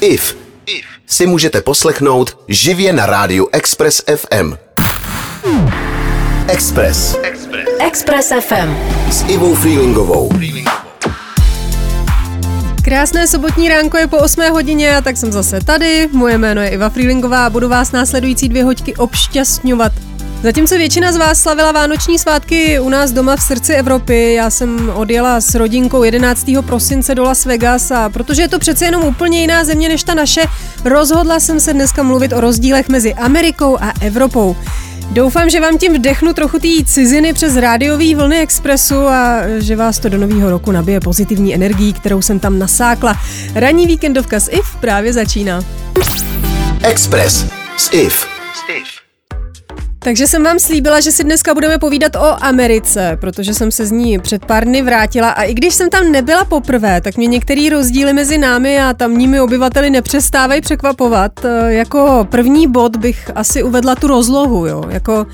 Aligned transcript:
IF 0.00 0.36
si 1.06 1.26
můžete 1.26 1.60
poslechnout 1.60 2.38
živě 2.48 2.92
na 2.92 3.06
rádiu 3.06 3.48
Express 3.52 4.02
FM. 4.16 4.54
Express. 6.48 7.16
Express 7.80 8.32
FM. 8.40 8.76
S 9.10 9.24
Ivou 9.28 9.54
Freelingovou. 9.54 10.30
Krásné 12.84 13.26
sobotní 13.26 13.68
ránko 13.68 13.98
je 13.98 14.06
po 14.06 14.16
8 14.16 14.42
hodině 14.52 14.96
a 14.96 15.00
tak 15.00 15.16
jsem 15.16 15.32
zase 15.32 15.60
tady. 15.60 16.08
Moje 16.12 16.38
jméno 16.38 16.62
je 16.62 16.68
Iva 16.68 16.88
Freelingová 16.88 17.46
a 17.46 17.50
budu 17.50 17.68
vás 17.68 17.92
následující 17.92 18.48
dvě 18.48 18.64
hoďky 18.64 18.96
obšťastňovat. 18.96 19.92
Zatímco 20.42 20.76
většina 20.76 21.12
z 21.12 21.16
vás 21.16 21.40
slavila 21.40 21.72
vánoční 21.72 22.18
svátky 22.18 22.80
u 22.80 22.88
nás 22.88 23.12
doma 23.12 23.36
v 23.36 23.42
srdci 23.42 23.74
Evropy, 23.74 24.34
já 24.34 24.50
jsem 24.50 24.90
odjela 24.94 25.40
s 25.40 25.54
rodinkou 25.54 26.02
11. 26.02 26.46
prosince 26.66 27.14
do 27.14 27.22
Las 27.22 27.44
Vegas 27.44 27.90
a 27.90 28.08
protože 28.08 28.42
je 28.42 28.48
to 28.48 28.58
přece 28.58 28.84
jenom 28.84 29.04
úplně 29.04 29.40
jiná 29.40 29.64
země 29.64 29.88
než 29.88 30.04
ta 30.04 30.14
naše, 30.14 30.42
rozhodla 30.84 31.40
jsem 31.40 31.60
se 31.60 31.72
dneska 31.72 32.02
mluvit 32.02 32.32
o 32.32 32.40
rozdílech 32.40 32.88
mezi 32.88 33.14
Amerikou 33.14 33.78
a 33.80 33.92
Evropou. 34.00 34.56
Doufám, 35.10 35.50
že 35.50 35.60
vám 35.60 35.78
tím 35.78 35.94
vdechnu 35.94 36.32
trochu 36.32 36.58
té 36.58 36.84
ciziny 36.84 37.32
přes 37.32 37.56
rádiový 37.56 38.14
vlny 38.14 38.40
Expressu 38.40 39.08
a 39.08 39.40
že 39.58 39.76
vás 39.76 39.98
to 39.98 40.08
do 40.08 40.18
nového 40.18 40.50
roku 40.50 40.72
nabije 40.72 41.00
pozitivní 41.00 41.54
energií, 41.54 41.92
kterou 41.92 42.22
jsem 42.22 42.40
tam 42.40 42.58
nasákla. 42.58 43.16
Ranní 43.54 43.86
víkendovka 43.86 44.40
s 44.40 44.50
IF 44.50 44.76
právě 44.80 45.12
začíná. 45.12 45.64
Express 46.82 47.46
s 47.76 47.92
IF. 47.92 48.38
Takže 50.00 50.26
jsem 50.26 50.44
vám 50.44 50.58
slíbila, 50.58 51.00
že 51.00 51.12
si 51.12 51.24
dneska 51.24 51.54
budeme 51.54 51.78
povídat 51.78 52.16
o 52.16 52.44
Americe, 52.44 53.18
protože 53.20 53.54
jsem 53.54 53.70
se 53.70 53.86
z 53.86 53.90
ní 53.90 54.18
před 54.18 54.44
pár 54.44 54.64
dny 54.64 54.82
vrátila 54.82 55.30
a 55.30 55.42
i 55.42 55.54
když 55.54 55.74
jsem 55.74 55.90
tam 55.90 56.12
nebyla 56.12 56.44
poprvé, 56.44 57.00
tak 57.00 57.16
mě 57.16 57.26
některé 57.26 57.68
rozdíly 57.70 58.12
mezi 58.12 58.38
námi 58.38 58.80
a 58.80 58.92
tamními 58.92 59.40
obyvateli 59.40 59.90
nepřestávají 59.90 60.60
překvapovat. 60.60 61.32
Jako 61.66 62.26
první 62.30 62.66
bod 62.66 62.96
bych 62.96 63.30
asi 63.34 63.62
uvedla 63.62 63.94
tu 63.94 64.06
rozlohu, 64.06 64.66
jo. 64.66 64.84
Jako 64.88 65.26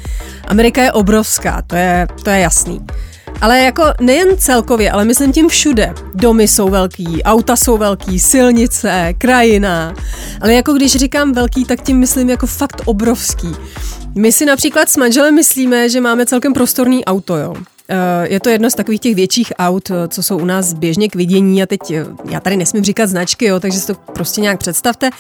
Amerika 0.49 0.83
je 0.83 0.93
obrovská, 0.93 1.63
to 1.67 1.77
je, 1.77 2.07
to 2.23 2.31
je 2.31 2.41
jasný. 2.41 2.81
Ale 3.45 3.61
jako 3.61 3.85
nejen 4.01 4.39
celkově, 4.39 4.91
ale 4.91 5.05
myslím 5.05 5.33
tím 5.33 5.49
všude. 5.49 5.95
Domy 6.15 6.49
jsou 6.49 6.69
velký, 6.69 7.23
auta 7.23 7.57
jsou 7.57 7.79
velký, 7.79 8.21
silnice, 8.21 9.15
krajina. 9.19 9.95
Ale 10.41 10.55
jako 10.55 10.73
když 10.73 10.93
říkám 10.93 11.33
velký, 11.33 11.65
tak 11.65 11.83
tím 11.83 11.99
myslím 11.99 12.31
jako 12.31 12.47
fakt 12.47 12.83
obrovský. 12.85 13.49
My 14.15 14.33
si 14.33 14.47
například 14.47 14.89
s 14.89 14.97
manželem 14.97 15.35
myslíme, 15.35 15.89
že 15.89 16.01
máme 16.01 16.27
celkem 16.27 16.53
prostorný 16.53 17.05
auto, 17.05 17.37
jo. 17.37 17.55
Eh, 17.89 18.29
je 18.33 18.41
to 18.41 18.49
jedno 18.49 18.71
z 18.71 18.75
takových 18.75 19.01
těch 19.01 19.15
větších 19.15 19.53
aut, 19.59 19.91
eh, 19.91 20.09
co 20.09 20.23
jsou 20.23 20.39
u 20.39 20.45
nás 20.45 20.73
běžně 20.73 21.09
k 21.09 21.15
vidění 21.15 21.63
a 21.63 21.67
teď 21.67 21.91
eh, 21.91 22.07
já 22.31 22.41
tady 22.41 22.57
nesmím 22.57 22.85
říkat 22.85 23.07
značky, 23.07 23.47
jo, 23.47 23.61
takže 23.61 23.81
si 23.81 23.87
to 23.87 23.95
prostě 23.95 24.41
nějak 24.41 24.59
představte. 24.59 25.11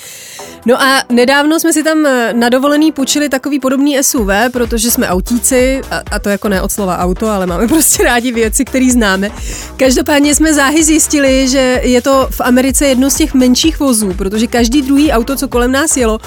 No 0.66 0.82
a 0.82 1.02
nedávno 1.08 1.60
jsme 1.60 1.72
si 1.72 1.82
tam 1.82 2.02
na 2.32 2.48
dovolený 2.48 2.92
půjčili 2.92 3.28
takový 3.28 3.60
podobný 3.60 4.02
SUV, 4.02 4.28
protože 4.52 4.90
jsme 4.90 5.08
autíci, 5.08 5.80
a, 5.90 6.02
a 6.10 6.18
to 6.18 6.28
jako 6.28 6.48
ne 6.48 6.62
od 6.62 6.72
slova 6.72 6.98
auto, 6.98 7.28
ale 7.28 7.46
máme 7.46 7.68
prostě 7.74 8.04
rádi 8.04 8.32
věci, 8.32 8.64
které 8.64 8.90
známe. 8.90 9.30
Každopádně 9.76 10.34
jsme 10.34 10.54
záhy 10.54 10.84
zjistili, 10.84 11.48
že 11.48 11.80
je 11.84 12.02
to 12.02 12.28
v 12.30 12.40
Americe 12.40 12.86
jedno 12.86 13.10
z 13.10 13.14
těch 13.14 13.34
menších 13.34 13.80
vozů, 13.80 14.14
protože 14.14 14.46
každý 14.46 14.82
druhý 14.82 15.12
auto, 15.12 15.36
co 15.36 15.48
kolem 15.48 15.72
nás 15.72 15.96
jelo, 15.96 16.18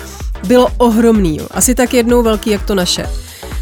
bylo 0.48 0.68
ohromný. 0.78 1.38
Jo. 1.38 1.48
Asi 1.52 1.76
tak 1.76 1.94
jednou 1.94 2.24
velký, 2.24 2.50
jak 2.50 2.66
to 2.66 2.76
naše. 2.76 3.10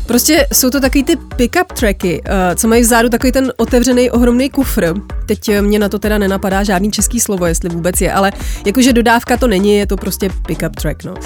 Prostě 0.06 0.48
jsou 0.54 0.70
to 0.70 0.80
takový 0.80 1.04
ty 1.04 1.16
pick-up 1.16 1.66
tracky, 1.80 2.22
uh, 2.22 2.56
co 2.56 2.68
mají 2.68 2.82
vzadu 2.82 3.10
takový 3.10 3.32
ten 3.32 3.54
otevřený 3.58 4.12
ohromný 4.12 4.50
kufr. 4.50 4.94
Teď 5.26 5.50
eh, 5.50 5.62
mě 5.62 5.80
na 5.80 5.90
to 5.90 6.00
teda 6.00 6.18
nenapadá 6.18 6.64
žádný 6.64 6.92
český 6.92 7.20
slovo, 7.20 7.46
jestli 7.46 7.70
vůbec 7.70 8.02
je, 8.02 8.14
ale 8.14 8.32
jakože 8.66 8.94
dodávka 8.94 9.38
to 9.38 9.48
není, 9.48 9.78
je 9.78 9.88
to 9.88 9.98
prostě 9.98 10.30
pick-up 10.30 10.70
track. 10.82 11.04
No. 11.04 11.12
Uh, 11.12 11.18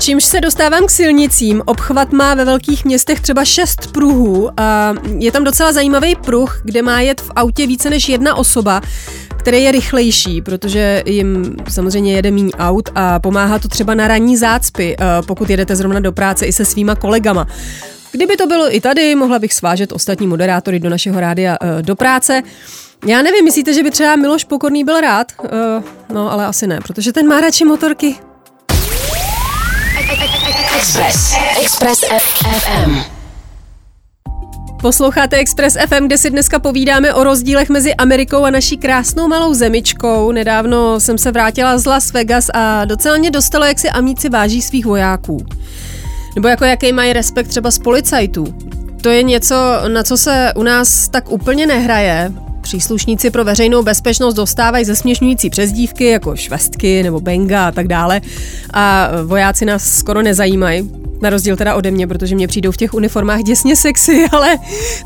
čímž 0.00 0.24
se 0.24 0.40
dostávám 0.40 0.86
k 0.86 0.90
silnicím. 0.90 1.62
Obchvat 1.64 2.12
má 2.12 2.34
ve 2.34 2.44
velkých 2.44 2.84
městech 2.84 3.20
třeba 3.20 3.44
šest 3.44 3.92
pruhů 3.92 4.50
a 4.56 4.94
je 5.18 5.32
tam 5.32 5.44
docela 5.44 5.72
zajímavý 5.72 6.16
pruh, 6.16 6.60
kde 6.64 6.82
má 6.82 7.00
jet 7.00 7.20
v 7.20 7.30
autě 7.36 7.66
více 7.66 7.90
než 7.90 8.08
jedna 8.08 8.34
osoba, 8.34 8.80
který 9.36 9.62
je 9.62 9.72
rychlejší, 9.72 10.42
protože 10.42 11.02
jim 11.06 11.56
samozřejmě 11.68 12.12
jede 12.12 12.30
méně 12.30 12.52
aut 12.58 12.88
a 12.94 13.18
pomáhá 13.20 13.58
to 13.58 13.68
třeba 13.68 13.94
na 13.94 14.08
ranní 14.08 14.36
zácpy, 14.36 14.96
pokud 15.26 15.50
jedete 15.50 15.76
zrovna 15.76 16.00
do 16.00 16.12
práce 16.12 16.46
i 16.46 16.52
se 16.52 16.64
svýma 16.64 16.94
kolegama. 16.94 17.46
Kdyby 18.12 18.36
to 18.36 18.46
bylo 18.46 18.76
i 18.76 18.80
tady, 18.80 19.14
mohla 19.14 19.38
bych 19.38 19.54
svážet 19.54 19.92
ostatní 19.92 20.26
moderátory 20.26 20.80
do 20.80 20.90
našeho 20.90 21.20
rádia 21.20 21.56
uh, 21.62 21.82
do 21.82 21.96
práce. 21.96 22.42
Já 23.06 23.22
nevím, 23.22 23.44
myslíte, 23.44 23.72
že 23.72 23.82
by 23.82 23.90
třeba 23.90 24.16
Miloš 24.16 24.44
Pokorný 24.44 24.84
byl 24.84 25.00
rád? 25.00 25.32
Uh, 25.42 25.48
no, 26.12 26.32
ale 26.32 26.46
asi 26.46 26.66
ne, 26.66 26.80
protože 26.80 27.12
ten 27.12 27.28
má 27.28 27.40
radši 27.40 27.64
motorky. 27.64 28.16
Express. 30.76 31.34
Express 31.62 32.00
FM. 32.18 33.18
Posloucháte 34.82 35.36
Express 35.36 35.76
FM, 35.88 36.06
kde 36.06 36.18
si 36.18 36.30
dneska 36.30 36.58
povídáme 36.58 37.14
o 37.14 37.24
rozdílech 37.24 37.68
mezi 37.68 37.94
Amerikou 37.94 38.44
a 38.44 38.50
naší 38.50 38.76
krásnou 38.76 39.28
malou 39.28 39.54
zemičkou. 39.54 40.32
Nedávno 40.32 41.00
jsem 41.00 41.18
se 41.18 41.32
vrátila 41.32 41.78
z 41.78 41.86
Las 41.86 42.12
Vegas 42.12 42.50
a 42.54 42.84
docela 42.84 43.16
mě 43.16 43.30
dostalo, 43.30 43.64
jak 43.64 43.78
si 43.78 43.90
amíci 43.90 44.28
váží 44.28 44.62
svých 44.62 44.86
vojáků. 44.86 45.46
Nebo 46.38 46.48
jako 46.48 46.64
jaký 46.64 46.92
mají 46.92 47.12
respekt 47.12 47.48
třeba 47.48 47.70
z 47.70 47.78
policajtů. 47.78 48.54
To 49.02 49.08
je 49.08 49.22
něco, 49.22 49.54
na 49.88 50.02
co 50.02 50.16
se 50.16 50.52
u 50.56 50.62
nás 50.62 51.08
tak 51.08 51.30
úplně 51.30 51.66
nehraje. 51.66 52.32
Příslušníci 52.68 53.30
pro 53.30 53.44
veřejnou 53.44 53.82
bezpečnost 53.82 54.34
dostávají 54.34 54.84
zesměšňující 54.84 55.50
přezdívky 55.50 56.04
jako 56.04 56.36
švestky 56.36 57.02
nebo 57.02 57.20
benga 57.20 57.68
a 57.68 57.72
tak 57.72 57.88
dále 57.88 58.20
a 58.72 59.10
vojáci 59.24 59.64
nás 59.64 59.98
skoro 59.98 60.22
nezajímají. 60.22 60.90
Na 61.22 61.30
rozdíl 61.30 61.56
teda 61.56 61.74
ode 61.74 61.90
mě, 61.90 62.06
protože 62.06 62.34
mě 62.34 62.48
přijdou 62.48 62.72
v 62.72 62.76
těch 62.76 62.94
uniformách 62.94 63.42
děsně 63.42 63.76
sexy, 63.76 64.26
ale 64.32 64.56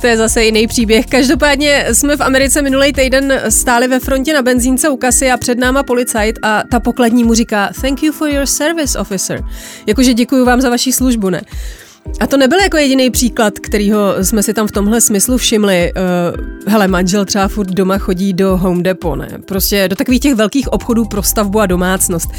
to 0.00 0.06
je 0.06 0.16
zase 0.16 0.44
jiný 0.44 0.66
příběh. 0.66 1.06
Každopádně 1.06 1.86
jsme 1.92 2.16
v 2.16 2.20
Americe 2.20 2.62
minulý 2.62 2.92
týden 2.92 3.40
stáli 3.48 3.88
ve 3.88 4.00
frontě 4.00 4.34
na 4.34 4.42
benzínce 4.42 4.88
u 4.88 4.96
kasy 4.96 5.30
a 5.30 5.36
před 5.36 5.58
náma 5.58 5.82
policajt 5.82 6.38
a 6.42 6.62
ta 6.70 6.80
pokladní 6.80 7.24
mu 7.24 7.34
říká 7.34 7.70
Thank 7.80 8.02
you 8.02 8.12
for 8.12 8.28
your 8.28 8.46
service, 8.46 8.98
officer. 8.98 9.44
Jakože 9.86 10.14
děkuji 10.14 10.44
vám 10.44 10.60
za 10.60 10.70
vaši 10.70 10.92
službu, 10.92 11.30
ne? 11.30 11.42
A 12.20 12.26
to 12.26 12.36
nebyl 12.36 12.58
jako 12.60 12.76
jediný 12.76 13.10
příklad, 13.10 13.58
kterýho 13.58 14.14
jsme 14.22 14.42
si 14.42 14.54
tam 14.54 14.66
v 14.66 14.72
tomhle 14.72 15.00
smyslu 15.00 15.36
všimli. 15.36 15.92
Uh, 15.96 16.44
hele, 16.66 16.88
manžel 16.88 17.24
třeba 17.24 17.48
furt 17.48 17.70
doma 17.70 17.98
chodí 17.98 18.32
do 18.32 18.56
Home 18.56 18.82
Depot, 18.82 19.18
ne? 19.18 19.28
Prostě 19.46 19.88
do 19.88 19.96
takových 19.96 20.20
těch 20.20 20.34
velkých 20.34 20.72
obchodů 20.72 21.04
pro 21.04 21.22
stavbu 21.22 21.60
a 21.60 21.66
domácnost. 21.66 22.30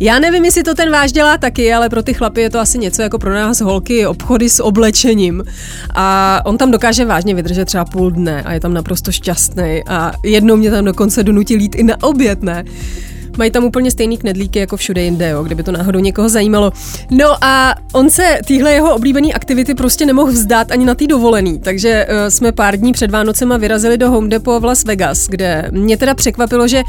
Já 0.00 0.18
nevím, 0.18 0.44
jestli 0.44 0.62
to 0.62 0.74
ten 0.74 0.92
váš 0.92 1.12
dělá 1.12 1.38
taky, 1.38 1.72
ale 1.72 1.88
pro 1.88 2.02
ty 2.02 2.14
chlapy 2.14 2.40
je 2.40 2.50
to 2.50 2.58
asi 2.60 2.78
něco 2.78 3.02
jako 3.02 3.18
pro 3.18 3.34
nás 3.34 3.60
holky 3.60 4.06
obchody 4.06 4.50
s 4.50 4.62
oblečením. 4.62 5.44
A 5.94 6.40
on 6.44 6.58
tam 6.58 6.70
dokáže 6.70 7.04
vážně 7.04 7.34
vydržet 7.34 7.64
třeba 7.64 7.84
půl 7.84 8.10
dne 8.10 8.42
a 8.42 8.52
je 8.52 8.60
tam 8.60 8.74
naprosto 8.74 9.12
šťastný. 9.12 9.82
A 9.86 10.12
jednou 10.24 10.56
mě 10.56 10.70
tam 10.70 10.84
dokonce 10.84 11.22
donutil 11.22 11.60
jít 11.60 11.74
i 11.74 11.82
na 11.82 12.02
oběd, 12.02 12.42
ne? 12.42 12.64
Mají 13.38 13.50
tam 13.50 13.64
úplně 13.64 13.90
stejný 13.90 14.18
knedlíky 14.18 14.58
jako 14.58 14.76
všude 14.76 15.02
jinde, 15.02 15.28
jo, 15.28 15.42
kdyby 15.42 15.62
to 15.62 15.72
náhodou 15.72 16.00
někoho 16.00 16.28
zajímalo. 16.28 16.72
No 17.10 17.44
a 17.44 17.74
on 17.92 18.10
se 18.10 18.38
týhle 18.46 18.72
jeho 18.72 18.94
oblíbený 18.94 19.34
aktivity 19.34 19.74
prostě 19.74 20.06
nemohl 20.06 20.32
vzdát 20.32 20.72
ani 20.72 20.84
na 20.84 20.94
té 20.94 21.06
dovolený, 21.06 21.58
takže 21.58 22.06
uh, 22.06 22.28
jsme 22.28 22.52
pár 22.52 22.76
dní 22.76 22.92
před 22.92 23.10
Vánocema 23.10 23.56
vyrazili 23.56 23.98
do 23.98 24.10
Home 24.10 24.28
Depot 24.28 24.62
v 24.62 24.64
Las 24.64 24.84
Vegas, 24.84 25.28
kde 25.28 25.68
mě 25.70 25.96
teda 25.96 26.14
překvapilo, 26.14 26.68
že 26.68 26.82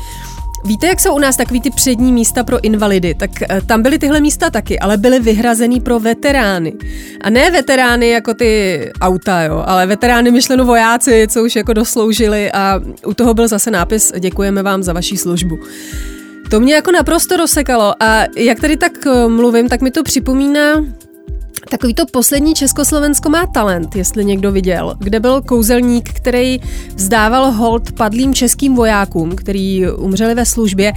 Víte, 0.65 0.87
jak 0.87 0.99
jsou 0.99 1.15
u 1.15 1.19
nás 1.19 1.37
takový 1.37 1.61
ty 1.61 1.69
přední 1.69 2.13
místa 2.13 2.43
pro 2.43 2.63
invalidy? 2.63 3.13
Tak 3.13 3.31
uh, 3.31 3.59
tam 3.67 3.81
byly 3.81 3.99
tyhle 3.99 4.21
místa 4.21 4.49
taky, 4.49 4.79
ale 4.79 4.97
byly 4.97 5.19
vyhrazený 5.19 5.79
pro 5.79 5.99
veterány. 5.99 6.73
A 7.21 7.29
ne 7.29 7.51
veterány 7.51 8.09
jako 8.09 8.33
ty 8.33 8.81
auta, 9.01 9.41
jo, 9.41 9.63
ale 9.67 9.87
veterány 9.87 10.31
myšleno 10.31 10.65
vojáci, 10.65 11.27
co 11.29 11.43
už 11.43 11.55
jako 11.55 11.73
dosloužili 11.73 12.51
a 12.51 12.79
u 13.05 13.13
toho 13.13 13.33
byl 13.33 13.47
zase 13.47 13.71
nápis 13.71 14.11
Děkujeme 14.19 14.63
vám 14.63 14.83
za 14.83 14.93
vaši 14.93 15.17
službu. 15.17 15.59
To 16.51 16.59
mě 16.59 16.73
jako 16.73 16.91
naprosto 16.91 17.37
rozsekalo 17.37 18.03
a 18.03 18.23
jak 18.37 18.59
tady 18.59 18.77
tak 18.77 18.91
eh, 19.07 19.27
mluvím, 19.27 19.69
tak 19.69 19.81
mi 19.81 19.91
to 19.91 20.03
připomíná 20.03 20.83
Takový 21.69 21.93
to 21.93 22.05
poslední 22.05 22.53
Československo 22.53 23.29
má 23.29 23.45
talent, 23.45 23.95
jestli 23.95 24.25
někdo 24.25 24.51
viděl, 24.51 24.95
kde 24.99 25.19
byl 25.19 25.41
kouzelník, 25.41 26.13
který 26.13 26.59
vzdával 26.95 27.51
hold 27.51 27.91
padlým 27.91 28.33
českým 28.33 28.75
vojákům, 28.75 29.35
který 29.35 29.89
umřeli 29.89 30.35
ve 30.35 30.45
službě 30.45 30.93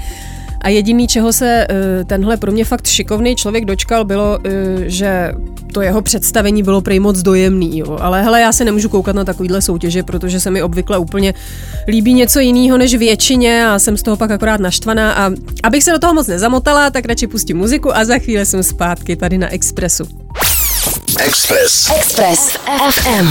a 0.64 0.68
jediný, 0.68 1.06
čeho 1.06 1.32
se 1.32 1.66
uh, 1.70 2.04
tenhle 2.04 2.36
pro 2.36 2.52
mě 2.52 2.64
fakt 2.64 2.86
šikovný 2.86 3.36
člověk 3.36 3.64
dočkal, 3.64 4.04
bylo, 4.04 4.38
uh, 4.38 4.52
že 4.86 5.32
to 5.72 5.82
jeho 5.82 6.02
představení 6.02 6.62
bylo 6.62 6.80
prej 6.80 7.00
moc 7.00 7.22
dojemný. 7.22 7.78
Jo. 7.78 7.98
Ale 8.00 8.22
hele, 8.22 8.40
já 8.40 8.52
se 8.52 8.64
nemůžu 8.64 8.88
koukat 8.88 9.16
na 9.16 9.24
takovýhle 9.24 9.62
soutěže, 9.62 10.02
protože 10.02 10.40
se 10.40 10.50
mi 10.50 10.62
obvykle 10.62 10.98
úplně 10.98 11.34
líbí 11.88 12.14
něco 12.14 12.40
jiného 12.40 12.78
než 12.78 12.94
většině 12.94 13.66
a 13.66 13.78
jsem 13.78 13.96
z 13.96 14.02
toho 14.02 14.16
pak 14.16 14.30
akorát 14.30 14.60
naštvaná. 14.60 15.12
A 15.12 15.30
abych 15.62 15.84
se 15.84 15.90
do 15.90 15.98
toho 15.98 16.14
moc 16.14 16.26
nezamotala, 16.26 16.90
tak 16.90 17.04
radši 17.04 17.26
pustím 17.26 17.56
muziku 17.56 17.96
a 17.96 18.04
za 18.04 18.18
chvíli 18.18 18.46
jsem 18.46 18.62
zpátky 18.62 19.16
tady 19.16 19.38
na 19.38 19.52
Expressu. 19.52 20.04
Express. 21.18 21.90
Express 21.96 22.58
FM. 22.90 23.28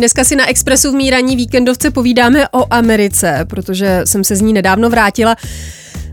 Dneska 0.00 0.24
si 0.24 0.36
na 0.36 0.48
Expressu 0.48 0.92
v 0.92 0.94
míraní 0.94 1.36
víkendovce 1.36 1.90
povídáme 1.90 2.48
o 2.48 2.66
Americe, 2.70 3.44
protože 3.48 4.02
jsem 4.04 4.24
se 4.24 4.36
z 4.36 4.40
ní 4.40 4.52
nedávno 4.52 4.90
vrátila. 4.90 5.36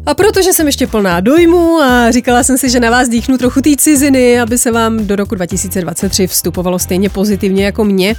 A 0.05 0.13
protože 0.13 0.53
jsem 0.53 0.67
ještě 0.67 0.87
plná 0.87 1.19
dojmu 1.19 1.79
a 1.81 2.11
říkala 2.11 2.43
jsem 2.43 2.57
si, 2.57 2.69
že 2.69 2.79
na 2.79 2.89
vás 2.89 3.09
dýchnu 3.09 3.37
trochu 3.37 3.61
té 3.61 3.69
ciziny, 3.77 4.39
aby 4.39 4.57
se 4.57 4.71
vám 4.71 5.07
do 5.07 5.15
roku 5.15 5.35
2023 5.35 6.27
vstupovalo 6.27 6.79
stejně 6.79 7.09
pozitivně 7.09 7.65
jako 7.65 7.83
mě. 7.83 8.15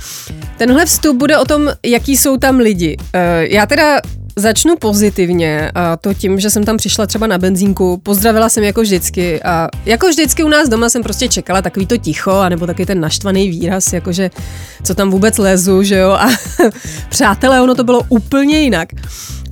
Tenhle 0.56 0.86
vstup 0.86 1.16
bude 1.16 1.38
o 1.38 1.44
tom, 1.44 1.68
jaký 1.84 2.16
jsou 2.16 2.36
tam 2.36 2.56
lidi. 2.58 2.96
Eh, 3.14 3.46
já 3.50 3.66
teda 3.66 4.00
Začnu 4.38 4.76
pozitivně 4.76 5.70
a 5.74 5.96
to 5.96 6.14
tím, 6.14 6.40
že 6.40 6.50
jsem 6.50 6.64
tam 6.64 6.76
přišla 6.76 7.06
třeba 7.06 7.26
na 7.26 7.38
benzínku, 7.38 8.00
pozdravila 8.02 8.48
jsem 8.48 8.64
jako 8.64 8.80
vždycky 8.80 9.42
a 9.42 9.68
jako 9.84 10.08
vždycky 10.08 10.44
u 10.44 10.48
nás 10.48 10.68
doma 10.68 10.88
jsem 10.88 11.02
prostě 11.02 11.28
čekala 11.28 11.62
takový 11.62 11.86
to 11.86 11.96
ticho, 11.96 12.30
anebo 12.30 12.66
taky 12.66 12.86
ten 12.86 13.00
naštvaný 13.00 13.50
výraz, 13.50 13.92
jakože 13.92 14.30
co 14.82 14.94
tam 14.94 15.10
vůbec 15.10 15.38
lezu, 15.38 15.82
že 15.82 15.98
jo 15.98 16.10
a 16.10 16.28
přátelé, 17.08 17.60
ono 17.60 17.74
to 17.74 17.84
bylo 17.84 18.02
úplně 18.08 18.60
jinak. 18.60 18.88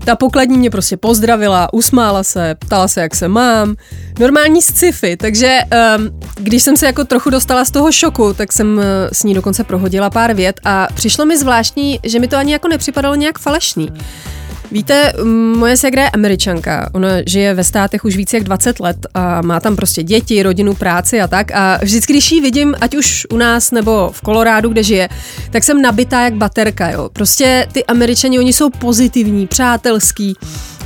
Ta 0.05 0.17
pokladní 0.17 0.59
mě 0.59 0.71
prostě 0.71 0.97
pozdravila, 0.97 1.73
usmála 1.73 2.23
se, 2.23 2.55
ptala 2.55 2.89
se, 2.89 3.01
jak 3.01 3.15
se 3.15 3.29
mám. 3.29 3.77
Normální 4.21 4.63
sci-fi, 4.63 5.17
takže 5.17 5.59
um, 5.99 6.21
když 6.35 6.63
jsem 6.63 6.77
se 6.77 6.87
jako 6.87 7.05
trochu 7.05 7.31
dostala 7.31 7.65
z 7.65 7.71
toho 7.71 7.93
šoku, 7.93 8.33
tak 8.35 8.53
jsem 8.53 8.77
uh, 8.77 8.83
s 9.13 9.25
ní 9.25 9.35
dokonce 9.35 9.65
prohodila 9.65 10.11
pár 10.11 10.35
vět 10.35 10.61
a 10.65 10.89
přišlo 10.95 11.27
mi 11.27 11.39
zvláštní, 11.39 12.01
že 12.03 12.21
mi 12.21 12.29
to 12.29 12.37
ani 12.37 12.53
jako 12.53 12.69
nepřipadalo 12.69 13.15
nějak 13.15 13.39
falešný. 13.39 13.89
Víte, 14.73 15.13
moje 15.57 15.77
segra 15.77 16.03
je 16.03 16.11
američanka. 16.11 16.91
Ona 16.93 17.09
žije 17.27 17.55
ve 17.55 17.65
státech 17.65 18.05
už 18.05 18.17
více 18.17 18.37
jak 18.37 18.45
20 18.45 18.81
let 18.81 18.97
a 19.15 19.43
má 19.43 19.61
tam 19.61 19.77
prostě 19.77 20.03
děti, 20.03 20.43
rodinu, 20.43 20.75
práci 20.75 21.21
a 21.21 21.29
tak. 21.29 21.51
A 21.55 21.79
vždycky, 21.83 22.13
když 22.13 22.33
ji 22.33 22.41
vidím, 22.41 22.75
ať 22.81 22.97
už 22.97 23.27
u 23.31 23.37
nás 23.37 23.71
nebo 23.71 24.11
v 24.13 24.21
Kolorádu, 24.21 24.69
kde 24.69 24.83
žije, 24.83 25.09
tak 25.51 25.65
jsem 25.65 25.83
nabitá 25.83 26.21
jak 26.21 26.35
baterka, 26.35 26.91
jo. 26.91 27.09
Prostě 27.13 27.67
ty 27.73 27.85
američani, 27.85 28.39
oni 28.39 28.53
jsou 28.53 28.71
pozitivní, 28.71 29.47
přátelský. 29.47 30.37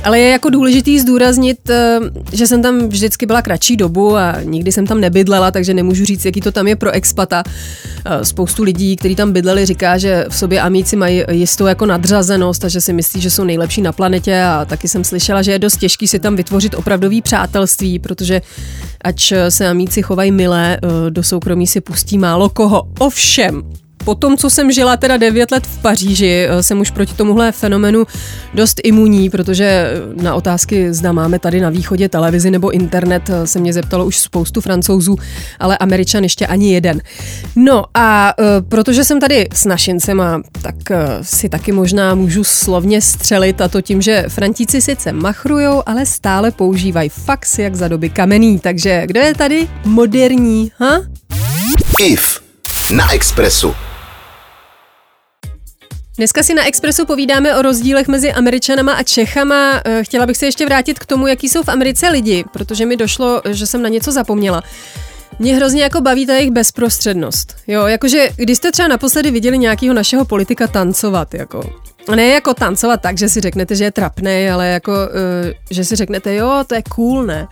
Ale 0.03 0.19
je 0.19 0.29
jako 0.29 0.49
důležitý 0.49 0.99
zdůraznit, 0.99 1.69
eh, 1.69 1.99
že 2.33 2.47
jsem 2.47 2.61
tam 2.61 2.89
vždycky 2.89 3.25
byla 3.25 3.41
kratší 3.41 3.77
dobu 3.77 4.17
a 4.17 4.41
nikdy 4.43 4.71
jsem 4.71 4.87
tam 4.87 5.01
nebydlela, 5.01 5.51
takže 5.51 5.73
nemůžu 5.73 6.05
říct, 6.05 6.25
jaký 6.25 6.41
to 6.41 6.51
tam 6.51 6.67
je 6.67 6.75
pro 6.75 6.91
expata. 6.91 7.43
Eh, 8.05 8.25
spoustu 8.25 8.63
lidí, 8.63 8.95
kteří 8.95 9.15
tam 9.15 9.31
bydleli, 9.31 9.65
říká, 9.65 9.97
že 9.97 10.25
v 10.29 10.35
sobě 10.35 10.61
amíci 10.61 10.95
mají 10.95 11.23
jistou 11.31 11.65
jako 11.65 11.85
nadřazenost 11.85 12.65
a 12.65 12.67
že 12.67 12.81
si 12.81 12.93
myslí, 12.93 13.21
že 13.21 13.31
jsou 13.31 13.43
nejlepší 13.43 13.81
na 13.81 13.91
planetě 13.91 14.41
a 14.41 14.65
taky 14.65 14.87
jsem 14.87 15.03
slyšela, 15.03 15.41
že 15.41 15.51
je 15.51 15.59
dost 15.59 15.77
těžký 15.77 16.07
si 16.07 16.19
tam 16.19 16.35
vytvořit 16.35 16.73
opravdový 16.73 17.21
přátelství, 17.21 17.99
protože 17.99 18.41
ač 19.03 19.33
se 19.49 19.67
amíci 19.67 20.01
chovají 20.01 20.31
milé, 20.31 20.77
eh, 20.77 21.09
do 21.09 21.23
soukromí 21.23 21.67
si 21.67 21.81
pustí 21.81 22.17
málo 22.17 22.49
koho. 22.49 22.83
Ovšem, 22.99 23.63
po 24.05 24.15
tom, 24.15 24.37
co 24.37 24.49
jsem 24.49 24.71
žila 24.71 24.97
teda 24.97 25.17
9 25.17 25.51
let 25.51 25.67
v 25.67 25.81
Paříži, 25.81 26.47
eh, 26.49 26.63
jsem 26.63 26.79
už 26.79 26.91
proti 26.91 27.13
tomuhle 27.13 27.51
fenomenu 27.51 28.05
dost 28.53 28.81
imunní, 28.83 29.29
protože 29.29 29.91
na 30.21 30.35
otázky, 30.35 30.93
zda 30.93 31.11
máme 31.11 31.39
tady 31.39 31.61
na 31.61 31.69
východě 31.69 32.09
televizi 32.09 32.51
nebo 32.51 32.71
internet, 32.71 33.29
eh, 33.29 33.47
se 33.47 33.59
mě 33.59 33.73
zeptalo 33.73 34.05
už 34.05 34.17
spoustu 34.17 34.61
francouzů, 34.61 35.15
ale 35.59 35.77
američan 35.77 36.23
ještě 36.23 36.47
ani 36.47 36.73
jeden. 36.73 37.01
No 37.55 37.83
a 37.93 38.33
protože 38.69 39.03
jsem 39.03 39.19
tady 39.19 39.47
s 39.53 39.65
našincema, 39.65 40.41
tak 40.61 40.75
si 41.21 41.49
taky 41.49 41.71
možná 41.71 42.15
můžu 42.15 42.43
slovně 42.43 43.01
střelit 43.01 43.61
a 43.61 43.67
to 43.67 43.81
tím, 43.81 44.01
že 44.01 44.25
Frantíci 44.27 44.81
sice 44.81 45.11
machrujou, 45.11 45.83
ale 45.85 46.05
stále 46.05 46.51
používají 46.51 47.09
fax 47.09 47.59
jak 47.59 47.75
za 47.75 47.87
doby 47.87 48.09
kamenný. 48.09 48.59
Takže 48.59 49.03
kdo 49.05 49.19
je 49.19 49.33
tady 49.35 49.67
moderní, 49.85 50.71
ha? 50.77 51.01
IF 51.99 52.41
na 52.91 53.13
Expressu. 53.13 53.90
Dneska 56.17 56.43
si 56.43 56.53
na 56.53 56.67
Expressu 56.67 57.05
povídáme 57.05 57.55
o 57.55 57.61
rozdílech 57.61 58.07
mezi 58.07 58.33
Američanama 58.33 58.93
a 58.93 59.03
Čechama. 59.03 59.81
Eh, 59.85 60.03
chtěla 60.03 60.25
bych 60.25 60.37
se 60.37 60.45
ještě 60.45 60.65
vrátit 60.65 60.99
k 60.99 61.05
tomu, 61.05 61.27
jaký 61.27 61.49
jsou 61.49 61.63
v 61.63 61.69
Americe 61.69 62.09
lidi, 62.09 62.45
protože 62.53 62.85
mi 62.85 62.97
došlo, 62.97 63.41
že 63.51 63.67
jsem 63.67 63.81
na 63.81 63.89
něco 63.89 64.11
zapomněla. 64.11 64.63
Mě 65.39 65.55
hrozně 65.55 65.83
jako 65.83 66.01
baví 66.01 66.25
ta 66.25 66.33
jejich 66.33 66.51
bezprostřednost. 66.51 67.55
Jo, 67.67 67.85
jakože 67.87 68.29
když 68.35 68.57
jste 68.57 68.71
třeba 68.71 68.87
naposledy 68.87 69.31
viděli 69.31 69.57
nějakého 69.57 69.93
našeho 69.93 70.25
politika 70.25 70.67
tancovat, 70.67 71.33
jako 71.33 71.73
ne 72.15 72.27
jako 72.27 72.53
tancovat 72.53 73.01
tak, 73.01 73.17
že 73.17 73.29
si 73.29 73.41
řeknete, 73.41 73.75
že 73.75 73.83
je 73.83 73.91
trapný, 73.91 74.49
ale 74.49 74.67
jako, 74.67 74.91
uh, 74.91 75.51
že 75.69 75.85
si 75.85 75.95
řeknete, 75.95 76.35
jo, 76.35 76.63
to 76.67 76.75
je 76.75 76.81
cool, 76.95 77.23
ne? 77.23 77.47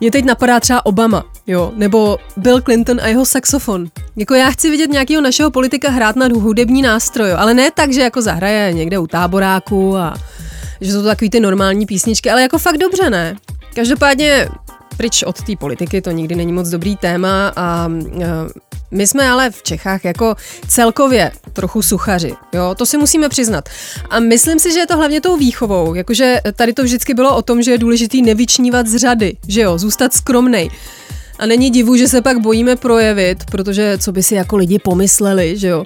Mě 0.00 0.10
teď 0.10 0.24
napadá 0.24 0.60
třeba 0.60 0.86
Obama, 0.86 1.24
jo, 1.46 1.72
nebo 1.76 2.18
Bill 2.36 2.60
Clinton 2.60 3.00
a 3.00 3.06
jeho 3.06 3.24
saxofon. 3.24 3.86
Jako 4.16 4.34
já 4.34 4.50
chci 4.50 4.70
vidět 4.70 4.90
nějakého 4.90 5.22
našeho 5.22 5.50
politika 5.50 5.90
hrát 5.90 6.16
na 6.16 6.26
hudební 6.26 6.82
nástroj, 6.82 7.32
ale 7.32 7.54
ne 7.54 7.70
tak, 7.70 7.92
že 7.92 8.00
jako 8.00 8.22
zahraje 8.22 8.72
někde 8.72 8.98
u 8.98 9.06
táboráku 9.06 9.96
a 9.96 10.14
že 10.80 10.92
jsou 10.92 11.02
to 11.02 11.06
takový 11.06 11.30
ty 11.30 11.40
normální 11.40 11.86
písničky, 11.86 12.30
ale 12.30 12.42
jako 12.42 12.58
fakt 12.58 12.78
dobře, 12.78 13.10
ne? 13.10 13.36
Každopádně 13.74 14.48
pryč 14.98 15.22
od 15.22 15.42
té 15.42 15.56
politiky, 15.56 16.00
to 16.00 16.10
nikdy 16.10 16.34
není 16.34 16.52
moc 16.52 16.68
dobrý 16.68 16.96
téma 16.96 17.52
a 17.56 17.88
my 18.90 19.06
jsme 19.06 19.28
ale 19.28 19.50
v 19.50 19.62
Čechách 19.62 20.04
jako 20.04 20.34
celkově 20.68 21.32
trochu 21.52 21.82
suchaři, 21.82 22.34
jo, 22.52 22.74
to 22.74 22.86
si 22.86 22.98
musíme 22.98 23.28
přiznat. 23.28 23.68
A 24.10 24.20
myslím 24.20 24.58
si, 24.58 24.72
že 24.72 24.78
je 24.78 24.86
to 24.86 24.96
hlavně 24.96 25.20
tou 25.20 25.36
výchovou, 25.36 25.94
jakože 25.94 26.40
tady 26.56 26.72
to 26.72 26.82
vždycky 26.84 27.14
bylo 27.14 27.36
o 27.36 27.42
tom, 27.42 27.62
že 27.62 27.70
je 27.70 27.78
důležitý 27.78 28.22
nevyčnívat 28.22 28.86
z 28.86 28.96
řady, 28.96 29.36
že 29.48 29.60
jo, 29.60 29.78
zůstat 29.78 30.12
skromnej. 30.12 30.70
A 31.38 31.46
není 31.46 31.70
divu, 31.70 31.96
že 31.96 32.08
se 32.08 32.22
pak 32.22 32.38
bojíme 32.38 32.76
projevit, 32.76 33.44
protože 33.50 33.98
co 33.98 34.12
by 34.12 34.22
si 34.22 34.34
jako 34.34 34.56
lidi 34.56 34.78
pomysleli, 34.78 35.58
že 35.58 35.68
jo. 35.68 35.84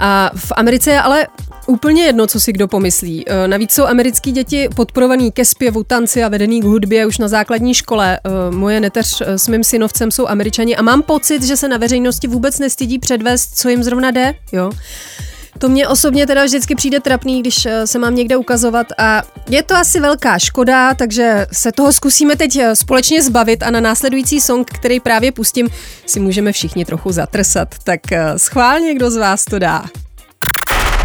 A 0.00 0.30
v 0.36 0.52
Americe 0.56 0.90
je 0.90 1.00
ale 1.00 1.26
úplně 1.66 2.02
jedno, 2.02 2.26
co 2.26 2.40
si 2.40 2.52
kdo 2.52 2.68
pomyslí. 2.68 3.28
E, 3.28 3.48
navíc 3.48 3.72
jsou 3.72 3.84
americký 3.84 4.32
děti 4.32 4.68
podporovaný 4.76 5.32
ke 5.32 5.44
zpěvu, 5.44 5.84
tanci 5.84 6.24
a 6.24 6.28
vedený 6.28 6.60
k 6.60 6.64
hudbě 6.64 7.06
už 7.06 7.18
na 7.18 7.28
základní 7.28 7.74
škole. 7.74 8.20
E, 8.24 8.50
moje 8.50 8.80
neteř 8.80 9.20
e, 9.20 9.38
s 9.38 9.48
mým 9.48 9.64
synovcem 9.64 10.10
jsou 10.10 10.26
američani 10.26 10.76
a 10.76 10.82
mám 10.82 11.02
pocit, 11.02 11.42
že 11.42 11.56
se 11.56 11.68
na 11.68 11.76
veřejnosti 11.76 12.26
vůbec 12.26 12.58
nestydí 12.58 12.98
předvést, 12.98 13.58
co 13.58 13.68
jim 13.68 13.82
zrovna 13.82 14.10
jde. 14.10 14.34
Jo? 14.52 14.70
To 15.60 15.68
mě 15.68 15.88
osobně 15.88 16.26
teda 16.26 16.44
vždycky 16.44 16.74
přijde 16.74 17.00
trapný, 17.00 17.40
když 17.40 17.68
se 17.84 17.98
mám 17.98 18.14
někde 18.14 18.36
ukazovat 18.36 18.86
a 18.98 19.22
je 19.48 19.62
to 19.62 19.74
asi 19.74 20.00
velká 20.00 20.38
škoda, 20.38 20.94
takže 20.94 21.46
se 21.52 21.72
toho 21.72 21.92
zkusíme 21.92 22.36
teď 22.36 22.58
společně 22.74 23.22
zbavit 23.22 23.62
a 23.62 23.70
na 23.70 23.80
následující 23.80 24.40
song, 24.40 24.70
který 24.70 25.00
právě 25.00 25.32
pustím, 25.32 25.68
si 26.06 26.20
můžeme 26.20 26.52
všichni 26.52 26.84
trochu 26.84 27.12
zatrsat. 27.12 27.68
Tak 27.84 28.00
schválně, 28.36 28.94
kdo 28.94 29.10
z 29.10 29.16
vás 29.16 29.44
to 29.44 29.58
dá. 29.58 29.84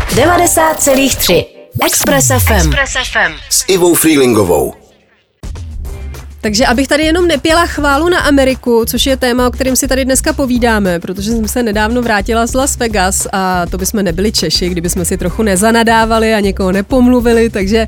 90,3 0.10 1.46
Express 1.86 2.28
FM. 2.28 2.54
Express 2.54 2.92
FM. 3.12 3.34
S 3.50 3.66
Ivou 3.68 3.96
Freelingovou. 3.96 4.85
Takže 6.46 6.66
abych 6.66 6.88
tady 6.88 7.04
jenom 7.04 7.28
nepěla 7.28 7.66
chválu 7.66 8.10
na 8.10 8.20
Ameriku, 8.20 8.86
což 8.86 9.06
je 9.06 9.18
téma, 9.18 9.48
o 9.48 9.52
kterém 9.52 9.76
si 9.76 9.88
tady 9.88 10.06
dneska 10.06 10.34
povídáme, 10.34 11.00
protože 11.00 11.32
jsem 11.32 11.48
se 11.48 11.64
nedávno 11.64 12.02
vrátila 12.02 12.48
z 12.48 12.54
Las 12.54 12.78
Vegas 12.78 13.28
a 13.32 13.66
to 13.66 13.78
bychom 13.78 14.04
nebyli 14.04 14.32
Češi, 14.32 14.70
kdyby 14.70 14.90
jsme 14.90 15.06
si 15.06 15.18
trochu 15.18 15.44
nezanadávali 15.44 16.34
a 16.34 16.40
někoho 16.40 16.72
nepomluvili, 16.72 17.50
takže 17.50 17.88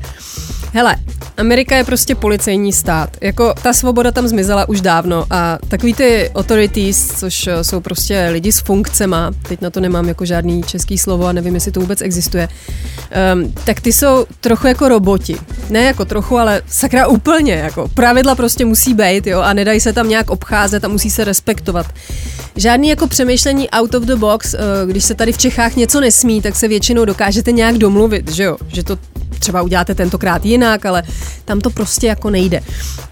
hele, 0.72 0.96
Amerika 1.36 1.76
je 1.76 1.84
prostě 1.84 2.14
policejní 2.14 2.72
stát. 2.72 3.16
Jako 3.20 3.54
ta 3.62 3.72
svoboda 3.72 4.10
tam 4.10 4.28
zmizela 4.28 4.68
už 4.68 4.80
dávno 4.80 5.24
a 5.30 5.58
takový 5.68 5.94
ty 5.94 6.30
authorities, 6.34 7.18
což 7.20 7.48
jsou 7.62 7.80
prostě 7.80 8.28
lidi 8.32 8.52
s 8.52 8.60
funkcema, 8.60 9.30
teď 9.48 9.60
na 9.60 9.70
to 9.70 9.80
nemám 9.80 10.08
jako 10.08 10.24
žádný 10.24 10.62
český 10.62 10.98
slovo 10.98 11.26
a 11.26 11.32
nevím, 11.32 11.54
jestli 11.54 11.72
to 11.72 11.80
vůbec 11.80 12.02
existuje, 12.02 12.48
um, 13.34 13.54
tak 13.64 13.80
ty 13.80 13.92
jsou 13.92 14.26
trochu 14.40 14.66
jako 14.66 14.88
roboti. 14.88 15.36
Ne 15.70 15.82
jako 15.82 16.04
trochu, 16.04 16.38
ale 16.38 16.62
sakra 16.68 17.06
úplně, 17.06 17.52
jako 17.52 17.88
pravidla 17.88 18.34
prostě 18.48 18.64
musí 18.64 18.94
být, 18.94 19.26
jo, 19.26 19.40
a 19.40 19.52
nedají 19.52 19.80
se 19.80 19.92
tam 19.92 20.08
nějak 20.08 20.30
obcházet 20.30 20.84
a 20.84 20.88
musí 20.88 21.10
se 21.10 21.24
respektovat. 21.24 21.86
Žádný 22.56 22.88
jako 22.88 23.06
přemýšlení 23.06 23.70
out 23.70 23.94
of 23.94 24.02
the 24.02 24.14
box, 24.14 24.54
eh, 24.54 24.58
když 24.86 25.04
se 25.04 25.14
tady 25.14 25.32
v 25.32 25.38
Čechách 25.38 25.76
něco 25.76 26.00
nesmí, 26.00 26.42
tak 26.42 26.56
se 26.56 26.68
většinou 26.68 27.04
dokážete 27.04 27.52
nějak 27.52 27.78
domluvit, 27.78 28.30
že 28.30 28.42
jo, 28.42 28.56
že 28.68 28.82
to 28.82 28.98
třeba 29.38 29.62
uděláte 29.62 29.94
tentokrát 29.94 30.44
jinak, 30.44 30.86
ale 30.86 31.02
tam 31.44 31.60
to 31.60 31.70
prostě 31.70 32.06
jako 32.06 32.30
nejde. 32.30 32.60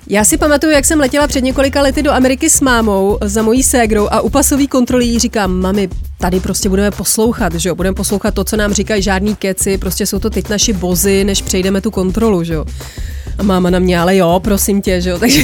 Já 0.09 0.25
si 0.25 0.37
pamatuju, 0.37 0.73
jak 0.73 0.85
jsem 0.85 1.01
letěla 1.01 1.27
před 1.27 1.45
několika 1.45 1.83
lety 1.83 2.03
do 2.03 2.13
Ameriky 2.13 2.51
s 2.51 2.61
mámou 2.61 3.19
za 3.25 3.43
mojí 3.43 3.63
ségrou 3.63 4.09
a 4.11 4.21
u 4.21 4.29
pasový 4.29 4.69
kontroly 4.69 5.05
jí 5.05 5.19
říkám, 5.19 5.53
mami, 5.53 5.89
tady 6.19 6.41
prostě 6.41 6.69
budeme 6.69 6.91
poslouchat, 6.91 7.55
že 7.55 7.69
jo, 7.69 7.75
budeme 7.75 7.95
poslouchat 7.95 8.35
to, 8.35 8.45
co 8.45 8.57
nám 8.57 8.73
říkají 8.73 9.03
žádný 9.03 9.37
keci, 9.37 9.79
prostě 9.79 10.07
jsou 10.07 10.19
to 10.19 10.31
teď 10.31 10.49
naši 10.49 10.73
bozy, 10.73 11.25
než 11.25 11.43
přejdeme 11.43 11.81
tu 11.81 11.91
kontrolu, 11.91 12.45
že 12.45 12.55
jo. 12.55 12.65
A 13.39 13.43
máma 13.43 13.71
na 13.71 13.79
mě, 13.79 14.01
ale 14.01 14.17
jo, 14.17 14.41
prosím 14.45 14.83
tě, 14.83 15.01
že 15.01 15.11
jo. 15.11 15.19
Takže 15.21 15.43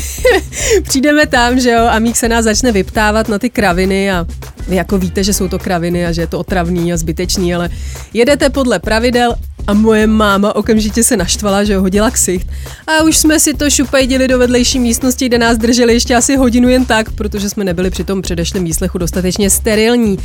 přijdeme 0.83 1.27
tam, 1.27 1.61
že 1.61 1.71
jo, 1.71 1.87
a 1.91 1.99
Mík 1.99 2.17
se 2.17 2.29
nás 2.29 2.45
začne 2.45 2.73
vyptávat 2.73 3.29
na 3.29 3.39
ty 3.39 3.51
kraviny 3.51 4.13
a 4.13 4.27
vy 4.69 4.77
jako 4.77 4.99
víte, 4.99 5.25
že 5.25 5.33
jsou 5.33 5.49
to 5.49 5.59
kraviny 5.59 6.07
a 6.07 6.13
že 6.13 6.23
je 6.23 6.27
to 6.27 6.39
otravný 6.39 6.93
a 6.93 6.97
zbytečný, 6.97 7.55
ale 7.55 7.71
jedete 8.15 8.51
podle 8.51 8.79
pravidel 8.79 9.35
a 9.67 9.73
moje 9.73 10.07
máma 10.07 10.57
okamžitě 10.57 11.05
se 11.05 11.17
naštvala, 11.17 11.65
že 11.65 11.77
ho 11.77 11.83
hodila 11.83 12.11
ksicht. 12.11 12.47
A 12.87 13.03
už 13.03 13.17
jsme 13.17 13.41
si 13.41 13.55
to 13.55 13.71
šupajdili 13.71 14.29
do 14.29 14.39
vedlejší 14.39 14.79
místnosti, 14.79 15.27
kde 15.27 15.39
nás 15.39 15.59
drželi 15.59 15.93
ještě 15.93 16.17
asi 16.17 16.37
hodinu 16.37 16.69
jen 16.69 16.85
tak, 16.85 17.13
protože 17.13 17.51
jsme 17.51 17.65
nebyli 17.65 17.91
při 17.91 18.05
tom 18.05 18.23
předešlém 18.23 18.65
výslechu 18.65 18.99
dostatečně 18.99 19.51
sterilní. 19.51 20.19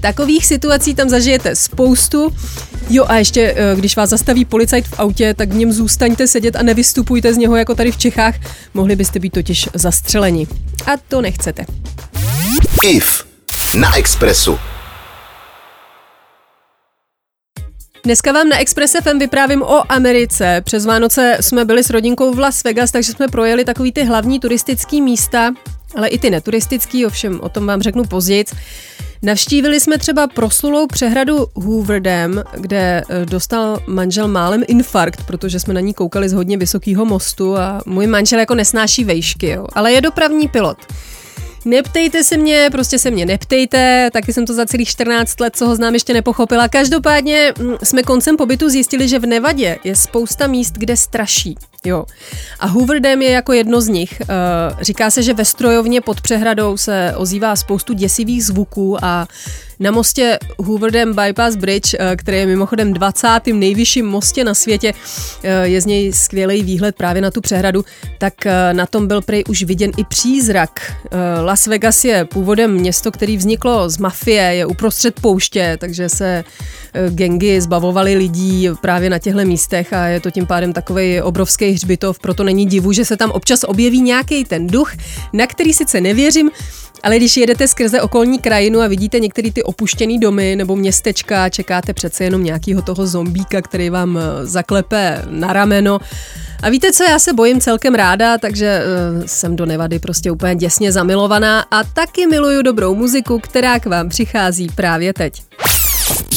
Takových 0.00 0.46
situací 0.46 0.94
tam 0.94 1.08
zažijete 1.08 1.56
spoustu. 1.56 2.34
Jo 2.90 3.04
a 3.08 3.16
ještě, 3.16 3.54
eh, 3.56 3.76
když 3.76 3.96
vás 3.96 4.10
zastaví 4.10 4.44
policajt 4.44 4.86
v 4.86 5.00
autě, 5.00 5.34
tak 5.34 5.52
v 5.52 5.54
něm 5.54 5.72
zůstaňte 5.72 6.26
sedět 6.26 6.56
a 6.56 6.62
nevystupujte 6.62 7.34
z 7.34 7.36
něho 7.36 7.56
jako 7.56 7.74
tady 7.74 7.92
v 7.92 7.96
Čechách. 7.96 8.34
Mohli 8.74 8.96
byste 8.96 9.18
být 9.18 9.32
totiž 9.32 9.68
zastřeleni. 9.74 10.46
A 10.86 10.90
to 11.08 11.20
nechcete. 11.20 11.64
IF 12.82 13.24
na 13.74 13.96
Expressu. 13.96 14.58
Dneska 18.04 18.32
vám 18.32 18.48
na 18.48 18.58
Express 18.58 18.92
FM 19.02 19.18
vyprávím 19.18 19.62
o 19.62 19.92
Americe. 19.92 20.62
Přes 20.64 20.86
Vánoce 20.86 21.38
jsme 21.40 21.64
byli 21.64 21.84
s 21.84 21.90
rodinkou 21.90 22.34
v 22.34 22.38
Las 22.38 22.64
Vegas, 22.64 22.90
takže 22.90 23.12
jsme 23.12 23.28
projeli 23.28 23.64
takový 23.64 23.92
ty 23.92 24.04
hlavní 24.04 24.40
turistický 24.40 25.02
místa, 25.02 25.54
ale 25.96 26.08
i 26.08 26.18
ty 26.18 26.30
neturistický, 26.30 27.06
ovšem 27.06 27.40
o 27.40 27.48
tom 27.48 27.66
vám 27.66 27.82
řeknu 27.82 28.04
později. 28.04 28.44
Navštívili 29.22 29.80
jsme 29.80 29.98
třeba 29.98 30.26
proslulou 30.26 30.86
přehradu 30.86 31.46
Hoover 31.54 32.02
Dam, 32.02 32.42
kde 32.54 33.02
eh, 33.08 33.26
dostal 33.26 33.78
manžel 33.86 34.28
málem 34.28 34.62
infarkt, 34.68 35.26
protože 35.26 35.60
jsme 35.60 35.74
na 35.74 35.80
ní 35.80 35.94
koukali 35.94 36.28
z 36.28 36.32
hodně 36.32 36.56
vysokého 36.56 37.04
mostu 37.04 37.56
a 37.56 37.80
můj 37.86 38.06
manžel 38.06 38.38
jako 38.38 38.54
nesnáší 38.54 39.04
vejšky, 39.04 39.48
jo. 39.48 39.66
ale 39.72 39.92
je 39.92 40.00
dopravní 40.00 40.48
pilot. 40.48 40.78
Neptejte 41.64 42.24
se 42.24 42.36
mě, 42.36 42.68
prostě 42.72 42.98
se 42.98 43.10
mě 43.10 43.26
neptejte, 43.26 44.10
taky 44.12 44.32
jsem 44.32 44.46
to 44.46 44.54
za 44.54 44.66
celých 44.66 44.88
14 44.88 45.40
let, 45.40 45.56
co 45.56 45.66
ho 45.66 45.76
znám, 45.76 45.94
ještě 45.94 46.14
nepochopila. 46.14 46.68
Každopádně 46.68 47.52
mm, 47.58 47.74
jsme 47.82 48.02
koncem 48.02 48.36
pobytu 48.36 48.68
zjistili, 48.68 49.08
že 49.08 49.18
v 49.18 49.26
Nevadě 49.26 49.78
je 49.84 49.96
spousta 49.96 50.46
míst, 50.46 50.74
kde 50.74 50.96
straší. 50.96 51.56
Jo. 51.84 52.04
A 52.60 52.66
Hoover 52.66 53.00
Dam 53.00 53.22
je 53.22 53.30
jako 53.30 53.52
jedno 53.52 53.80
z 53.80 53.88
nich. 53.88 54.20
Eh, 54.20 54.26
říká 54.80 55.10
se, 55.10 55.22
že 55.22 55.34
ve 55.34 55.44
strojovně 55.44 56.00
pod 56.00 56.20
přehradou 56.20 56.76
se 56.76 57.14
ozývá 57.16 57.56
spoustu 57.56 57.92
děsivých 57.92 58.44
zvuků 58.44 59.04
a 59.04 59.26
na 59.80 59.90
mostě 59.90 60.38
Hoover 60.58 60.90
Dam 60.90 61.14
Bypass 61.14 61.56
Bridge, 61.56 61.94
eh, 61.98 62.16
který 62.16 62.38
je 62.38 62.46
mimochodem 62.46 62.92
20. 62.92 63.52
nejvyšším 63.52 64.06
mostě 64.06 64.44
na 64.44 64.54
světě, 64.54 64.92
eh, 65.42 65.68
je 65.68 65.80
z 65.80 65.86
něj 65.86 66.12
skvělý 66.12 66.62
výhled 66.62 66.96
právě 66.96 67.22
na 67.22 67.30
tu 67.30 67.40
přehradu, 67.40 67.84
tak 68.18 68.34
na 68.72 68.86
tom 68.86 69.06
byl 69.06 69.22
prej 69.22 69.44
už 69.48 69.62
viděn 69.62 69.90
i 69.96 70.04
přízrak. 70.04 70.92
Las 71.44 71.66
Vegas 71.66 72.04
je 72.04 72.24
původem 72.24 72.72
město, 72.72 73.12
který 73.12 73.36
vzniklo 73.36 73.90
z 73.90 73.98
mafie, 73.98 74.42
je 74.42 74.66
uprostřed 74.66 75.20
pouště, 75.20 75.76
takže 75.80 76.08
se 76.08 76.44
gengy 77.08 77.60
zbavovaly 77.60 78.14
lidí 78.14 78.68
právě 78.80 79.10
na 79.10 79.18
těchto 79.18 79.44
místech 79.44 79.92
a 79.92 80.06
je 80.06 80.20
to 80.20 80.30
tím 80.30 80.46
pádem 80.46 80.72
takový 80.72 81.20
obrovský 81.20 81.70
hřbitov, 81.70 82.18
proto 82.18 82.44
není 82.44 82.66
divu, 82.66 82.92
že 82.92 83.04
se 83.04 83.16
tam 83.16 83.30
občas 83.30 83.64
objeví 83.64 84.00
nějaký 84.00 84.44
ten 84.44 84.66
duch, 84.66 84.92
na 85.32 85.46
který 85.46 85.72
sice 85.72 86.00
nevěřím, 86.00 86.50
ale 87.02 87.16
když 87.16 87.36
jedete 87.36 87.68
skrze 87.68 88.02
okolní 88.02 88.38
krajinu 88.38 88.80
a 88.80 88.86
vidíte 88.86 89.20
některé 89.20 89.52
ty 89.52 89.62
opuštěné 89.62 90.18
domy 90.18 90.56
nebo 90.56 90.76
městečka, 90.76 91.48
čekáte 91.48 91.92
přece 91.92 92.24
jenom 92.24 92.44
nějakého 92.44 92.82
toho 92.82 93.06
zombíka, 93.06 93.62
který 93.62 93.90
vám 93.90 94.18
eh, 94.18 94.46
zaklepe 94.46 95.22
na 95.30 95.52
rameno. 95.52 96.00
A 96.62 96.70
víte 96.70 96.92
co, 96.92 97.04
já 97.04 97.18
se 97.18 97.32
bojím 97.32 97.60
celkem 97.60 97.94
ráda, 97.94 98.38
takže 98.38 98.82
uh, 99.16 99.22
jsem 99.26 99.56
do 99.56 99.66
Nevady 99.66 99.98
prostě 99.98 100.30
úplně 100.30 100.56
děsně 100.56 100.92
zamilovaná 100.92 101.60
a 101.70 101.84
taky 101.84 102.26
miluju 102.26 102.62
dobrou 102.62 102.94
muziku, 102.94 103.38
která 103.38 103.78
k 103.78 103.86
vám 103.86 104.08
přichází 104.08 104.68
právě 104.74 105.12
teď. 105.12 105.42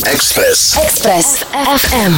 Express. 0.06 0.78
Express 0.84 1.44
FM. 1.78 2.14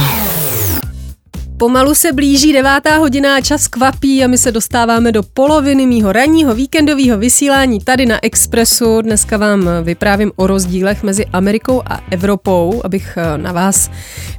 Pomalu 1.60 1.94
se 1.94 2.12
blíží 2.12 2.52
devátá 2.52 2.96
hodina 2.96 3.40
čas 3.40 3.68
kvapí 3.68 4.24
a 4.24 4.26
my 4.26 4.38
se 4.38 4.52
dostáváme 4.52 5.12
do 5.12 5.22
poloviny 5.22 5.86
mýho 5.86 6.12
ranního 6.12 6.54
víkendového 6.54 7.18
vysílání 7.18 7.80
tady 7.80 8.06
na 8.06 8.18
Expressu. 8.22 9.02
Dneska 9.02 9.36
vám 9.36 9.68
vyprávím 9.82 10.32
o 10.36 10.46
rozdílech 10.46 11.02
mezi 11.02 11.26
Amerikou 11.26 11.82
a 11.86 12.00
Evropou, 12.10 12.80
abych 12.84 13.16
eh, 13.16 13.38
na 13.38 13.52
vás 13.52 13.90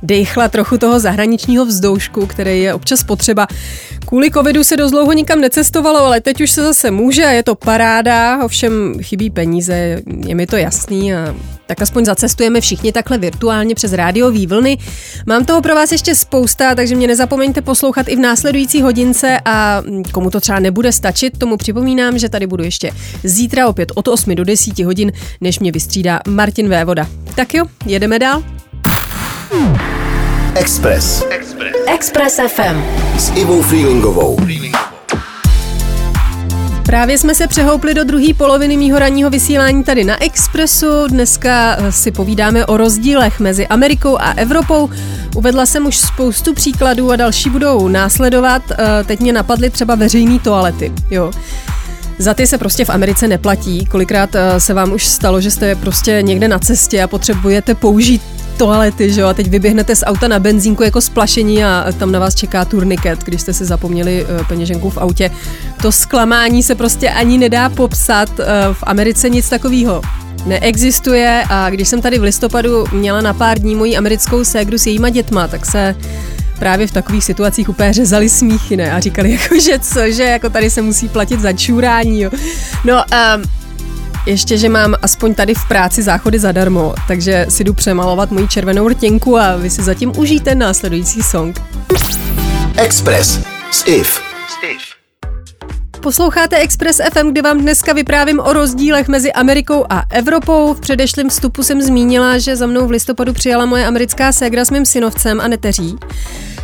dejchla 0.03 0.47
trochu 0.47 0.77
toho 0.77 0.99
zahraničního 0.99 1.65
vzdoušku, 1.65 2.25
který 2.25 2.61
je 2.61 2.73
občas 2.73 3.03
potřeba. 3.03 3.47
Kvůli 4.05 4.31
covidu 4.31 4.63
se 4.63 4.77
dost 4.77 4.91
dlouho 4.91 5.13
nikam 5.13 5.41
necestovalo, 5.41 5.99
ale 5.99 6.21
teď 6.21 6.41
už 6.41 6.51
se 6.51 6.63
zase 6.63 6.91
může 6.91 7.25
a 7.25 7.31
je 7.31 7.43
to 7.43 7.55
paráda, 7.55 8.43
ovšem 8.43 8.93
chybí 9.01 9.29
peníze, 9.29 10.01
je 10.27 10.35
mi 10.35 10.47
to 10.47 10.55
jasný 10.57 11.13
a 11.13 11.35
tak 11.71 11.81
aspoň 11.81 12.05
zacestujeme 12.05 12.61
všichni 12.61 12.91
takhle 12.91 13.17
virtuálně 13.17 13.75
přes 13.75 13.93
rádiový 13.93 14.47
vlny. 14.47 14.77
Mám 15.27 15.45
toho 15.45 15.61
pro 15.61 15.75
vás 15.75 15.91
ještě 15.91 16.15
spousta, 16.15 16.75
takže 16.75 16.95
mě 16.95 17.07
nezapomeňte 17.11 17.61
poslouchat 17.61 18.07
i 18.07 18.15
v 18.15 18.19
následující 18.19 18.81
hodince 18.81 19.39
a 19.45 19.83
komu 20.11 20.29
to 20.29 20.39
třeba 20.39 20.59
nebude 20.59 20.91
stačit, 20.91 21.37
tomu 21.37 21.57
připomínám, 21.57 22.17
že 22.17 22.29
tady 22.29 22.47
budu 22.47 22.63
ještě 22.63 22.91
zítra 23.23 23.67
opět 23.67 23.91
od 23.95 24.07
8 24.07 24.35
do 24.35 24.43
10 24.43 24.79
hodin, 24.79 25.11
než 25.41 25.59
mě 25.59 25.71
vystřídá 25.71 26.19
Martin 26.27 26.69
Vévoda. 26.69 27.07
Tak 27.35 27.53
jo, 27.53 27.65
jedeme 27.85 28.19
dál. 28.19 28.43
Express. 30.55 31.23
Express. 31.29 31.75
Express 31.87 32.39
FM. 32.47 32.81
S 33.17 33.31
Ivou 33.35 33.61
Freelingovou. 33.61 34.37
Právě 36.85 37.17
jsme 37.17 37.35
se 37.35 37.47
přehoupli 37.47 37.93
do 37.93 38.03
druhé 38.03 38.33
poloviny 38.33 38.77
mýho 38.77 38.99
ranního 38.99 39.29
vysílání 39.29 39.83
tady 39.83 40.03
na 40.03 40.23
Expressu. 40.23 41.07
Dneska 41.07 41.75
eh, 41.79 41.91
si 41.91 42.11
povídáme 42.11 42.65
o 42.65 42.77
rozdílech 42.77 43.39
mezi 43.39 43.67
Amerikou 43.67 44.17
a 44.17 44.31
Evropou. 44.31 44.89
Uvedla 45.35 45.65
jsem 45.65 45.85
už 45.85 45.97
spoustu 45.97 46.53
příkladů 46.53 47.11
a 47.11 47.15
další 47.15 47.49
budou 47.49 47.87
následovat. 47.87 48.61
Eh, 48.71 49.03
teď 49.03 49.19
mě 49.19 49.33
napadly 49.33 49.69
třeba 49.69 49.95
veřejné 49.95 50.39
toalety. 50.39 50.91
Jo. 51.11 51.31
Za 52.17 52.33
ty 52.33 52.47
se 52.47 52.57
prostě 52.57 52.85
v 52.85 52.89
Americe 52.89 53.27
neplatí. 53.27 53.85
Kolikrát 53.85 54.35
eh, 54.35 54.59
se 54.59 54.73
vám 54.73 54.91
už 54.91 55.05
stalo, 55.05 55.41
že 55.41 55.51
jste 55.51 55.75
prostě 55.75 56.19
někde 56.21 56.47
na 56.47 56.59
cestě 56.59 57.03
a 57.03 57.07
potřebujete 57.07 57.75
použít 57.75 58.21
toalety, 58.61 59.13
že 59.13 59.21
jo, 59.21 59.27
a 59.27 59.33
teď 59.33 59.49
vyběhnete 59.49 59.95
z 59.95 60.03
auta 60.05 60.27
na 60.27 60.39
benzínku 60.39 60.83
jako 60.83 61.01
splašení 61.01 61.63
a 61.63 61.85
tam 61.99 62.11
na 62.11 62.19
vás 62.19 62.35
čeká 62.35 62.65
turniket, 62.65 63.23
když 63.23 63.41
jste 63.41 63.53
si 63.53 63.65
zapomněli 63.65 64.25
eh, 64.25 64.43
peněženku 64.43 64.89
v 64.89 64.97
autě. 64.97 65.31
To 65.81 65.91
zklamání 65.91 66.63
se 66.63 66.75
prostě 66.75 67.09
ani 67.09 67.37
nedá 67.37 67.69
popsat. 67.69 68.29
Eh, 68.39 68.43
v 68.73 68.83
Americe 68.83 69.29
nic 69.29 69.49
takového 69.49 70.01
neexistuje 70.45 71.43
a 71.49 71.69
když 71.69 71.87
jsem 71.87 72.01
tady 72.01 72.19
v 72.19 72.23
listopadu 72.23 72.85
měla 72.91 73.21
na 73.21 73.33
pár 73.33 73.59
dní 73.59 73.75
moji 73.75 73.97
americkou 73.97 74.43
ségru 74.43 74.77
s 74.77 74.85
jejíma 74.85 75.09
dětma, 75.09 75.47
tak 75.47 75.65
se 75.65 75.95
právě 76.59 76.87
v 76.87 76.91
takových 76.91 77.23
situacích 77.23 77.69
úplně 77.69 77.93
řezali 77.93 78.29
smíchy, 78.29 78.77
ne? 78.77 78.91
A 78.91 78.99
říkali 78.99 79.31
jako, 79.41 79.59
že 79.59 79.79
co, 79.79 80.11
že 80.11 80.23
jako 80.23 80.49
tady 80.49 80.69
se 80.69 80.81
musí 80.81 81.09
platit 81.09 81.39
za 81.39 81.53
čurání, 81.53 82.21
jo. 82.21 82.31
No, 82.85 82.93
um, 82.93 83.60
ještě, 84.25 84.57
že 84.57 84.69
mám 84.69 84.95
aspoň 85.01 85.33
tady 85.33 85.53
v 85.53 85.67
práci 85.67 86.03
záchody 86.03 86.39
zadarmo, 86.39 86.93
takže 87.07 87.45
si 87.49 87.63
jdu 87.63 87.73
přemalovat 87.73 88.31
moji 88.31 88.47
červenou 88.47 88.87
rtěnku 88.87 89.37
a 89.37 89.55
vy 89.55 89.69
si 89.69 89.83
zatím 89.83 90.13
užijte 90.17 90.55
následující 90.55 91.23
song. 91.23 91.61
Express 92.77 93.39
s 93.71 93.87
IF. 93.87 94.21
Posloucháte 96.01 96.57
Express 96.57 97.01
FM, 97.13 97.29
kde 97.29 97.41
vám 97.41 97.61
dneska 97.61 97.93
vyprávím 97.93 98.39
o 98.39 98.53
rozdílech 98.53 99.07
mezi 99.07 99.33
Amerikou 99.33 99.85
a 99.89 100.03
Evropou. 100.09 100.73
V 100.73 100.79
předešlém 100.79 101.29
vstupu 101.29 101.63
jsem 101.63 101.81
zmínila, 101.81 102.37
že 102.37 102.55
za 102.55 102.65
mnou 102.65 102.87
v 102.87 102.91
listopadu 102.91 103.33
přijala 103.33 103.65
moje 103.65 103.85
americká 103.85 104.31
ségra 104.31 104.65
s 104.65 104.71
mým 104.71 104.85
synovcem 104.85 105.41
a 105.41 105.47
neteří. 105.47 105.95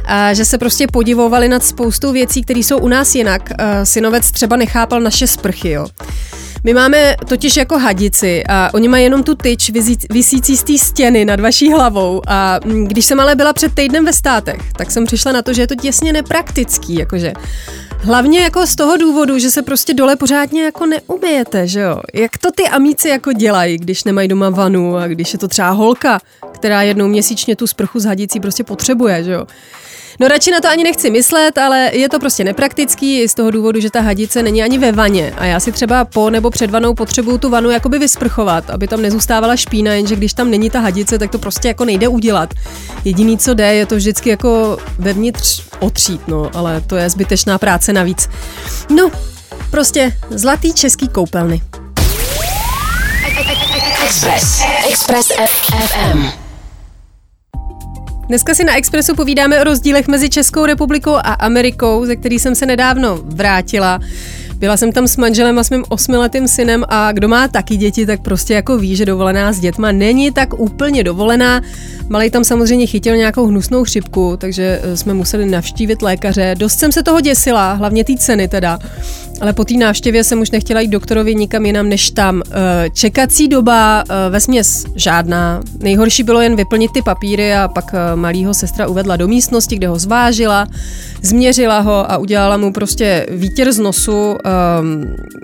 A 0.06 0.34
že 0.34 0.46
se 0.46 0.58
prostě 0.58 0.88
podivovali 0.88 1.50
nad 1.50 1.64
spoustou 1.64 2.12
věcí, 2.12 2.44
které 2.44 2.60
jsou 2.60 2.78
u 2.78 2.88
nás 2.88 3.16
jinak. 3.16 3.50
Synovec 3.84 4.32
třeba 4.32 4.56
nechápal 4.56 5.02
naše 5.02 5.28
sprchy, 5.28 5.70
jo. 5.70 5.88
My 6.64 6.74
máme 6.74 7.16
totiž 7.28 7.58
jako 7.58 7.78
hadici 7.80 8.44
a 8.50 8.70
oni 8.74 8.88
mají 8.88 9.04
jenom 9.04 9.24
tu 9.24 9.36
tyč 9.36 9.72
vysící 10.10 10.58
z 10.58 10.64
té 10.64 10.78
stěny 10.78 11.26
nad 11.26 11.40
vaší 11.40 11.72
hlavou 11.72 12.22
a 12.28 12.60
mm, 12.66 12.88
když 12.88 13.06
jsem 13.06 13.20
ale 13.20 13.36
byla 13.36 13.54
před 13.54 13.76
týdnem 13.76 14.06
ve 14.06 14.14
státech, 14.14 14.62
tak 14.78 14.92
jsem 14.92 15.06
přišla 15.06 15.32
na 15.32 15.42
to, 15.42 15.54
že 15.54 15.62
je 15.62 15.68
to 15.68 15.76
těsně 15.76 16.14
nepraktický, 16.14 16.96
jakože 16.96 17.34
Hlavně 18.00 18.40
jako 18.40 18.68
z 18.68 18.76
toho 18.76 18.98
důvodu, 18.98 19.40
že 19.40 19.50
se 19.50 19.62
prostě 19.62 19.94
dole 19.94 20.16
pořádně 20.16 20.64
jako 20.64 20.86
neumyjete, 20.86 21.68
že 21.68 21.80
jo? 21.80 22.02
Jak 22.14 22.38
to 22.38 22.52
ty 22.52 22.64
amíci 22.64 23.10
jako 23.10 23.34
dělají, 23.34 23.78
když 23.78 24.04
nemají 24.04 24.28
doma 24.28 24.50
vanu 24.50 24.98
a 24.98 25.08
když 25.08 25.34
je 25.34 25.40
to 25.40 25.48
třeba 25.48 25.70
holka, 25.70 26.20
která 26.52 26.82
jednou 26.82 27.08
měsíčně 27.08 27.56
tu 27.56 27.68
sprchu 27.68 28.00
z 28.00 28.06
hadicí 28.06 28.40
prostě 28.40 28.64
potřebuje, 28.64 29.24
že 29.24 29.32
jo? 29.32 29.46
No 30.20 30.28
radši 30.28 30.52
na 30.52 30.60
to 30.62 30.70
ani 30.70 30.84
nechci 30.84 31.10
myslet, 31.10 31.58
ale 31.58 31.92
je 31.94 32.10
to 32.10 32.20
prostě 32.20 32.44
nepraktický 32.44 33.28
z 33.28 33.34
toho 33.34 33.52
důvodu, 33.52 33.80
že 33.80 33.92
ta 33.92 34.02
hadice 34.02 34.44
není 34.44 34.64
ani 34.64 34.78
ve 34.78 34.92
vaně 34.92 35.34
a 35.38 35.46
já 35.46 35.60
si 35.60 35.72
třeba 35.72 36.06
po 36.06 36.30
nebo 36.30 36.50
před 36.50 36.72
vanou 36.72 36.94
potřebuju 36.94 37.38
tu 37.38 37.50
vanu 37.50 37.70
jakoby 37.72 38.00
vysprchovat, 38.00 38.70
aby 38.70 38.88
tam 38.88 39.02
nezůstávala 39.02 39.56
špína, 39.56 39.94
jenže 39.94 40.16
když 40.16 40.34
tam 40.34 40.50
není 40.50 40.70
ta 40.70 40.80
hadice, 40.80 41.20
tak 41.20 41.32
to 41.32 41.40
prostě 41.40 41.68
jako 41.68 41.86
nejde 41.86 42.08
udělat. 42.08 42.54
Jediný, 43.06 43.38
co 43.38 43.54
jde, 43.54 43.74
je 43.74 43.86
to 43.86 43.96
vždycky 43.96 44.30
jako 44.30 44.78
vevnitř 45.00 45.62
otřít, 45.80 46.28
no, 46.28 46.52
ale 46.54 46.82
to 46.82 46.96
je 46.96 47.10
zbytečná 47.10 47.58
práce 47.58 47.94
navíc. 47.94 48.30
No, 48.96 49.12
prostě 49.72 50.18
zlatý 50.30 50.74
český 50.74 51.08
koupelny. 51.08 51.62
Express. 54.06 54.62
Express 54.90 55.28
FM. 55.28 56.47
Dneska 58.28 58.54
si 58.54 58.64
na 58.64 58.78
Expressu 58.78 59.16
povídáme 59.16 59.62
o 59.62 59.64
rozdílech 59.64 60.08
mezi 60.08 60.30
Českou 60.30 60.66
republikou 60.66 61.16
a 61.16 61.20
Amerikou, 61.20 62.06
ze 62.06 62.16
který 62.16 62.40
jsem 62.40 62.56
se 62.56 62.66
nedávno 62.66 63.20
vrátila. 63.24 64.00
Byla 64.56 64.78
jsem 64.78 64.92
tam 64.92 65.08
s 65.08 65.18
manželem 65.18 65.60
a 65.60 65.64
s 65.64 65.70
mým 65.70 65.84
osmiletým 65.90 66.48
synem 66.48 66.86
a 66.90 67.12
kdo 67.12 67.28
má 67.28 67.48
taky 67.48 67.78
děti, 67.78 68.06
tak 68.06 68.22
prostě 68.22 68.54
jako 68.54 68.78
ví, 68.78 68.96
že 68.96 69.06
dovolená 69.06 69.54
s 69.54 69.60
dětma 69.60 69.92
není 69.92 70.32
tak 70.32 70.60
úplně 70.60 71.04
dovolená. 71.04 71.62
Malej 72.10 72.30
tam 72.30 72.44
samozřejmě 72.44 72.88
chytil 72.88 73.16
nějakou 73.16 73.48
hnusnou 73.48 73.84
chřipku, 73.84 74.38
takže 74.38 74.80
eh, 74.84 74.98
jsme 74.98 75.14
museli 75.14 75.46
navštívit 75.46 76.02
lékaře. 76.02 76.56
Dost 76.58 76.80
jsem 76.80 76.92
se 76.92 77.04
toho 77.04 77.22
děsila, 77.22 77.74
hlavně 77.74 78.04
té 78.04 78.14
ceny 78.18 78.48
teda. 78.48 78.80
Ale 79.42 79.54
po 79.54 79.64
té 79.64 79.74
návštěvě 79.74 80.24
jsem 80.24 80.42
už 80.42 80.52
nechtěla 80.52 80.82
jít 80.82 80.88
doktorovi 80.88 81.36
nikam 81.36 81.66
jinam 81.66 81.90
než 81.90 82.12
tam. 82.12 82.42
Eh, 82.52 82.90
čekací 82.90 83.48
doba 83.48 84.04
eh, 84.10 84.30
ve 84.30 84.40
směs 84.40 84.86
žádná. 84.96 85.62
Nejhorší 85.80 86.24
bylo 86.24 86.42
jen 86.42 86.56
vyplnit 86.56 86.92
ty 86.92 87.02
papíry 87.02 87.54
a 87.54 87.68
pak 87.68 87.86
malýho 88.16 88.54
sestra 88.54 88.88
uvedla 88.88 89.16
do 89.16 89.28
místnosti, 89.28 89.76
kde 89.76 89.88
ho 89.88 90.00
zvážila, 90.00 90.68
změřila 91.22 91.80
ho 91.80 92.12
a 92.12 92.18
udělala 92.18 92.58
mu 92.58 92.74
prostě 92.74 93.26
výtěr 93.32 93.72
z 93.72 93.80
nosu 93.80 94.12
um, 94.12 94.38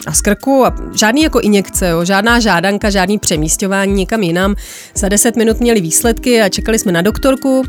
a 0.07 0.13
z 0.13 0.21
krku 0.21 0.65
a 0.65 0.75
žádný 0.95 1.21
jako 1.21 1.39
injekce, 1.39 1.89
jo, 1.89 2.05
žádná 2.05 2.39
žádanka, 2.39 2.89
žádný 2.89 3.19
přemístování 3.19 3.93
někam 3.93 4.23
jinam. 4.23 4.55
Za 4.95 5.09
10 5.09 5.35
minut 5.35 5.59
měli 5.59 5.81
výsledky 5.81 6.41
a 6.41 6.49
čekali 6.49 6.79
jsme 6.79 6.91
na 6.91 7.01
doktorku. 7.01 7.63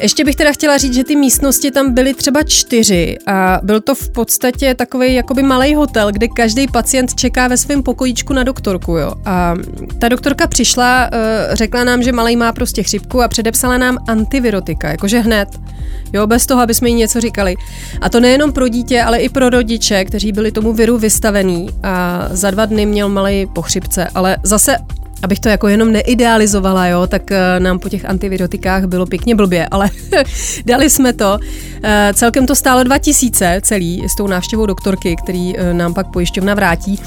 Ještě 0.00 0.24
bych 0.24 0.36
teda 0.36 0.52
chtěla 0.52 0.78
říct, 0.78 0.94
že 0.94 1.04
ty 1.04 1.16
místnosti 1.16 1.70
tam 1.70 1.94
byly 1.94 2.14
třeba 2.14 2.42
čtyři 2.42 3.16
a 3.26 3.60
byl 3.62 3.80
to 3.80 3.94
v 3.94 4.10
podstatě 4.10 4.74
takový 4.74 5.14
jakoby 5.14 5.42
malý 5.42 5.74
hotel, 5.74 6.12
kde 6.12 6.28
každý 6.28 6.66
pacient 6.66 7.14
čeká 7.14 7.48
ve 7.48 7.56
svém 7.56 7.82
pokojíčku 7.82 8.32
na 8.32 8.42
doktorku, 8.42 8.96
jo. 8.96 9.12
A 9.24 9.54
ta 9.98 10.08
doktorka 10.08 10.46
přišla, 10.46 11.10
eh, 11.12 11.48
řekla 11.52 11.84
nám, 11.84 12.02
že 12.02 12.12
malý 12.12 12.36
má 12.36 12.52
prostě 12.52 12.82
chřipku 12.82 13.22
a 13.22 13.28
předepsala 13.28 13.78
nám 13.78 13.98
antivirotika, 14.08 14.90
jakože 14.90 15.18
hned. 15.18 15.48
Jo, 16.12 16.26
bez 16.26 16.46
toho, 16.46 16.62
aby 16.62 16.74
jsme 16.74 16.88
jí 16.88 16.94
něco 16.94 17.20
říkali. 17.20 17.54
A 18.00 18.08
to 18.08 18.20
nejenom 18.20 18.52
pro 18.52 18.68
dítě, 18.68 19.02
ale 19.02 19.18
i 19.18 19.28
pro 19.28 19.50
rodiče, 19.50 20.04
kteří 20.04 20.32
byli 20.32 20.52
tomu 20.52 20.72
viru 20.72 20.98
vystavení 20.98 21.68
a 21.82 22.24
za 22.30 22.50
dva 22.50 22.66
dny 22.66 22.86
měl 22.86 23.08
malý 23.08 23.46
pochřipce. 23.46 24.08
Ale 24.14 24.36
zase 24.42 24.76
abych 25.22 25.40
to 25.40 25.48
jako 25.48 25.68
jenom 25.68 25.92
neidealizovala, 25.92 26.86
jo, 26.86 27.06
tak 27.06 27.32
eh, 27.32 27.60
nám 27.60 27.78
po 27.78 27.88
těch 27.88 28.04
antivirotikách 28.04 28.84
bylo 28.84 29.06
pěkně 29.06 29.34
blbě, 29.34 29.68
ale 29.70 29.90
dali 30.64 30.90
jsme 30.90 31.12
to. 31.12 31.38
Eh, 31.82 32.12
celkem 32.14 32.46
to 32.46 32.54
stálo 32.54 32.82
2000 32.82 33.60
celý 33.62 34.04
s 34.08 34.16
tou 34.16 34.26
návštěvou 34.26 34.66
doktorky, 34.66 35.16
který 35.22 35.58
eh, 35.58 35.74
nám 35.74 35.94
pak 35.94 36.06
pojišťovna 36.12 36.54
vrátí. 36.54 37.00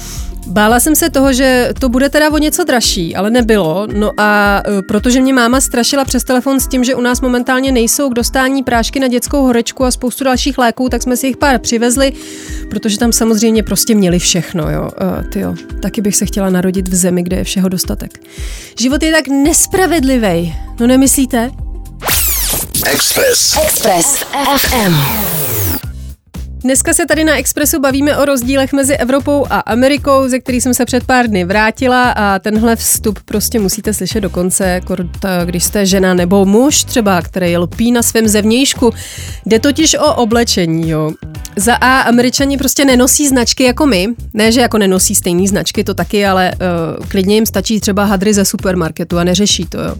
Bála 0.46 0.80
jsem 0.80 0.96
se 0.96 1.10
toho, 1.10 1.32
že 1.32 1.70
to 1.80 1.88
bude 1.88 2.08
teda 2.08 2.30
o 2.30 2.38
něco 2.38 2.64
dražší, 2.64 3.16
ale 3.16 3.30
nebylo. 3.30 3.86
No 3.94 4.12
a 4.18 4.62
e, 4.78 4.82
protože 4.82 5.20
mě 5.20 5.32
máma 5.32 5.60
strašila 5.60 6.04
přes 6.04 6.24
telefon 6.24 6.60
s 6.60 6.68
tím, 6.68 6.84
že 6.84 6.94
u 6.94 7.00
nás 7.00 7.20
momentálně 7.20 7.72
nejsou 7.72 8.10
k 8.10 8.14
dostání 8.14 8.62
prášky 8.62 9.00
na 9.00 9.08
dětskou 9.08 9.42
horečku 9.42 9.84
a 9.84 9.90
spoustu 9.90 10.24
dalších 10.24 10.58
léků, 10.58 10.88
tak 10.88 11.02
jsme 11.02 11.16
si 11.16 11.26
jich 11.26 11.36
pár 11.36 11.58
přivezli, 11.58 12.12
protože 12.70 12.98
tam 12.98 13.12
samozřejmě 13.12 13.62
prostě 13.62 13.94
měli 13.94 14.18
všechno, 14.18 14.70
jo. 14.70 14.82
Uh, 14.82 15.30
tyjo, 15.30 15.54
taky 15.82 16.00
bych 16.00 16.16
se 16.16 16.26
chtěla 16.26 16.50
narodit 16.50 16.88
v 16.88 16.94
zemi, 16.94 17.22
kde 17.22 17.36
je 17.36 17.44
všeho 17.44 17.68
dostatek. 17.68 18.20
Život 18.78 19.02
je 19.02 19.12
tak 19.12 19.28
nespravedlivý, 19.28 20.54
no 20.80 20.86
nemyslíte? 20.86 21.50
Express. 22.86 23.56
Express 23.62 24.24
FM. 24.56 25.61
Dneska 26.64 26.94
se 26.94 27.06
tady 27.06 27.24
na 27.24 27.36
Expressu 27.36 27.80
bavíme 27.80 28.16
o 28.16 28.24
rozdílech 28.24 28.72
mezi 28.72 28.94
Evropou 28.94 29.46
a 29.50 29.58
Amerikou, 29.58 30.28
ze 30.28 30.38
který 30.38 30.60
jsem 30.60 30.74
se 30.74 30.84
před 30.84 31.04
pár 31.04 31.26
dny 31.26 31.44
vrátila 31.44 32.10
a 32.10 32.38
tenhle 32.38 32.76
vstup 32.76 33.18
prostě 33.24 33.60
musíte 33.60 33.94
slyšet 33.94 34.20
do 34.20 34.30
konce, 34.30 34.80
když 35.44 35.64
jste 35.64 35.86
žena 35.86 36.14
nebo 36.14 36.44
muž 36.44 36.84
třeba, 36.84 37.22
který 37.22 37.56
lpí 37.56 37.92
na 37.92 38.02
svém 38.02 38.28
zevnějšku. 38.28 38.90
Jde 39.46 39.58
totiž 39.58 39.94
o 39.94 40.14
oblečení, 40.14 40.90
jo. 40.90 41.12
Za 41.56 41.74
A 41.74 42.00
američani 42.00 42.58
prostě 42.58 42.84
nenosí 42.84 43.28
značky 43.28 43.64
jako 43.64 43.86
my, 43.86 44.08
ne, 44.34 44.52
že 44.52 44.60
jako 44.60 44.78
nenosí 44.78 45.14
stejné 45.14 45.48
značky, 45.48 45.84
to 45.84 45.94
taky, 45.94 46.26
ale 46.26 46.52
uh, 46.98 47.06
klidně 47.06 47.34
jim 47.34 47.46
stačí 47.46 47.80
třeba 47.80 48.04
hadry 48.04 48.34
ze 48.34 48.44
supermarketu 48.44 49.18
a 49.18 49.24
neřeší 49.24 49.66
to, 49.66 49.78
jo. 49.78 49.94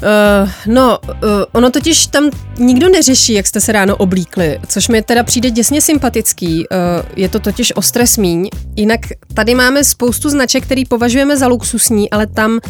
Uh, 0.00 0.50
no, 0.66 0.98
uh, 1.02 1.28
ono 1.52 1.70
totiž 1.70 2.06
tam 2.06 2.30
nikdo 2.58 2.88
neřeší, 2.88 3.32
jak 3.32 3.46
jste 3.46 3.60
se 3.60 3.72
ráno 3.72 3.96
oblíkli, 3.96 4.60
což 4.68 4.88
mi 4.88 5.02
teda 5.02 5.22
přijde 5.22 5.50
děsně 5.50 5.80
sympatický. 5.80 6.66
Uh, 6.68 6.76
je 7.16 7.28
to 7.28 7.38
totiž 7.38 7.72
ostré 7.76 8.06
smíň. 8.06 8.48
Jinak 8.76 9.00
tady 9.34 9.54
máme 9.54 9.84
spoustu 9.84 10.28
značek, 10.28 10.64
který 10.64 10.84
považujeme 10.84 11.36
za 11.36 11.46
luxusní, 11.46 12.10
ale 12.10 12.26
tam 12.26 12.60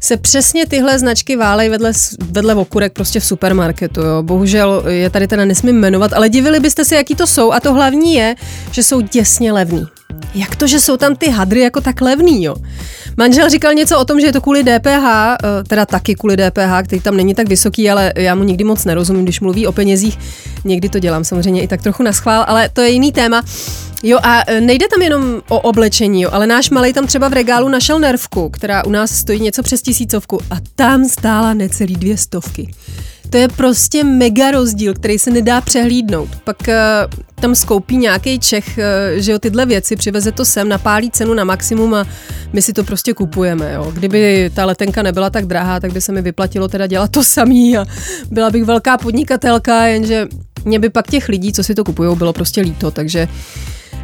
se 0.00 0.16
přesně 0.16 0.66
tyhle 0.66 0.98
značky 0.98 1.36
válej 1.36 1.68
vedle, 1.68 1.92
vedle 2.30 2.54
okurek 2.54 2.92
prostě 2.92 3.20
v 3.20 3.24
supermarketu. 3.24 4.00
Jo. 4.00 4.22
Bohužel 4.22 4.82
je 4.88 5.10
tady 5.10 5.28
teda 5.28 5.44
nesmím 5.44 5.76
jmenovat, 5.76 6.12
ale 6.12 6.28
divili 6.28 6.60
byste 6.60 6.84
se, 6.84 6.96
jaký 6.96 7.14
to 7.14 7.26
jsou 7.26 7.52
a 7.52 7.60
to 7.60 7.74
hlavní 7.74 8.14
je, 8.14 8.34
že 8.70 8.82
jsou 8.82 9.00
děsně 9.00 9.52
levný. 9.52 9.86
Jak 10.34 10.56
to, 10.56 10.66
že 10.66 10.80
jsou 10.80 10.96
tam 10.96 11.16
ty 11.16 11.30
hadry 11.30 11.60
jako 11.60 11.80
tak 11.80 12.00
levný, 12.00 12.44
jo? 12.44 12.56
Manžel 13.16 13.48
říkal 13.48 13.74
něco 13.74 13.98
o 13.98 14.04
tom, 14.04 14.20
že 14.20 14.26
je 14.26 14.32
to 14.32 14.40
kvůli 14.40 14.64
DPH, 14.64 15.36
eh, 15.36 15.64
teda 15.66 15.86
taky 15.86 16.14
kvůli 16.14 16.36
DPH, 16.36 16.82
který 16.82 17.02
tam 17.02 17.16
není 17.16 17.34
tak 17.34 17.48
vysoký, 17.48 17.90
ale 17.90 18.12
já 18.16 18.34
mu 18.34 18.44
nikdy 18.44 18.64
moc 18.64 18.84
nerozumím, 18.84 19.22
když 19.22 19.40
mluví 19.40 19.66
o 19.66 19.72
penězích. 19.72 20.18
Někdy 20.64 20.88
to 20.88 20.98
dělám 20.98 21.24
samozřejmě 21.24 21.62
i 21.62 21.68
tak 21.68 21.82
trochu 21.82 22.02
na 22.02 22.12
schvál, 22.12 22.44
ale 22.48 22.68
to 22.68 22.80
je 22.80 22.90
jiný 22.90 23.12
téma. 23.12 23.42
Jo 24.02 24.18
a 24.22 24.42
eh, 24.46 24.60
nejde 24.60 24.88
tam 24.88 25.02
jenom 25.02 25.42
o 25.48 25.60
oblečení, 25.60 26.22
jo, 26.22 26.30
ale 26.32 26.46
náš 26.46 26.70
malý 26.70 26.92
tam 26.92 27.06
třeba 27.06 27.28
v 27.28 27.32
regálu 27.32 27.68
našel 27.68 27.98
nervku, 27.98 28.48
která 28.48 28.84
u 28.84 28.90
nás 28.90 29.10
stojí 29.10 29.40
něco 29.40 29.62
přes 29.62 29.82
tisícovku 29.82 30.40
a 30.50 30.56
tam 30.76 31.04
stála 31.04 31.54
necelý 31.54 31.94
dvě 31.94 32.16
stovky. 32.16 32.74
To 33.30 33.36
je 33.36 33.48
prostě 33.48 34.04
mega 34.04 34.50
rozdíl, 34.50 34.94
který 34.94 35.18
se 35.18 35.30
nedá 35.30 35.60
přehlídnout. 35.60 36.28
Pak 36.44 36.56
uh, 36.68 36.74
tam 37.34 37.54
skoupí 37.54 37.96
nějaký 37.96 38.38
Čech, 38.38 38.78
uh, 38.78 39.18
že 39.20 39.32
jo, 39.32 39.38
tyhle 39.38 39.66
věci, 39.66 39.96
přiveze 39.96 40.32
to 40.32 40.44
sem, 40.44 40.68
napálí 40.68 41.10
cenu 41.10 41.34
na 41.34 41.44
maximum 41.44 41.94
a 41.94 42.06
my 42.52 42.62
si 42.62 42.72
to 42.72 42.84
prostě 42.84 43.14
kupujeme, 43.14 43.72
jo. 43.72 43.92
Kdyby 43.94 44.50
ta 44.54 44.64
letenka 44.64 45.02
nebyla 45.02 45.30
tak 45.30 45.46
drahá, 45.46 45.80
tak 45.80 45.92
by 45.92 46.00
se 46.00 46.12
mi 46.12 46.22
vyplatilo 46.22 46.68
teda 46.68 46.86
dělat 46.86 47.10
to 47.10 47.24
samý 47.24 47.78
a 47.78 47.86
byla 48.30 48.50
bych 48.50 48.64
velká 48.64 48.98
podnikatelka, 48.98 49.86
jenže 49.86 50.26
mě 50.64 50.78
by 50.78 50.90
pak 50.90 51.10
těch 51.10 51.28
lidí, 51.28 51.52
co 51.52 51.64
si 51.64 51.74
to 51.74 51.84
kupují, 51.84 52.16
bylo 52.16 52.32
prostě 52.32 52.60
líto, 52.60 52.90
takže 52.90 53.28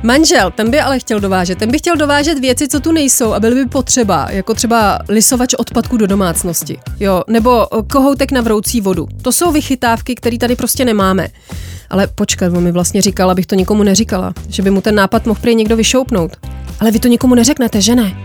Manžel, 0.07 0.51
ten 0.51 0.71
by 0.71 0.81
ale 0.81 0.99
chtěl 0.99 1.21
dovážet. 1.21 1.59
Ten 1.59 1.71
by 1.71 1.79
chtěl 1.79 1.97
dovážet 1.97 2.39
věci, 2.39 2.69
co 2.69 2.81
tu 2.81 2.93
nejsou 2.93 3.33
a 3.33 3.41
byly 3.41 3.55
by 3.55 3.67
potřeba, 3.67 4.27
jako 4.31 4.55
třeba 4.55 4.99
lisovač 5.09 5.55
odpadku 5.55 5.97
do 5.97 6.07
domácnosti, 6.07 6.79
jo, 7.01 7.23
nebo 7.29 7.67
kohoutek 7.93 8.33
na 8.33 8.41
vroucí 8.41 8.81
vodu. 8.81 9.09
To 9.23 9.33
jsou 9.33 9.53
vychytávky, 9.53 10.15
které 10.15 10.39
tady 10.39 10.57
prostě 10.57 10.85
nemáme. 10.85 11.29
Ale 11.91 12.07
počkat, 12.07 12.53
on 12.53 12.63
mi 12.63 12.73
vlastně 12.73 13.03
říkal, 13.03 13.31
abych 13.31 13.47
to 13.47 13.55
nikomu 13.55 13.83
neříkala, 13.83 14.35
že 14.49 14.63
by 14.63 14.71
mu 14.71 14.81
ten 14.81 14.95
nápad 14.95 15.27
mohl 15.27 15.41
prý 15.41 15.55
někdo 15.55 15.77
vyšoupnout. 15.77 16.37
Ale 16.81 16.91
vy 16.91 16.99
to 16.99 17.09
nikomu 17.09 17.35
neřeknete, 17.35 17.81
že 17.81 17.95
ne? 17.95 18.23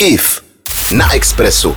IF 0.00 0.42
na 0.92 1.14
Expressu. 1.14 1.74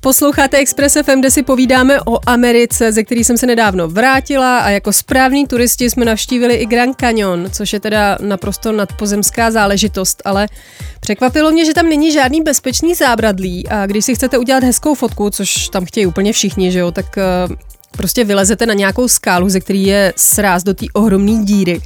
Posloucháte 0.00 0.56
Express 0.56 0.96
FM, 1.04 1.20
kde 1.20 1.30
si 1.30 1.42
povídáme 1.42 2.00
o 2.00 2.18
Americe, 2.26 2.92
ze 2.92 3.02
který 3.04 3.24
jsem 3.24 3.36
se 3.36 3.46
nedávno 3.46 3.88
vrátila 3.88 4.58
a 4.58 4.70
jako 4.70 4.92
správní 4.92 5.46
turisti 5.46 5.90
jsme 5.90 6.04
navštívili 6.04 6.54
i 6.54 6.66
Grand 6.66 6.96
Canyon, 7.00 7.50
což 7.52 7.72
je 7.72 7.80
teda 7.80 8.18
naprosto 8.20 8.72
nadpozemská 8.72 9.50
záležitost, 9.50 10.22
ale 10.24 10.48
překvapilo 11.00 11.50
mě, 11.50 11.64
že 11.64 11.74
tam 11.74 11.88
není 11.88 12.12
žádný 12.12 12.42
bezpečný 12.42 12.94
zábradlí 12.94 13.68
a 13.68 13.86
když 13.86 14.04
si 14.04 14.14
chcete 14.14 14.38
udělat 14.38 14.64
hezkou 14.64 14.94
fotku, 14.94 15.30
což 15.30 15.68
tam 15.68 15.84
chtějí 15.84 16.06
úplně 16.06 16.32
všichni, 16.32 16.72
že 16.72 16.78
jo, 16.78 16.92
tak 16.92 17.18
eh, 17.18 17.22
prostě 17.96 18.24
vylezete 18.24 18.66
na 18.66 18.74
nějakou 18.74 19.08
skálu, 19.08 19.48
ze 19.48 19.60
který 19.60 19.86
je 19.86 20.12
sráz 20.16 20.62
do 20.62 20.74
té 20.74 20.86
ohromné 20.92 21.44
díry. 21.44 21.80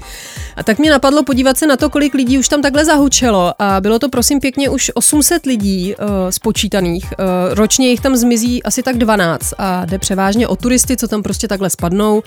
A 0.56 0.62
tak 0.62 0.78
mě 0.78 0.90
napadlo 0.90 1.22
podívat 1.22 1.58
se 1.58 1.66
na 1.66 1.76
to, 1.76 1.90
kolik 1.90 2.14
lidí 2.14 2.38
už 2.38 2.48
tam 2.48 2.62
takhle 2.62 2.84
zahučelo 2.84 3.54
a 3.58 3.80
bylo 3.80 3.98
to 3.98 4.08
prosím 4.08 4.40
pěkně 4.40 4.70
už 4.70 4.90
800 4.94 5.46
lidí 5.46 5.94
uh, 5.94 6.06
spočítaných. 6.30 7.04
Uh, 7.04 7.54
ročně 7.54 7.90
jich 7.90 8.00
tam 8.00 8.16
zmizí 8.16 8.62
asi 8.62 8.82
tak 8.82 8.98
12 8.98 9.54
a 9.58 9.84
jde 9.84 9.98
převážně 9.98 10.48
o 10.48 10.56
turisty, 10.56 10.96
co 10.96 11.08
tam 11.08 11.22
prostě 11.22 11.48
takhle 11.48 11.70
spadnou, 11.70 12.22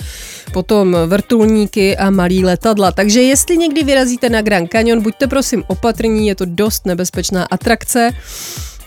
potom 0.53 0.97
vrtulníky 1.07 1.97
a 1.97 2.09
malý 2.09 2.45
letadla. 2.45 2.91
Takže 2.91 3.21
jestli 3.21 3.57
někdy 3.57 3.83
vyrazíte 3.83 4.29
na 4.29 4.41
Grand 4.41 4.71
Canyon, 4.71 5.01
buďte 5.01 5.27
prosím 5.27 5.63
opatrní, 5.67 6.27
je 6.27 6.35
to 6.35 6.45
dost 6.45 6.85
nebezpečná 6.85 7.43
atrakce. 7.43 8.11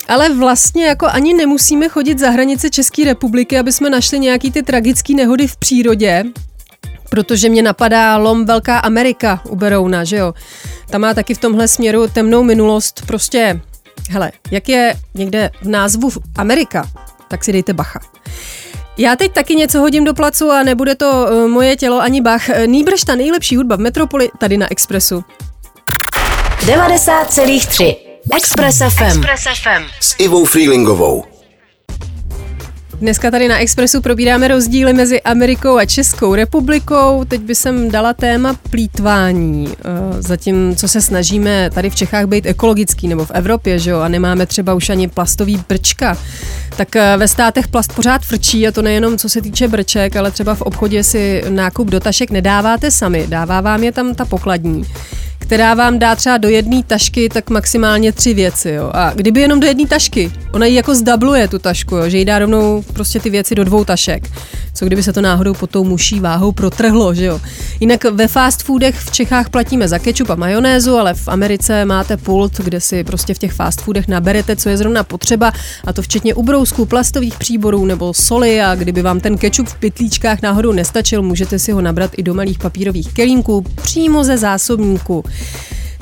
Ale 0.08 0.34
vlastně 0.34 0.86
jako 0.86 1.06
ani 1.06 1.34
nemusíme 1.34 1.88
chodit 1.88 2.18
za 2.18 2.30
hranice 2.30 2.70
České 2.70 3.04
republiky, 3.04 3.58
aby 3.58 3.72
jsme 3.72 3.90
našli 3.90 4.18
nějaký 4.18 4.50
ty 4.50 4.62
tragické 4.62 5.14
nehody 5.14 5.46
v 5.46 5.56
přírodě, 5.56 6.24
protože 7.10 7.48
mě 7.48 7.62
napadá 7.62 8.16
lom 8.16 8.44
Velká 8.44 8.78
Amerika 8.78 9.40
u 9.48 9.56
Berouna, 9.56 10.04
že 10.04 10.16
jo. 10.16 10.34
Ta 10.90 10.98
má 10.98 11.14
taky 11.14 11.34
v 11.34 11.38
tomhle 11.38 11.68
směru 11.68 12.08
temnou 12.08 12.42
minulost, 12.42 13.02
prostě, 13.06 13.60
hele, 14.10 14.32
jak 14.50 14.68
je 14.68 14.94
někde 15.14 15.50
v 15.62 15.68
názvu 15.68 16.10
Amerika, 16.36 16.88
tak 17.28 17.44
si 17.44 17.52
dejte 17.52 17.72
bacha. 17.72 18.00
Já 18.98 19.16
teď 19.16 19.32
taky 19.32 19.56
něco 19.56 19.80
hodím 19.80 20.04
do 20.04 20.14
placu 20.14 20.50
a 20.50 20.62
nebude 20.62 20.94
to 20.94 21.26
uh, 21.30 21.48
moje 21.48 21.76
tělo 21.76 22.00
ani 22.00 22.20
bach. 22.20 22.48
Nýbrž 22.66 23.04
ta 23.04 23.14
nejlepší 23.14 23.56
hudba 23.56 23.76
v 23.76 23.80
Metropoli 23.80 24.30
tady 24.38 24.56
na 24.56 24.70
Expressu. 24.70 25.24
90,3 26.66 28.07
Express 28.36 28.78
FM. 28.78 29.04
Express 29.04 29.42
FM. 29.42 29.82
S 30.00 30.14
Ivou 30.18 30.44
Freelingovou. 30.44 31.24
Dneska 33.00 33.30
tady 33.30 33.48
na 33.48 33.58
Expressu 33.58 34.00
probíráme 34.00 34.48
rozdíly 34.48 34.92
mezi 34.92 35.22
Amerikou 35.22 35.76
a 35.76 35.84
Českou 35.84 36.34
republikou. 36.34 37.24
Teď 37.28 37.40
by 37.40 37.54
jsem 37.54 37.90
dala 37.90 38.12
téma 38.12 38.54
plítvání. 38.70 39.68
Eh, 39.68 40.22
zatím, 40.22 40.76
co 40.76 40.88
se 40.88 41.00
snažíme 41.00 41.70
tady 41.74 41.90
v 41.90 41.94
Čechách 41.94 42.26
být 42.26 42.46
ekologický, 42.46 43.08
nebo 43.08 43.24
v 43.24 43.30
Evropě, 43.30 43.78
že 43.78 43.90
jo, 43.90 44.00
a 44.00 44.08
nemáme 44.08 44.46
třeba 44.46 44.74
už 44.74 44.88
ani 44.88 45.08
plastový 45.08 45.62
brčka, 45.68 46.18
tak 46.76 46.96
eh, 46.96 47.16
ve 47.16 47.28
státech 47.28 47.68
plast 47.68 47.92
pořád 47.92 48.22
frčí 48.22 48.68
a 48.68 48.72
to 48.72 48.82
nejenom 48.82 49.18
co 49.18 49.28
se 49.28 49.42
týče 49.42 49.68
brček, 49.68 50.16
ale 50.16 50.30
třeba 50.30 50.54
v 50.54 50.62
obchodě 50.62 51.04
si 51.04 51.44
nákup 51.48 51.88
do 51.88 52.00
tašek 52.00 52.30
nedáváte 52.30 52.90
sami, 52.90 53.26
dává 53.26 53.60
vám 53.60 53.84
je 53.84 53.92
tam 53.92 54.14
ta 54.14 54.24
pokladní 54.24 54.84
která 55.48 55.74
vám 55.74 55.98
dá 55.98 56.16
třeba 56.16 56.36
do 56.38 56.48
jedné 56.48 56.82
tašky 56.86 57.28
tak 57.28 57.50
maximálně 57.50 58.12
tři 58.12 58.34
věci. 58.34 58.70
Jo. 58.70 58.90
A 58.94 59.12
kdyby 59.14 59.40
jenom 59.40 59.60
do 59.60 59.66
jedné 59.66 59.86
tašky, 59.86 60.32
ona 60.52 60.66
ji 60.66 60.74
jako 60.74 60.94
zdabluje 60.94 61.48
tu 61.48 61.58
tašku, 61.58 61.96
jo, 61.96 62.08
že 62.08 62.18
jí 62.18 62.24
dá 62.24 62.38
rovnou 62.38 62.82
prostě 62.92 63.20
ty 63.20 63.30
věci 63.30 63.54
do 63.54 63.64
dvou 63.64 63.84
tašek. 63.84 64.30
Co 64.74 64.86
kdyby 64.86 65.02
se 65.02 65.12
to 65.12 65.20
náhodou 65.20 65.54
pod 65.54 65.70
tou 65.70 65.84
muší 65.84 66.20
váhou 66.20 66.52
protrhlo, 66.52 67.14
že 67.14 67.24
jo. 67.24 67.40
Jinak 67.80 68.04
ve 68.04 68.28
fast 68.28 68.62
foodech 68.62 68.98
v 68.98 69.10
Čechách 69.10 69.50
platíme 69.50 69.88
za 69.88 69.98
kečup 69.98 70.30
a 70.30 70.34
majonézu, 70.34 70.96
ale 70.96 71.14
v 71.14 71.28
Americe 71.28 71.84
máte 71.84 72.16
pult, 72.16 72.58
kde 72.58 72.80
si 72.80 73.04
prostě 73.04 73.34
v 73.34 73.38
těch 73.38 73.52
fast 73.52 73.80
foodech 73.80 74.08
naberete, 74.08 74.56
co 74.56 74.68
je 74.68 74.76
zrovna 74.76 75.04
potřeba, 75.04 75.52
a 75.84 75.92
to 75.92 76.02
včetně 76.02 76.34
ubrousků, 76.34 76.86
plastových 76.86 77.38
příborů 77.38 77.84
nebo 77.84 78.14
soli 78.14 78.60
a 78.60 78.74
kdyby 78.74 79.02
vám 79.02 79.20
ten 79.20 79.38
kečup 79.38 79.68
v 79.68 79.74
pytlíčkách 79.74 80.42
náhodou 80.42 80.72
nestačil, 80.72 81.22
můžete 81.22 81.58
si 81.58 81.72
ho 81.72 81.80
nabrat 81.80 82.10
i 82.16 82.22
do 82.22 82.34
malých 82.34 82.58
papírových 82.58 83.12
kelímků 83.12 83.64
přímo 83.82 84.24
ze 84.24 84.38
zásobníku. 84.38 85.24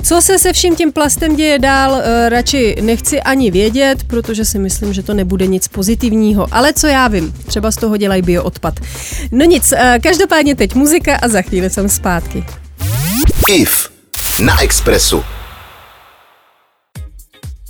Co 0.03 0.21
se 0.21 0.39
se 0.39 0.53
vším 0.53 0.75
tím 0.75 0.91
plastem 0.91 1.35
děje 1.35 1.59
dál, 1.59 2.01
eh, 2.03 2.29
radši 2.29 2.75
nechci 2.81 3.21
ani 3.21 3.51
vědět, 3.51 4.03
protože 4.03 4.45
si 4.45 4.59
myslím, 4.59 4.93
že 4.93 5.03
to 5.03 5.13
nebude 5.13 5.47
nic 5.47 5.67
pozitivního. 5.67 6.47
Ale 6.51 6.73
co 6.73 6.87
já 6.87 7.07
vím, 7.07 7.33
třeba 7.45 7.71
z 7.71 7.75
toho 7.75 7.97
dělají 7.97 8.21
bioodpad. 8.21 8.73
No 9.31 9.45
nic, 9.45 9.71
eh, 9.71 9.99
každopádně 10.03 10.55
teď 10.55 10.75
muzika 10.75 11.15
a 11.15 11.27
za 11.27 11.41
chvíli 11.41 11.69
jsem 11.69 11.89
zpátky. 11.89 12.45
IF 13.47 13.89
na 14.43 14.61
Expressu. 14.61 15.23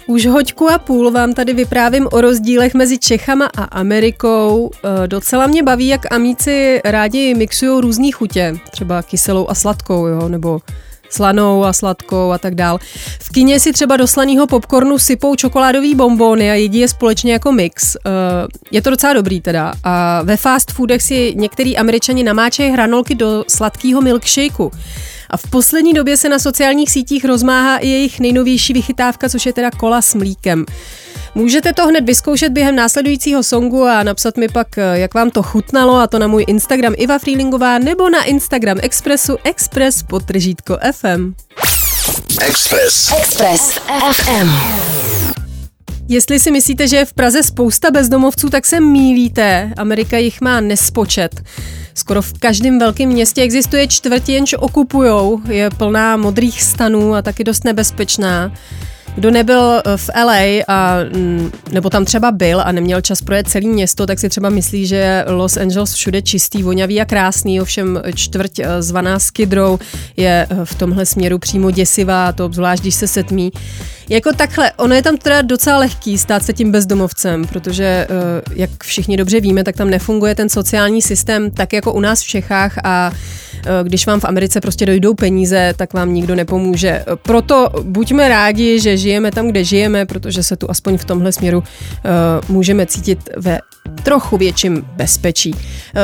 Už 0.07 0.25
hoďku 0.25 0.69
a 0.69 0.77
půl 0.77 1.11
vám 1.11 1.33
tady 1.33 1.53
vyprávím 1.53 2.07
o 2.11 2.21
rozdílech 2.21 2.73
mezi 2.73 2.97
Čechama 2.97 3.45
a 3.57 3.63
Amerikou. 3.63 4.71
E, 5.03 5.07
docela 5.07 5.47
mě 5.47 5.63
baví, 5.63 5.87
jak 5.87 6.13
amíci 6.13 6.81
rádi 6.85 7.33
mixují 7.33 7.81
různý 7.81 8.11
chutě, 8.11 8.57
třeba 8.71 9.01
kyselou 9.01 9.49
a 9.49 9.55
sladkou, 9.55 10.07
jo, 10.07 10.29
nebo 10.29 10.59
slanou 11.09 11.63
a 11.63 11.73
sladkou 11.73 12.31
a 12.31 12.37
tak 12.37 12.55
dál. 12.55 12.79
V 13.19 13.29
kině 13.29 13.59
si 13.59 13.73
třeba 13.73 13.97
do 13.97 14.07
slaného 14.07 14.47
popcornu 14.47 14.99
sypou 14.99 15.35
čokoládový 15.35 15.95
bonbony 15.95 16.51
a 16.51 16.53
jedí 16.53 16.79
je 16.79 16.87
společně 16.87 17.33
jako 17.33 17.51
mix. 17.51 17.95
Eh, 17.95 18.09
je 18.71 18.81
to 18.81 18.89
docela 18.89 19.13
dobrý 19.13 19.41
teda. 19.41 19.73
A 19.83 20.21
ve 20.23 20.37
fast 20.37 20.71
foodech 20.71 21.01
si 21.01 21.33
některý 21.35 21.77
američani 21.77 22.23
namáčejí 22.23 22.71
hranolky 22.71 23.15
do 23.15 23.43
sladkého 23.47 24.01
milkshakeu. 24.01 24.71
A 25.29 25.37
v 25.37 25.49
poslední 25.49 25.93
době 25.93 26.17
se 26.17 26.29
na 26.29 26.39
sociálních 26.39 26.91
sítích 26.91 27.25
rozmáhá 27.25 27.77
i 27.77 27.87
jejich 27.87 28.19
nejnovější 28.19 28.73
vychytávka, 28.73 29.29
což 29.29 29.45
je 29.45 29.53
teda 29.53 29.71
kola 29.71 30.01
s 30.01 30.15
mlíkem. 30.15 30.65
Můžete 31.37 31.73
to 31.73 31.87
hned 31.87 32.05
vyzkoušet 32.05 32.51
během 32.51 32.75
následujícího 32.75 33.43
songu 33.43 33.83
a 33.83 34.03
napsat 34.03 34.37
mi 34.37 34.47
pak, 34.47 34.77
eh, 34.77 34.99
jak 34.99 35.13
vám 35.13 35.29
to 35.29 35.43
chutnalo, 35.43 35.95
a 35.95 36.07
to 36.07 36.19
na 36.19 36.27
můj 36.27 36.45
Instagram 36.47 36.93
Iva 36.97 37.19
Freelingová 37.19 37.77
nebo 37.77 38.09
na 38.09 38.23
Instagram 38.23 38.77
Expressu 38.81 39.37
Express 39.43 40.03
podtržítko 40.03 40.77
FM. 40.91 41.33
Express. 42.41 43.13
Express 43.17 43.79
FM. 44.11 44.49
Jestli 46.07 46.39
si 46.39 46.51
myslíte, 46.51 46.87
že 46.87 46.95
je 46.95 47.05
v 47.05 47.13
Praze 47.13 47.43
spousta 47.43 47.91
bezdomovců, 47.91 48.49
tak 48.49 48.65
se 48.65 48.79
mílíte. 48.79 49.73
Amerika 49.77 50.17
jich 50.17 50.41
má 50.41 50.61
nespočet. 50.61 51.41
Skoro 51.93 52.21
v 52.21 52.33
každém 52.33 52.79
velkém 52.79 53.09
městě 53.09 53.41
existuje 53.41 53.87
čtvrť, 53.87 54.29
jenž 54.29 54.55
okupujou. 54.59 55.41
Je 55.49 55.69
plná 55.69 56.17
modrých 56.17 56.63
stanů 56.63 57.15
a 57.15 57.21
taky 57.21 57.43
dost 57.43 57.63
nebezpečná. 57.63 58.51
Kdo 59.17 59.31
nebyl 59.31 59.81
eh, 59.85 59.97
v 59.97 60.09
LA 60.25 60.63
a, 60.67 60.97
mm, 61.13 61.51
nebo 61.71 61.89
tam 61.89 62.05
třeba 62.05 62.31
byl 62.31 62.61
a 62.61 62.71
neměl 62.71 63.01
čas 63.01 63.21
projet 63.21 63.49
celé 63.49 63.67
město, 63.67 64.05
tak 64.05 64.19
si 64.19 64.29
třeba 64.29 64.49
myslí, 64.49 64.87
že 64.87 65.25
Los 65.27 65.57
Angeles 65.57 65.93
všude 65.93 66.21
čistý, 66.21 66.63
vonavý 66.63 67.01
a 67.01 67.05
krásný, 67.05 67.61
ovšem 67.61 68.01
čtvrť 68.15 68.59
eh, 68.59 68.81
zvaná 68.81 69.19
Skid 69.19 69.53
Row 69.53 69.79
je 70.17 70.47
eh, 70.49 70.65
v 70.65 70.75
tomhle 70.75 71.05
směru 71.05 71.39
přímo 71.39 71.71
děsivá, 71.71 72.31
to 72.31 72.45
obzvlášť, 72.45 72.81
když 72.81 72.95
se 72.95 73.07
setmí. 73.07 73.51
Jako 74.09 74.33
takhle, 74.33 74.71
ono 74.71 74.95
je 74.95 75.01
tam 75.01 75.17
teda 75.17 75.41
docela 75.41 75.77
lehký 75.77 76.17
stát 76.17 76.43
se 76.43 76.53
tím 76.53 76.71
bezdomovcem, 76.71 77.47
protože, 77.47 78.07
jak 78.55 78.69
všichni 78.83 79.17
dobře 79.17 79.39
víme, 79.39 79.63
tak 79.63 79.75
tam 79.75 79.89
nefunguje 79.89 80.35
ten 80.35 80.49
sociální 80.49 81.01
systém 81.01 81.51
tak 81.51 81.73
jako 81.73 81.93
u 81.93 81.99
nás 81.99 82.21
v 82.21 82.27
Čechách 82.27 82.77
a 82.83 83.11
když 83.83 84.07
vám 84.07 84.19
v 84.19 84.25
Americe 84.25 84.61
prostě 84.61 84.85
dojdou 84.85 85.13
peníze, 85.13 85.73
tak 85.77 85.93
vám 85.93 86.13
nikdo 86.13 86.35
nepomůže. 86.35 87.03
Proto 87.21 87.69
buďme 87.81 88.27
rádi, 88.27 88.79
že 88.79 88.97
žijeme 88.97 89.31
tam, 89.31 89.47
kde 89.47 89.63
žijeme, 89.63 90.05
protože 90.05 90.43
se 90.43 90.55
tu 90.55 90.69
aspoň 90.69 90.97
v 90.97 91.05
tomhle 91.05 91.31
směru 91.31 91.57
uh, 91.57 91.63
můžeme 92.55 92.85
cítit 92.85 93.29
ve 93.37 93.59
trochu 94.03 94.37
větším 94.37 94.85
bezpečí. 94.95 95.55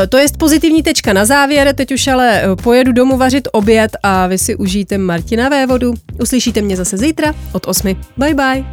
To 0.10 0.18
je 0.18 0.28
pozitivní 0.38 0.84
tečka 0.84 1.13
na 1.13 1.26
závěr, 1.26 1.76
teď 1.76 1.92
už 1.92 2.08
ale 2.08 2.42
eh, 2.42 2.56
pojedu 2.56 2.92
domů 2.92 3.18
vařit 3.18 3.48
oběd 3.52 3.92
a 4.04 4.28
vy 4.28 4.38
si 4.38 4.56
užijte 4.56 4.98
Martina 4.98 5.50
Vévodu. 5.50 5.94
Uslyšíte 6.22 6.62
mě 6.62 6.76
zase 6.76 6.98
zítra 6.98 7.34
od 7.52 7.68
8. 7.68 7.96
Bye 8.18 8.34
bye. 8.34 8.66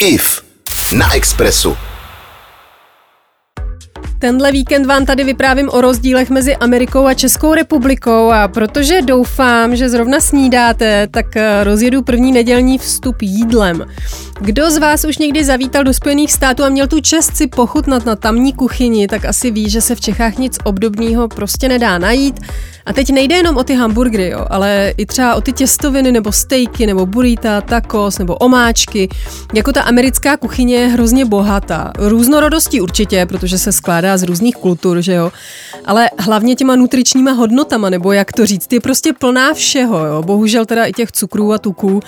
IF 0.00 0.42
na 0.92 1.14
Expressu. 1.14 1.76
Tenhle 4.18 4.52
víkend 4.52 4.86
vám 4.86 5.06
tady 5.06 5.24
vyprávím 5.24 5.68
o 5.68 5.80
rozdílech 5.80 6.30
mezi 6.30 6.56
Amerikou 6.56 7.06
a 7.06 7.14
Českou 7.14 7.54
republikou 7.54 8.30
a 8.30 8.48
protože 8.48 9.02
doufám, 9.02 9.76
že 9.76 9.88
zrovna 9.88 10.20
snídáte, 10.20 11.06
tak 11.10 11.36
eh, 11.36 11.64
rozjedu 11.64 12.02
první 12.02 12.32
nedělní 12.32 12.78
vstup 12.78 13.22
jídlem. 13.22 13.86
Kdo 14.40 14.70
z 14.70 14.78
vás 14.78 15.04
už 15.04 15.18
někdy 15.18 15.44
zavítal 15.44 15.84
do 15.84 15.94
Spojených 15.94 16.32
států 16.32 16.64
a 16.64 16.68
měl 16.68 16.86
tu 16.86 17.00
čest 17.00 17.36
si 17.36 17.46
pochutnat 17.46 18.06
na 18.06 18.16
tamní 18.16 18.52
kuchyni, 18.52 19.08
tak 19.08 19.24
asi 19.24 19.50
ví, 19.50 19.70
že 19.70 19.80
se 19.80 19.94
v 19.94 20.00
Čechách 20.00 20.38
nic 20.38 20.58
obdobného 20.64 21.28
prostě 21.28 21.68
nedá 21.68 21.98
najít. 21.98 22.40
A 22.86 22.92
teď 22.92 23.10
nejde 23.10 23.36
jenom 23.36 23.56
o 23.56 23.64
ty 23.64 23.74
hamburgery, 23.74 24.28
jo, 24.28 24.46
ale 24.50 24.94
i 24.96 25.06
třeba 25.06 25.34
o 25.34 25.40
ty 25.40 25.52
těstoviny 25.52 26.12
nebo 26.12 26.32
stejky 26.32 26.86
nebo 26.86 27.06
burrita, 27.06 27.60
tacos 27.60 28.18
nebo 28.18 28.34
omáčky. 28.34 29.08
Jako 29.54 29.72
ta 29.72 29.82
americká 29.82 30.36
kuchyně 30.36 30.76
je 30.76 30.86
hrozně 30.86 31.24
bohatá. 31.24 31.92
Různorodostí 31.98 32.80
určitě, 32.80 33.26
protože 33.26 33.58
se 33.58 33.72
skládá 33.72 34.16
z 34.16 34.22
různých 34.22 34.56
kultur, 34.56 35.00
že 35.00 35.12
jo. 35.12 35.32
Ale 35.84 36.10
hlavně 36.18 36.54
těma 36.54 36.76
nutričníma 36.76 37.32
hodnotama, 37.32 37.90
nebo 37.90 38.12
jak 38.12 38.32
to 38.32 38.46
říct, 38.46 38.72
je 38.72 38.80
prostě 38.80 39.12
plná 39.12 39.54
všeho, 39.54 40.06
jo. 40.06 40.22
Bohužel 40.22 40.66
teda 40.66 40.84
i 40.84 40.92
těch 40.92 41.12
cukrů 41.12 41.52
a 41.52 41.58
tuků. 41.58 42.00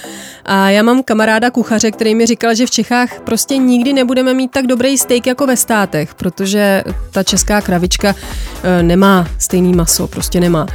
A 0.45 0.71
já 0.71 0.83
mám 0.83 1.03
kamaráda 1.03 1.51
kuchaře, 1.51 1.91
který 1.91 2.15
mi 2.15 2.27
říkal, 2.27 2.55
že 2.55 2.67
v 2.67 2.71
Čechách 2.71 3.21
prostě 3.21 3.57
nikdy 3.57 3.93
nebudeme 3.93 4.35
mít 4.35 4.51
tak 4.51 4.67
dobrý 4.67 4.99
steak 4.99 5.27
jako 5.27 5.47
ve 5.47 5.57
státech, 5.57 6.15
protože 6.15 6.85
ta 7.11 7.23
česká 7.23 7.61
kravička 7.61 8.15
e, 8.63 8.83
nemá 8.83 9.29
stejný 9.39 9.73
maso, 9.73 10.07
prostě 10.07 10.41
nemá. 10.41 10.68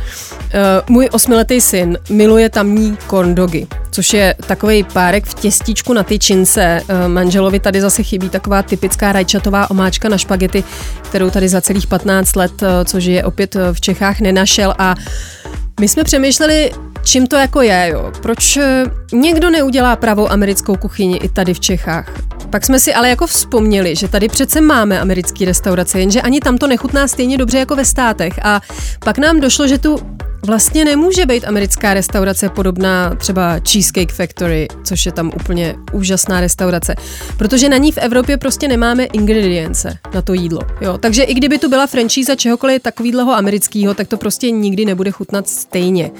Můj 0.89 1.09
osmiletý 1.11 1.61
syn 1.61 1.97
miluje 2.09 2.49
tamní 2.49 2.97
corn 3.09 3.35
dogy, 3.35 3.67
což 3.91 4.13
je 4.13 4.35
takový 4.47 4.83
párek 4.83 5.25
v 5.25 5.33
těstíčku 5.33 5.93
na 5.93 6.03
tyčince. 6.03 6.61
E, 6.87 7.07
manželovi 7.07 7.59
tady 7.59 7.81
zase 7.81 8.03
chybí 8.03 8.29
taková 8.29 8.63
typická 8.63 9.11
rajčatová 9.11 9.71
omáčka 9.71 10.09
na 10.09 10.17
špagety, 10.17 10.63
kterou 11.01 11.29
tady 11.29 11.49
za 11.49 11.61
celých 11.61 11.87
15 11.87 12.35
let, 12.35 12.63
což 12.85 13.03
je 13.03 13.23
opět 13.23 13.55
v 13.73 13.81
Čechách, 13.81 14.19
nenašel 14.19 14.73
a 14.77 14.95
my 15.79 15.87
jsme 15.87 16.03
přemýšleli, 16.03 16.71
čím 17.03 17.27
to 17.27 17.35
jako 17.35 17.61
je, 17.61 17.89
jo. 17.93 18.11
Proč 18.21 18.57
eh, 18.57 18.83
někdo 19.13 19.49
neudělá 19.49 19.95
pravou 19.95 20.31
americkou 20.31 20.75
kuchyni 20.75 21.17
i 21.17 21.29
tady 21.29 21.53
v 21.53 21.59
Čechách? 21.59 22.13
Pak 22.49 22.65
jsme 22.65 22.79
si 22.79 22.93
ale 22.93 23.09
jako 23.09 23.27
vzpomněli, 23.27 23.95
že 23.95 24.07
tady 24.07 24.27
přece 24.27 24.61
máme 24.61 24.99
americké 24.99 25.45
restaurace, 25.45 25.99
jenže 25.99 26.21
ani 26.21 26.39
tam 26.39 26.57
to 26.57 26.67
nechutná 26.67 27.07
stejně 27.07 27.37
dobře 27.37 27.57
jako 27.57 27.75
ve 27.75 27.85
státech. 27.85 28.33
A 28.43 28.61
pak 28.99 29.17
nám 29.17 29.39
došlo, 29.39 29.67
že 29.67 29.77
tu 29.77 29.97
vlastně 30.45 30.85
nemůže 30.85 31.25
být 31.25 31.45
americká 31.45 31.93
restaurace 31.93 32.49
podobná 32.49 33.15
třeba 33.15 33.59
Cheesecake 33.71 34.13
Factory, 34.13 34.67
což 34.83 35.05
je 35.05 35.11
tam 35.11 35.31
úplně 35.35 35.75
úžasná 35.91 36.41
restaurace, 36.41 36.95
protože 37.37 37.69
na 37.69 37.77
ní 37.77 37.91
v 37.91 37.97
Evropě 37.97 38.37
prostě 38.37 38.67
nemáme 38.67 39.03
ingredience 39.03 39.97
na 40.13 40.21
to 40.21 40.33
jídlo. 40.33 40.61
Jo? 40.81 40.97
Takže 40.97 41.23
i 41.23 41.33
kdyby 41.33 41.59
tu 41.59 41.69
byla 41.69 41.87
franšíza 41.87 42.35
čehokoliv 42.35 42.81
takového 42.81 43.33
amerického, 43.33 43.93
tak 43.93 44.07
to 44.07 44.17
prostě 44.17 44.51
nikdy 44.51 44.85
nebude 44.85 45.11
chutnat 45.11 45.49
stejně. 45.49 46.11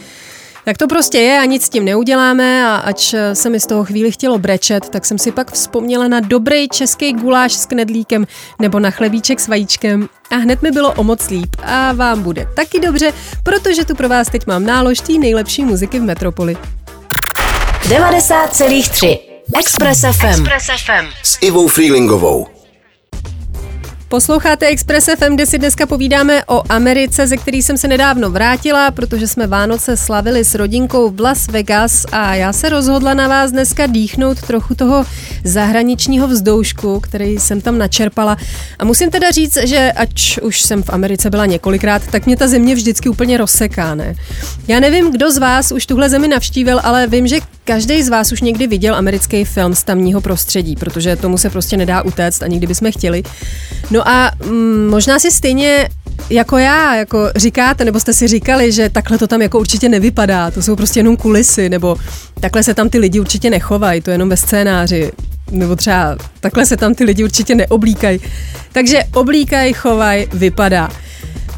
Tak 0.66 0.78
to 0.78 0.88
prostě 0.88 1.18
je 1.18 1.40
a 1.40 1.46
nic 1.46 1.66
s 1.66 1.70
tím 1.70 1.86
neuděláme 1.86 2.68
a 2.68 2.76
ač 2.76 3.16
se 3.34 3.50
mi 3.50 3.60
z 3.60 3.68
toho 3.68 3.86
chvíli 3.86 4.12
chtělo 4.12 4.38
brečet, 4.38 4.90
tak 4.90 5.06
jsem 5.06 5.18
si 5.18 5.32
pak 5.32 5.52
vzpomněla 5.52 6.08
na 6.08 6.20
dobrý 6.20 6.68
český 6.68 7.14
guláš 7.14 7.54
s 7.54 7.66
knedlíkem 7.66 8.28
nebo 8.60 8.80
na 8.80 8.92
chlebíček 8.92 9.40
s 9.40 9.48
vajíčkem 9.48 10.10
a 10.32 10.36
hned 10.36 10.62
mi 10.62 10.72
bylo 10.72 10.92
o 10.94 11.04
moc 11.04 11.30
líp 11.30 11.56
a 11.64 11.94
vám 11.94 12.24
bude 12.24 12.48
taky 12.56 12.80
dobře, 12.80 13.14
protože 13.44 13.86
tu 13.86 13.96
pro 13.96 14.10
vás 14.10 14.30
teď 14.30 14.48
mám 14.48 14.66
nálož 14.66 15.00
té 15.00 15.14
nejlepší 15.14 15.66
muziky 15.66 16.00
v 16.00 16.04
Metropoli. 16.04 16.58
90,3 17.82 19.20
Express 19.60 20.02
FM. 20.02 20.26
Express 20.26 20.66
FM. 20.86 21.08
S 21.24 21.38
Ivou 21.42 21.68
Freelingovou. 21.68 22.53
Posloucháte 24.14 24.68
Express 24.68 25.10
FM, 25.18 25.36
kde 25.36 25.46
si 25.46 25.58
dneska 25.58 25.86
povídáme 25.86 26.46
o 26.46 26.64
Americe, 26.70 27.28
ze 27.28 27.38
který 27.38 27.62
jsem 27.62 27.78
se 27.78 27.88
nedávno 27.88 28.30
vrátila, 28.30 28.92
protože 28.92 29.28
jsme 29.28 29.48
Vánoce 29.48 29.98
slavili 29.98 30.46
s 30.46 30.56
rodinkou 30.56 31.10
v 31.10 31.20
Las 31.20 31.48
Vegas 31.48 32.06
a 32.12 32.36
já 32.36 32.54
se 32.54 32.70
rozhodla 32.70 33.14
na 33.14 33.28
vás 33.28 33.52
dneska 33.52 33.86
dýchnout 33.86 34.42
trochu 34.42 34.76
toho 34.76 35.06
zahraničního 35.44 36.28
vzdoušku, 36.28 37.00
který 37.00 37.40
jsem 37.40 37.62
tam 37.62 37.78
načerpala. 37.78 38.38
A 38.80 38.86
musím 38.86 39.10
teda 39.10 39.32
říct, 39.32 39.58
že 39.58 39.92
ač 39.92 40.38
už 40.38 40.62
jsem 40.62 40.84
v 40.84 40.90
Americe 40.90 41.30
byla 41.30 41.46
několikrát, 41.46 42.02
tak 42.12 42.26
mě 42.26 42.38
ta 42.38 42.48
země 42.48 42.76
vždycky 42.76 43.10
úplně 43.10 43.38
rozseká, 43.38 43.96
ne? 43.96 44.16
Já 44.68 44.80
nevím, 44.80 45.12
kdo 45.12 45.32
z 45.32 45.38
vás 45.38 45.72
už 45.72 45.86
tuhle 45.86 46.10
zemi 46.10 46.28
navštívil, 46.28 46.80
ale 46.84 47.08
vím, 47.08 47.28
že 47.28 47.40
každý 47.64 48.04
z 48.04 48.10
vás 48.10 48.32
už 48.32 48.42
někdy 48.42 48.68
viděl 48.68 48.96
americký 48.96 49.46
film 49.46 49.76
z 49.76 49.84
tamního 49.84 50.22
prostředí, 50.22 50.76
protože 50.76 51.16
tomu 51.16 51.38
se 51.38 51.50
prostě 51.50 51.78
nedá 51.78 52.02
utéct, 52.02 52.44
ani 52.44 52.58
kdybychom 52.58 52.92
chtěli. 52.92 53.24
No 53.92 54.08
a 54.08 54.32
mm, 54.46 54.88
možná 54.90 55.20
si 55.20 55.32
stejně 55.32 55.90
jako 56.30 56.58
já, 56.58 56.96
jako 56.96 57.30
říkáte, 57.36 57.86
nebo 57.86 58.00
jste 58.00 58.14
si 58.14 58.28
říkali, 58.28 58.72
že 58.72 58.90
takhle 58.90 59.18
to 59.18 59.28
tam 59.28 59.42
jako 59.42 59.60
určitě 59.60 59.90
nevypadá, 59.90 60.52
to 60.52 60.62
jsou 60.62 60.76
prostě 60.76 61.00
jenom 61.00 61.18
kulisy, 61.18 61.70
nebo 61.70 61.96
takhle 62.40 62.64
se 62.64 62.74
tam 62.74 62.90
ty 62.90 63.00
lidi 63.00 63.20
určitě 63.20 63.50
nechovají, 63.50 64.02
to 64.02 64.10
je 64.10 64.14
jenom 64.14 64.30
ve 64.30 64.38
scénáři, 64.38 65.12
nebo 65.52 65.76
třeba 65.76 66.18
takhle 66.40 66.66
se 66.66 66.78
tam 66.78 66.96
ty 66.96 67.04
lidi 67.04 67.24
určitě 67.24 67.56
neoblíkají. 67.56 68.20
Takže 68.72 69.00
oblíkaj, 69.14 69.74
chovaj, 69.74 70.28
vypadá. 70.34 70.90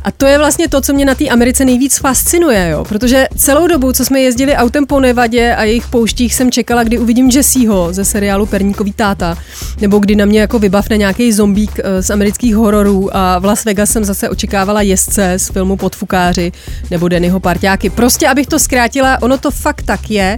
A 0.05 0.11
to 0.11 0.25
je 0.25 0.37
vlastně 0.37 0.67
to, 0.67 0.81
co 0.81 0.93
mě 0.93 1.05
na 1.05 1.15
té 1.15 1.27
Americe 1.27 1.65
nejvíc 1.65 1.97
fascinuje, 1.97 2.69
jo? 2.69 2.85
protože 2.85 3.27
celou 3.37 3.67
dobu, 3.67 3.93
co 3.93 4.05
jsme 4.05 4.19
jezdili 4.19 4.55
autem 4.55 4.85
po 4.85 4.99
Nevadě 4.99 5.55
a 5.55 5.63
jejich 5.63 5.87
pouštích, 5.87 6.35
jsem 6.35 6.51
čekala, 6.51 6.83
kdy 6.83 6.99
uvidím 6.99 7.29
Jesseho 7.29 7.93
ze 7.93 8.05
seriálu 8.05 8.45
Perníkový 8.45 8.93
táta, 8.93 9.37
nebo 9.81 9.99
kdy 9.99 10.15
na 10.15 10.25
mě 10.25 10.39
jako 10.39 10.59
vybavne 10.59 10.97
nějaký 10.97 11.33
zombík 11.33 11.79
eh, 11.83 12.03
z 12.03 12.09
amerických 12.09 12.55
hororů 12.55 13.17
a 13.17 13.39
v 13.39 13.45
Las 13.45 13.65
Vegas 13.65 13.89
jsem 13.89 14.05
zase 14.05 14.29
očekávala 14.29 14.81
jezdce 14.81 15.33
z 15.39 15.49
filmu 15.49 15.77
Podfukáři 15.77 16.51
nebo 16.91 17.07
Dennyho 17.07 17.39
parťáky. 17.39 17.89
Prostě, 17.89 18.27
abych 18.27 18.47
to 18.47 18.59
zkrátila, 18.59 19.21
ono 19.21 19.37
to 19.37 19.51
fakt 19.51 19.81
tak 19.81 20.11
je. 20.11 20.37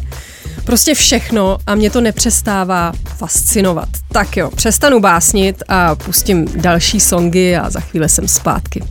Prostě 0.66 0.96
všechno 0.96 1.58
a 1.68 1.76
mě 1.76 1.90
to 1.90 2.02
nepřestává 2.02 2.92
fascinovat. 3.18 3.90
Tak 4.12 4.38
jo, 4.38 4.50
přestanu 4.56 5.00
básnit 5.00 5.64
a 5.68 5.96
pustím 5.96 6.48
další 6.56 7.00
songy 7.00 7.58
a 7.58 7.70
za 7.70 7.80
chvíli 7.80 8.10
jsem 8.10 8.28
zpátky. 8.28 8.84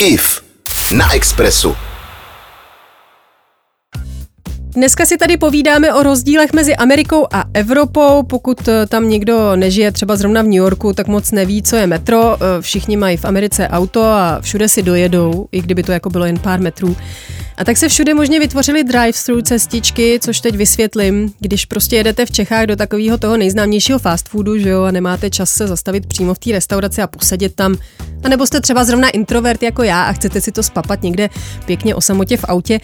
IF 0.00 0.42
na 0.96 1.14
Expressu. 1.14 1.76
Dneska 4.74 5.06
si 5.06 5.16
tady 5.16 5.36
povídáme 5.36 5.94
o 5.94 6.02
rozdílech 6.02 6.52
mezi 6.52 6.76
Amerikou 6.76 7.26
a 7.32 7.44
Evropou. 7.54 8.22
Pokud 8.22 8.68
eh, 8.68 8.86
tam 8.86 9.08
někdo 9.08 9.56
nežije 9.56 9.92
třeba 9.92 10.16
zrovna 10.16 10.42
v 10.42 10.44
New 10.44 10.54
Yorku, 10.54 10.92
tak 10.92 11.06
moc 11.06 11.30
neví, 11.30 11.62
co 11.62 11.76
je 11.76 11.86
metro. 11.86 12.36
Eh, 12.36 12.62
všichni 12.62 12.96
mají 12.96 13.16
v 13.16 13.24
Americe 13.24 13.68
auto 13.68 14.02
a 14.02 14.40
všude 14.40 14.68
si 14.68 14.82
dojedou, 14.82 15.48
i 15.52 15.62
kdyby 15.62 15.82
to 15.82 15.92
jako 15.92 16.10
bylo 16.10 16.24
jen 16.24 16.38
pár 16.38 16.60
metrů. 16.60 16.96
A 17.56 17.64
tak 17.64 17.76
se 17.76 17.88
všude 17.88 18.14
možně 18.14 18.40
vytvořily 18.40 18.84
drive-thru 18.84 19.42
cestičky, 19.42 20.18
což 20.22 20.40
teď 20.40 20.56
vysvětlím. 20.56 21.32
Když 21.40 21.66
prostě 21.66 21.96
jedete 21.96 22.26
v 22.26 22.30
Čechách 22.30 22.66
do 22.66 22.76
takového 22.76 23.18
toho 23.18 23.36
nejznámějšího 23.36 23.98
fast 23.98 24.28
foodu, 24.28 24.58
že 24.58 24.68
jo, 24.68 24.82
a 24.82 24.90
nemáte 24.90 25.30
čas 25.30 25.50
se 25.50 25.66
zastavit 25.66 26.06
přímo 26.06 26.34
v 26.34 26.38
té 26.38 26.52
restauraci 26.52 27.02
a 27.02 27.06
posedět 27.06 27.54
tam, 27.54 27.76
a 28.24 28.28
nebo 28.28 28.46
jste 28.46 28.60
třeba 28.60 28.84
zrovna 28.84 29.08
introvert 29.08 29.62
jako 29.62 29.82
já 29.82 30.02
a 30.02 30.12
chcete 30.12 30.40
si 30.40 30.52
to 30.52 30.62
spapat 30.62 31.02
někde 31.02 31.30
pěkně 31.66 31.94
o 31.94 32.00
samotě 32.00 32.36
v 32.36 32.44
autě, 32.48 32.80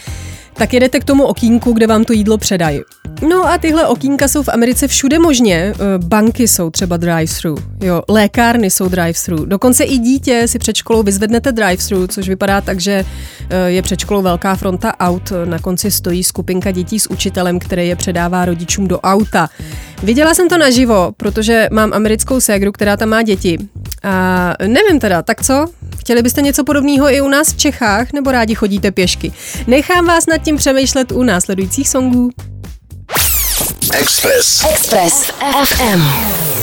tak 0.54 0.74
jedete 0.74 1.00
k 1.00 1.04
tomu 1.04 1.24
okýnku, 1.24 1.72
kde 1.72 1.86
vám 1.86 2.04
to 2.04 2.12
jídlo 2.12 2.38
předají. 2.38 2.80
No 3.28 3.44
a 3.44 3.58
tyhle 3.58 3.86
okýnka 3.86 4.28
jsou 4.28 4.42
v 4.42 4.48
Americe 4.48 4.88
všude 4.88 5.18
možně. 5.18 5.72
Eh, 5.74 5.98
banky 5.98 6.48
jsou 6.48 6.70
třeba 6.70 6.96
drive-thru, 6.96 7.56
jo, 7.82 8.02
lékárny 8.08 8.70
jsou 8.70 8.88
drive-thru. 8.88 9.44
Dokonce 9.44 9.84
i 9.84 9.98
dítě 9.98 10.48
si 10.48 10.58
před 10.58 10.76
školou 10.76 11.02
vyzvednete 11.02 11.52
drive-thru, 11.52 12.06
což 12.06 12.28
vypadá 12.28 12.60
tak, 12.60 12.80
že 12.80 13.04
eh, 13.50 13.70
je 13.70 13.82
před 13.82 14.00
školou 14.00 14.22
velká 14.22 14.56
fronta 14.56 14.98
aut. 15.00 15.32
Na 15.44 15.58
konci 15.58 15.90
stojí 15.90 16.24
skupinka 16.24 16.70
dětí 16.70 17.00
s 17.00 17.10
učitelem, 17.10 17.58
který 17.58 17.88
je 17.88 17.96
předává 17.96 18.44
rodičům 18.44 18.88
do 18.88 19.00
auta. 19.00 19.48
Viděla 20.02 20.34
jsem 20.34 20.48
to 20.48 20.58
naživo, 20.58 21.12
protože 21.16 21.68
mám 21.72 21.92
americkou 21.92 22.40
ségru, 22.40 22.72
která 22.72 22.96
tam 22.96 23.08
má 23.08 23.22
děti. 23.22 23.58
A 24.02 24.54
nevím 24.66 25.00
teda, 25.00 25.22
tak 25.30 25.42
co? 25.42 25.66
Chtěli 25.98 26.22
byste 26.22 26.42
něco 26.42 26.64
podobného 26.64 27.12
i 27.14 27.20
u 27.20 27.28
nás 27.28 27.52
v 27.52 27.56
Čechách, 27.56 28.12
nebo 28.12 28.32
rádi 28.32 28.54
chodíte 28.54 28.90
pěšky? 28.90 29.32
Nechám 29.66 30.06
vás 30.06 30.26
nad 30.26 30.38
tím 30.38 30.56
přemýšlet 30.56 31.12
u 31.12 31.22
následujících 31.22 31.88
songů. 31.88 32.30
Express. 33.92 34.64
Express 34.70 35.32
FM. 35.64 36.59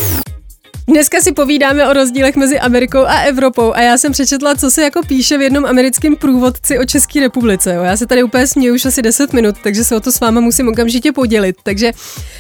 Dneska 0.89 1.21
si 1.21 1.32
povídáme 1.32 1.89
o 1.89 1.93
rozdílech 1.93 2.36
mezi 2.36 2.60
Amerikou 2.60 3.00
a 3.00 3.13
Evropou 3.19 3.73
a 3.73 3.82
já 3.82 3.97
jsem 3.97 4.12
přečetla, 4.12 4.56
co 4.56 4.71
se 4.71 4.82
jako 4.82 5.02
píše 5.08 5.38
v 5.38 5.41
jednom 5.41 5.65
americkém 5.65 6.15
průvodci 6.15 6.80
o 6.80 6.86
České 6.86 7.19
republice. 7.19 7.73
Jo. 7.73 7.84
Já 7.84 7.97
se 7.97 8.06
tady 8.06 8.23
úplně 8.23 8.47
směju 8.47 8.76
už 8.76 8.86
asi 8.86 9.02
10 9.02 9.34
minut, 9.34 9.56
takže 9.63 9.84
se 9.84 9.95
o 9.95 10.00
to 10.00 10.12
s 10.12 10.19
váma 10.19 10.41
musím 10.41 10.67
okamžitě 10.67 11.12
podělit. 11.12 11.56
Takže, 11.63 11.91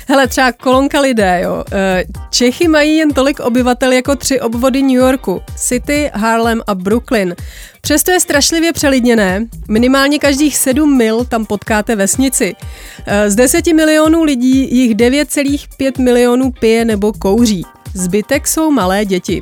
hele, 0.07 0.27
třeba 0.27 0.51
kolonka 0.51 0.99
lidé, 0.99 1.41
jo. 1.43 1.63
Eh, 1.71 2.03
Čechy 2.29 2.67
mají 2.67 2.97
jen 2.97 3.13
tolik 3.13 3.39
obyvatel 3.39 3.91
jako 3.91 4.15
tři 4.15 4.41
obvody 4.41 4.81
New 4.81 4.91
Yorku. 4.91 5.41
City, 5.57 6.11
Harlem 6.13 6.61
a 6.67 6.75
Brooklyn. 6.75 7.35
Přesto 7.81 8.11
je 8.11 8.19
strašlivě 8.19 8.73
přelidněné. 8.73 9.45
Minimálně 9.69 10.19
každých 10.19 10.57
7 10.57 10.97
mil 10.97 11.25
tam 11.25 11.45
potkáte 11.45 11.95
vesnici. 11.95 12.55
Eh, 13.05 13.31
z 13.31 13.35
10 13.35 13.73
milionů 13.73 14.23
lidí 14.23 14.75
jich 14.75 14.95
9,5 14.95 15.99
milionů 15.99 16.51
pije 16.51 16.85
nebo 16.85 17.13
kouří. 17.13 17.65
Zbytek 17.93 18.47
jsou 18.47 18.71
malé 18.71 19.05
děti. 19.05 19.41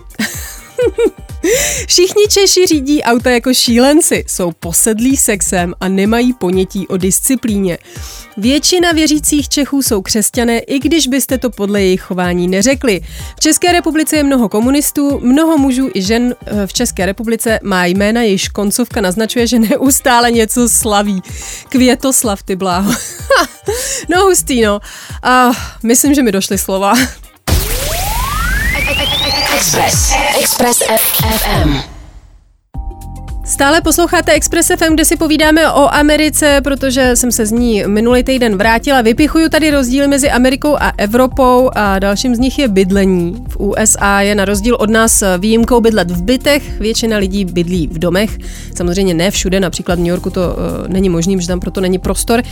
Všichni 1.87 2.27
Češi 2.29 2.65
řídí 2.67 3.03
auta 3.03 3.31
jako 3.31 3.53
šílenci, 3.53 4.25
jsou 4.27 4.51
posedlí 4.51 5.17
sexem 5.17 5.73
a 5.79 5.87
nemají 5.87 6.33
ponětí 6.33 6.87
o 6.87 6.97
disciplíně. 6.97 7.77
Většina 8.37 8.91
věřících 8.91 9.49
Čechů 9.49 9.81
jsou 9.81 10.01
křesťané, 10.01 10.59
i 10.59 10.79
když 10.79 11.07
byste 11.07 11.37
to 11.37 11.49
podle 11.49 11.81
jejich 11.81 12.01
chování 12.01 12.47
neřekli. 12.47 13.01
V 13.35 13.39
České 13.39 13.71
republice 13.71 14.17
je 14.17 14.23
mnoho 14.23 14.49
komunistů, 14.49 15.19
mnoho 15.19 15.57
mužů 15.57 15.89
i 15.93 16.01
žen 16.01 16.35
eh, 16.45 16.67
v 16.67 16.73
České 16.73 17.05
republice 17.05 17.59
má 17.63 17.85
jména, 17.85 18.21
jejichž 18.21 18.47
koncovka 18.47 19.01
naznačuje, 19.01 19.47
že 19.47 19.59
neustále 19.59 20.31
něco 20.31 20.69
slaví. 20.69 21.21
Květoslav, 21.69 22.43
ty 22.43 22.55
bláho. 22.55 22.91
no 24.09 24.21
hustý, 24.21 24.61
no. 24.61 24.79
A 25.23 25.51
myslím, 25.83 26.13
že 26.13 26.23
mi 26.23 26.31
došly 26.31 26.57
slova. 26.57 26.93
Express. 29.65 30.13
Express 30.41 30.77
FM. 30.79 31.77
Stále 33.45 33.81
posloucháte 33.81 34.31
Express 34.31 34.67
FM, 34.67 34.93
kde 34.93 35.05
si 35.05 35.17
povídáme 35.17 35.71
o 35.71 35.93
Americe, 35.93 36.61
protože 36.63 37.15
jsem 37.15 37.31
se 37.31 37.45
z 37.45 37.51
ní 37.51 37.83
minulý 37.87 38.23
týden 38.23 38.57
vrátila. 38.57 39.01
Vypichuju 39.01 39.49
tady 39.49 39.71
rozdíl 39.71 40.07
mezi 40.07 40.31
Amerikou 40.31 40.75
a 40.79 40.93
Evropou 40.97 41.69
a 41.75 41.99
dalším 41.99 42.35
z 42.35 42.39
nich 42.39 42.59
je 42.59 42.67
bydlení. 42.67 43.45
V 43.47 43.57
USA 43.59 44.21
je 44.21 44.35
na 44.35 44.45
rozdíl 44.45 44.75
od 44.79 44.89
nás 44.89 45.23
výjimkou 45.37 45.81
bydlet 45.81 46.11
v 46.11 46.23
bytech, 46.23 46.79
většina 46.79 47.17
lidí 47.17 47.45
bydlí 47.45 47.87
v 47.87 47.99
domech. 47.99 48.37
Samozřejmě 48.75 49.13
ne 49.13 49.31
všude, 49.31 49.59
například 49.59 49.95
v 49.95 49.99
New 49.99 50.07
Yorku 50.07 50.29
to 50.29 50.41
uh, 50.41 50.87
není 50.87 51.09
možný, 51.09 51.41
že 51.41 51.47
tam 51.47 51.59
proto 51.59 51.81
není 51.81 51.99
prostor. 51.99 52.43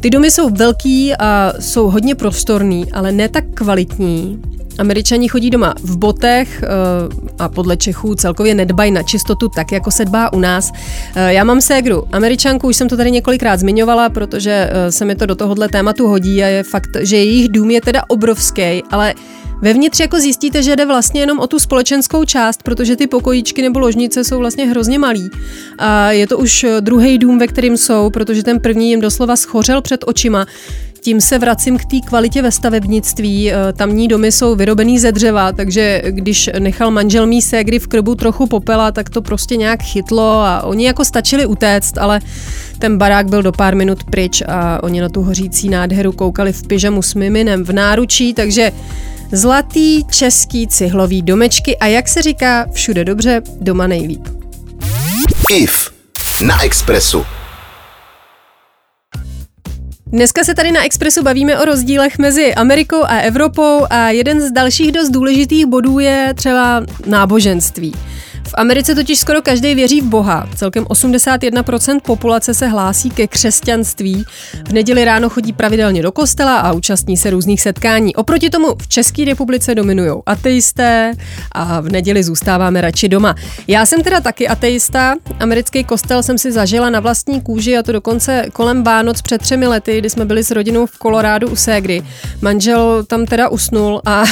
Ty 0.00 0.10
domy 0.10 0.30
jsou 0.30 0.50
velký 0.50 1.14
a 1.14 1.52
jsou 1.60 1.90
hodně 1.90 2.14
prostorný, 2.14 2.92
ale 2.92 3.12
ne 3.12 3.28
tak 3.28 3.44
kvalitní. 3.54 4.42
Američani 4.78 5.28
chodí 5.28 5.50
doma 5.50 5.74
v 5.82 5.96
botech 5.96 6.62
uh, 6.62 7.30
a 7.38 7.48
podle 7.48 7.76
Čechů 7.76 8.14
celkově 8.14 8.54
nedbají 8.54 8.92
na 8.92 9.02
čistotu 9.02 9.48
tak, 9.48 9.72
jako 9.72 9.90
se 9.90 10.04
dbá 10.04 10.32
u 10.32 10.38
nás. 10.38 10.72
Eh, 11.14 11.32
já 11.32 11.44
mám 11.44 11.60
ségru 11.60 12.04
američanku, 12.12 12.68
už 12.68 12.76
jsem 12.76 12.88
to 12.88 12.96
tady 12.96 13.10
několikrát 13.10 13.56
zmiňovala, 13.60 14.08
protože 14.08 14.70
eh, 14.72 14.92
se 14.92 15.04
mi 15.04 15.14
to 15.16 15.26
do 15.26 15.34
tohohle 15.34 15.68
tématu 15.68 16.06
hodí 16.06 16.44
a 16.44 16.46
je 16.46 16.62
fakt, 16.62 16.90
že 17.00 17.16
jejich 17.16 17.48
dům 17.48 17.70
je 17.70 17.80
teda 17.80 18.02
obrovský, 18.08 18.82
ale 18.90 19.14
Vevnitř 19.62 20.00
jako 20.00 20.20
zjistíte, 20.20 20.62
že 20.62 20.76
jde 20.76 20.86
vlastně 20.86 21.20
jenom 21.20 21.38
o 21.38 21.46
tu 21.46 21.58
společenskou 21.58 22.24
část, 22.24 22.62
protože 22.62 22.96
ty 22.96 23.06
pokojíčky 23.06 23.62
nebo 23.62 23.80
ložnice 23.80 24.24
jsou 24.24 24.38
vlastně 24.38 24.66
hrozně 24.66 24.98
malý. 24.98 25.30
A 25.78 26.10
je 26.10 26.26
to 26.26 26.38
už 26.38 26.66
druhý 26.80 27.18
dům, 27.18 27.38
ve 27.38 27.46
kterým 27.46 27.76
jsou, 27.76 28.10
protože 28.10 28.42
ten 28.42 28.60
první 28.60 28.90
jim 28.90 29.00
doslova 29.00 29.36
schořel 29.36 29.82
před 29.82 30.04
očima. 30.06 30.46
Tím 31.00 31.20
se 31.20 31.38
vracím 31.38 31.78
k 31.78 31.84
té 31.84 32.00
kvalitě 32.00 32.42
ve 32.42 32.52
stavebnictví. 32.52 33.52
Eh, 33.52 33.72
tamní 33.72 34.08
domy 34.08 34.32
jsou 34.32 34.54
vyrobený 34.54 34.98
ze 34.98 35.12
dřeva, 35.12 35.52
takže 35.52 36.02
když 36.06 36.50
nechal 36.58 36.90
manžel 36.90 37.26
mý 37.26 37.42
ségry 37.42 37.78
v 37.78 37.86
krbu 37.86 38.14
trochu 38.14 38.46
popela, 38.46 38.92
tak 38.92 39.10
to 39.10 39.22
prostě 39.22 39.56
nějak 39.56 39.82
chytlo 39.82 40.30
a 40.30 40.62
oni 40.62 40.86
jako 40.86 41.04
stačili 41.04 41.46
utéct, 41.46 41.98
ale 41.98 42.20
ten 42.78 42.98
barák 42.98 43.28
byl 43.28 43.42
do 43.42 43.52
pár 43.52 43.76
minut 43.76 44.04
pryč 44.04 44.42
a 44.48 44.82
oni 44.82 45.00
na 45.00 45.08
tu 45.08 45.22
hořící 45.22 45.68
nádheru 45.68 46.12
koukali 46.12 46.52
v 46.52 46.66
pyžamu 46.66 47.02
s 47.02 47.14
miminem 47.14 47.64
v 47.64 47.72
náručí, 47.72 48.34
takže 48.34 48.72
zlatý 49.32 50.04
český 50.04 50.66
cihlový 50.66 51.22
domečky 51.22 51.76
a 51.76 51.86
jak 51.86 52.08
se 52.08 52.22
říká, 52.22 52.66
všude 52.72 53.04
dobře, 53.04 53.42
doma 53.60 53.86
nejlíp. 53.86 54.28
IF 55.50 55.90
na 56.46 56.62
Expressu. 56.62 57.39
Dneska 60.12 60.44
se 60.44 60.54
tady 60.54 60.72
na 60.72 60.84
Expressu 60.84 61.22
bavíme 61.22 61.58
o 61.58 61.64
rozdílech 61.64 62.18
mezi 62.18 62.54
Amerikou 62.54 63.02
a 63.04 63.18
Evropou 63.18 63.86
a 63.90 64.08
jeden 64.08 64.40
z 64.40 64.52
dalších 64.52 64.92
dost 64.92 65.10
důležitých 65.10 65.66
bodů 65.66 65.98
je 65.98 66.32
třeba 66.36 66.84
náboženství. 67.06 67.94
V 68.50 68.54
Americe 68.54 68.94
totiž 68.94 69.18
skoro 69.18 69.42
každý 69.42 69.74
věří 69.74 70.00
v 70.00 70.04
Boha. 70.04 70.48
Celkem 70.54 70.84
81% 70.84 72.00
populace 72.00 72.54
se 72.54 72.66
hlásí 72.66 73.10
ke 73.10 73.26
křesťanství. 73.26 74.24
V 74.68 74.72
neděli 74.72 75.04
ráno 75.04 75.28
chodí 75.28 75.52
pravidelně 75.52 76.02
do 76.02 76.12
kostela 76.12 76.56
a 76.56 76.72
účastní 76.72 77.16
se 77.16 77.30
různých 77.30 77.60
setkání. 77.60 78.16
Oproti 78.16 78.50
tomu 78.50 78.74
v 78.82 78.88
České 78.88 79.24
republice 79.24 79.74
dominují 79.74 80.12
ateisté 80.26 81.12
a 81.52 81.80
v 81.80 81.88
neděli 81.88 82.22
zůstáváme 82.22 82.80
radši 82.80 83.08
doma. 83.08 83.34
Já 83.66 83.86
jsem 83.86 84.02
teda 84.02 84.20
taky 84.20 84.48
ateista. 84.48 85.14
Americký 85.40 85.84
kostel 85.84 86.22
jsem 86.22 86.38
si 86.38 86.52
zažila 86.52 86.90
na 86.90 87.00
vlastní 87.00 87.40
kůži 87.40 87.76
a 87.76 87.82
to 87.82 87.92
dokonce 87.92 88.44
kolem 88.52 88.82
Vánoc 88.82 89.22
před 89.22 89.42
třemi 89.42 89.66
lety, 89.66 89.98
kdy 89.98 90.10
jsme 90.10 90.24
byli 90.24 90.44
s 90.44 90.50
rodinou 90.50 90.86
v 90.86 90.98
Kolorádu 90.98 91.48
u 91.48 91.56
Ségry. 91.56 92.02
Manžel 92.40 93.04
tam 93.06 93.26
teda 93.26 93.48
usnul 93.48 94.02
a, 94.06 94.24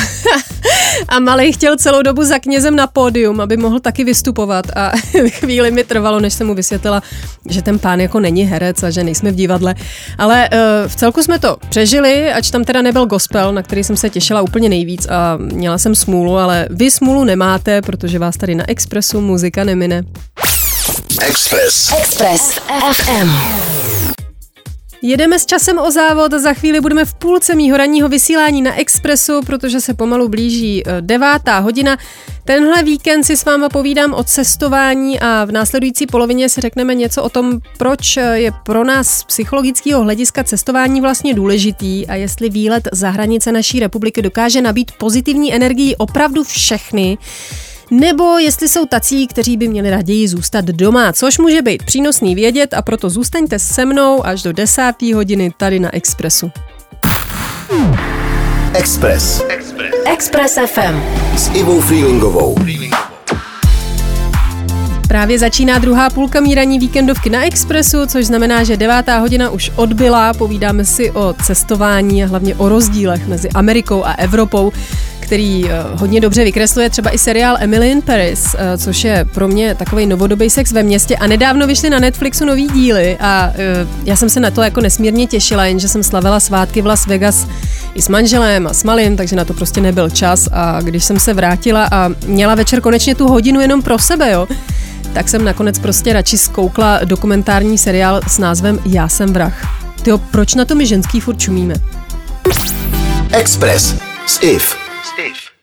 a 1.08 1.18
malej 1.20 1.52
chtěl 1.52 1.76
celou 1.76 2.02
dobu 2.02 2.24
za 2.24 2.38
knězem 2.38 2.76
na 2.76 2.86
pódium, 2.86 3.40
aby 3.40 3.56
mohl 3.56 3.80
taky 3.80 4.07
vystupovat 4.08 4.66
a 4.76 4.92
chvíli 5.28 5.70
mi 5.70 5.84
trvalo, 5.84 6.20
než 6.20 6.34
jsem 6.34 6.46
mu 6.46 6.54
vysvětlila, 6.54 7.02
že 7.48 7.62
ten 7.62 7.78
pán 7.78 8.00
jako 8.00 8.20
není 8.20 8.44
herec 8.44 8.82
a 8.82 8.90
že 8.90 9.04
nejsme 9.04 9.30
v 9.30 9.34
divadle. 9.34 9.74
Ale 10.18 10.48
uh, 10.52 10.88
v 10.88 10.96
celku 10.96 11.22
jsme 11.22 11.38
to 11.38 11.56
přežili, 11.68 12.32
ač 12.32 12.50
tam 12.50 12.64
teda 12.64 12.82
nebyl 12.82 13.06
gospel, 13.06 13.52
na 13.52 13.62
který 13.62 13.84
jsem 13.84 13.96
se 13.96 14.10
těšila 14.10 14.42
úplně 14.42 14.68
nejvíc 14.68 15.06
a 15.06 15.36
měla 15.36 15.78
jsem 15.78 15.94
smůlu, 15.94 16.36
ale 16.36 16.66
vy 16.70 16.90
smůlu 16.90 17.24
nemáte, 17.24 17.82
protože 17.82 18.18
vás 18.18 18.36
tady 18.36 18.54
na 18.54 18.64
Expressu 18.68 19.20
muzika 19.20 19.64
nemine. 19.64 20.02
Express. 21.20 21.92
Express 21.98 22.60
FM. 22.92 23.30
Jedeme 25.02 25.38
s 25.38 25.46
časem 25.46 25.78
o 25.78 25.90
závod, 25.90 26.32
za 26.32 26.52
chvíli 26.52 26.80
budeme 26.80 27.04
v 27.04 27.14
půlce 27.14 27.54
mýho 27.54 27.76
ranního 27.76 28.08
vysílání 28.08 28.62
na 28.62 28.80
Expressu, 28.80 29.40
protože 29.46 29.80
se 29.80 29.94
pomalu 29.94 30.28
blíží 30.28 30.82
eh, 30.86 30.96
devátá 31.00 31.58
hodina. 31.58 31.96
Tenhle 32.44 32.82
víkend 32.82 33.24
si 33.24 33.36
s 33.36 33.44
váma 33.44 33.68
povídám 33.68 34.14
o 34.14 34.24
cestování 34.24 35.20
a 35.20 35.44
v 35.44 35.52
následující 35.52 36.06
polovině 36.06 36.48
si 36.48 36.60
řekneme 36.60 36.94
něco 36.94 37.22
o 37.22 37.28
tom, 37.28 37.60
proč 37.78 38.16
je 38.16 38.52
pro 38.64 38.84
nás 38.84 39.08
z 39.08 39.24
psychologického 39.24 40.02
hlediska 40.02 40.44
cestování 40.44 41.00
vlastně 41.00 41.34
důležitý 41.34 42.06
a 42.06 42.14
jestli 42.14 42.48
výlet 42.48 42.88
za 42.92 43.10
hranice 43.10 43.52
naší 43.52 43.80
republiky 43.80 44.22
dokáže 44.22 44.62
nabít 44.62 44.92
pozitivní 44.98 45.54
energii 45.54 45.96
opravdu 45.96 46.44
všechny 46.44 47.18
nebo 47.90 48.38
jestli 48.38 48.68
jsou 48.68 48.86
tací, 48.86 49.26
kteří 49.26 49.56
by 49.56 49.68
měli 49.68 49.90
raději 49.90 50.28
zůstat 50.28 50.64
doma, 50.64 51.12
což 51.12 51.38
může 51.38 51.62
být 51.62 51.82
přínosný 51.82 52.34
vědět 52.34 52.74
a 52.74 52.82
proto 52.82 53.10
zůstaňte 53.10 53.58
se 53.58 53.84
mnou 53.84 54.26
až 54.26 54.42
do 54.42 54.52
desáté 54.52 55.14
hodiny 55.14 55.52
tady 55.56 55.80
na 55.80 55.94
Expressu. 55.94 56.50
Express. 58.74 59.42
Express 60.04 60.58
FM. 60.66 61.00
S 61.36 61.50
Ivou 61.54 61.80
Freelingovou. 61.80 62.54
Právě 65.08 65.38
začíná 65.38 65.78
druhá 65.78 66.10
půlka 66.10 66.40
míraní 66.40 66.78
víkendovky 66.78 67.30
na 67.30 67.44
Expressu, 67.44 68.06
což 68.06 68.26
znamená, 68.26 68.64
že 68.64 68.76
devátá 68.76 69.18
hodina 69.18 69.50
už 69.50 69.70
odbyla. 69.76 70.34
Povídáme 70.34 70.84
si 70.84 71.10
o 71.10 71.34
cestování 71.42 72.24
a 72.24 72.26
hlavně 72.26 72.54
o 72.54 72.68
rozdílech 72.68 73.26
mezi 73.26 73.48
Amerikou 73.48 74.04
a 74.04 74.12
Evropou 74.12 74.72
který 75.28 75.70
eh, 75.70 75.82
hodně 75.94 76.20
dobře 76.20 76.44
vykresluje 76.44 76.90
třeba 76.90 77.10
i 77.10 77.18
seriál 77.18 77.56
Emily 77.60 77.90
in 77.90 78.02
Paris, 78.02 78.56
eh, 78.58 78.78
což 78.78 79.04
je 79.04 79.24
pro 79.34 79.48
mě 79.48 79.74
takový 79.74 80.06
novodobý 80.06 80.50
sex 80.50 80.72
ve 80.72 80.82
městě 80.82 81.16
a 81.16 81.26
nedávno 81.26 81.66
vyšly 81.66 81.90
na 81.90 81.98
Netflixu 81.98 82.44
nový 82.44 82.68
díly 82.68 83.16
a 83.20 83.52
eh, 83.54 83.86
já 84.04 84.16
jsem 84.16 84.28
se 84.28 84.40
na 84.40 84.50
to 84.50 84.62
jako 84.62 84.80
nesmírně 84.80 85.26
těšila, 85.26 85.66
jenže 85.66 85.88
jsem 85.88 86.02
slavila 86.02 86.40
svátky 86.40 86.82
v 86.82 86.86
Las 86.86 87.06
Vegas 87.06 87.46
i 87.94 88.02
s 88.02 88.08
manželem 88.08 88.66
a 88.66 88.74
s 88.74 88.84
malým, 88.84 89.16
takže 89.16 89.36
na 89.36 89.44
to 89.44 89.54
prostě 89.54 89.80
nebyl 89.80 90.10
čas 90.10 90.48
a 90.52 90.80
když 90.80 91.04
jsem 91.04 91.20
se 91.20 91.34
vrátila 91.34 91.88
a 91.92 92.10
měla 92.26 92.54
večer 92.54 92.80
konečně 92.80 93.14
tu 93.14 93.28
hodinu 93.28 93.60
jenom 93.60 93.82
pro 93.82 93.98
sebe, 93.98 94.32
jo, 94.32 94.48
tak 95.12 95.28
jsem 95.28 95.44
nakonec 95.44 95.78
prostě 95.78 96.12
radši 96.12 96.38
zkoukla 96.38 97.00
dokumentární 97.04 97.78
seriál 97.78 98.20
s 98.28 98.38
názvem 98.38 98.78
Já 98.86 99.08
jsem 99.08 99.32
vrah. 99.32 99.82
Tyjo, 100.02 100.18
proč 100.18 100.54
na 100.54 100.64
to 100.64 100.74
my 100.74 100.86
ženský 100.86 101.20
furt 101.20 101.40
čumíme? 101.40 101.74
Express 103.32 103.94
s 104.26 104.77
Iv. 104.98 105.58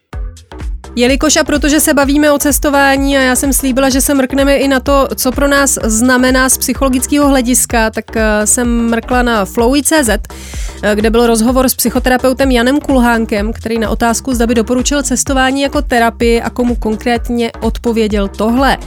Jelikož 0.98 1.36
a 1.36 1.44
protože 1.44 1.80
se 1.80 1.94
bavíme 1.94 2.32
o 2.32 2.38
cestování 2.38 3.18
a 3.18 3.22
já 3.22 3.36
jsem 3.36 3.54
slíbila, 3.54 3.90
že 3.90 4.02
se 4.02 4.14
mrkneme 4.14 4.56
i 4.56 4.68
na 4.68 4.80
to, 4.80 5.08
co 5.16 5.32
pro 5.32 5.48
nás 5.48 5.80
znamená 5.84 6.50
z 6.50 6.58
psychologického 6.58 7.28
hlediska, 7.28 7.90
tak 7.90 8.06
eh, 8.16 8.48
jsem 8.48 8.90
mrkla 8.90 9.22
na 9.22 9.46
flowy.cz, 9.46 10.10
eh, 10.10 10.96
kde 10.96 11.10
byl 11.10 11.28
rozhovor 11.28 11.70
s 11.70 11.76
psychoterapeutem 11.76 12.52
Janem 12.52 12.80
Kulhánkem, 12.80 13.54
který 13.54 13.80
na 13.80 13.90
otázku, 13.90 14.34
zda 14.34 14.48
by 14.48 14.56
doporučil 14.56 15.04
cestování 15.04 15.62
jako 15.62 15.82
terapii 15.82 16.42
a 16.42 16.50
komu 16.50 16.76
konkrétně 16.76 17.52
odpověděl 17.62 18.28
tohle. 18.28 18.78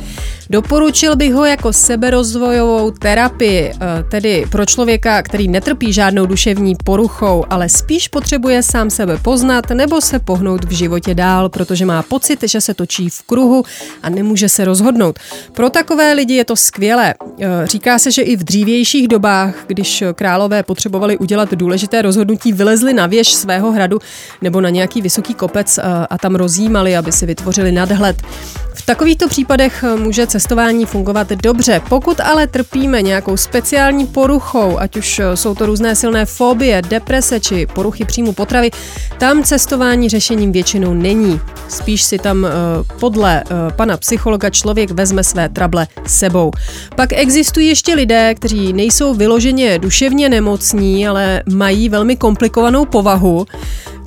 Doporučil 0.50 1.16
bych 1.16 1.34
ho 1.34 1.44
jako 1.44 1.72
seberozvojovou 1.72 2.90
terapii, 2.90 3.72
eh, 3.72 4.04
tedy 4.10 4.46
pro 4.50 4.66
člověka, 4.66 5.22
který 5.22 5.48
netrpí 5.48 5.92
žádnou 5.92 6.26
duševní 6.26 6.76
poruchou, 6.84 7.44
ale 7.50 7.68
spíš 7.68 8.08
potřebuje 8.08 8.62
sám 8.62 8.90
sebe 8.90 9.18
poznat 9.22 9.70
nebo 9.70 10.00
se 10.00 10.18
pohnout 10.18 10.64
v 10.64 10.70
životě 10.70 11.14
dál, 11.14 11.48
protože 11.48 11.86
má 11.86 12.02
pocit, 12.02 12.38
že 12.42 12.60
se 12.60 12.74
točí 12.74 13.10
v 13.10 13.22
kruhu 13.22 13.64
a 14.02 14.10
nemůže 14.10 14.48
se 14.48 14.64
rozhodnout. 14.64 15.18
Pro 15.52 15.70
takové 15.70 16.12
lidi 16.12 16.34
je 16.34 16.44
to 16.44 16.56
skvělé. 16.56 17.14
Eh, 17.40 17.66
říká 17.66 17.98
se, 17.98 18.10
že 18.10 18.22
i 18.22 18.36
v 18.36 18.44
dřívějších 18.44 19.08
dobách, 19.08 19.54
když 19.66 20.04
králové 20.14 20.62
potřebovali 20.62 21.18
udělat 21.18 21.54
důležité 21.54 22.02
rozhodnutí, 22.02 22.52
vylezli 22.52 22.92
na 22.92 23.06
věž 23.06 23.34
svého 23.34 23.72
hradu 23.72 23.98
nebo 24.42 24.60
na 24.60 24.70
nějaký 24.70 25.02
vysoký 25.02 25.34
kopec 25.34 25.78
eh, 25.78 25.82
a 26.10 26.18
tam 26.18 26.34
rozjímali, 26.34 26.96
aby 26.96 27.12
si 27.12 27.26
vytvořili 27.26 27.72
nadhled. 27.72 28.16
V 28.74 28.86
takovýchto 28.86 29.28
případech 29.28 29.84
může 29.96 30.26
cestování 30.38 30.86
fungovat 30.86 31.28
dobře. 31.28 31.80
Pokud 31.88 32.20
ale 32.20 32.46
trpíme 32.46 33.02
nějakou 33.02 33.36
speciální 33.36 34.06
poruchou, 34.06 34.78
ať 34.78 34.96
už 34.96 35.20
jsou 35.34 35.54
to 35.54 35.66
různé 35.66 35.94
silné 35.96 36.26
fobie, 36.26 36.82
deprese 36.82 37.40
či 37.40 37.66
poruchy 37.66 38.04
příjmu 38.04 38.32
potravy, 38.32 38.70
tam 39.18 39.42
cestování 39.42 40.08
řešením 40.08 40.52
většinou 40.52 40.94
není. 40.94 41.40
Spíš 41.68 42.02
si 42.02 42.18
tam 42.18 42.44
uh, 42.44 42.50
podle 43.00 43.44
uh, 43.44 43.72
pana 43.72 43.96
psychologa 43.96 44.50
člověk 44.50 44.90
vezme 44.90 45.24
své 45.24 45.48
trable 45.48 45.86
sebou. 46.06 46.50
Pak 46.96 47.12
existují 47.12 47.68
ještě 47.68 47.94
lidé, 47.94 48.34
kteří 48.34 48.72
nejsou 48.72 49.14
vyloženě 49.14 49.78
duševně 49.78 50.28
nemocní, 50.28 51.08
ale 51.08 51.42
mají 51.54 51.88
velmi 51.88 52.16
komplikovanou 52.16 52.84
povahu. 52.84 53.46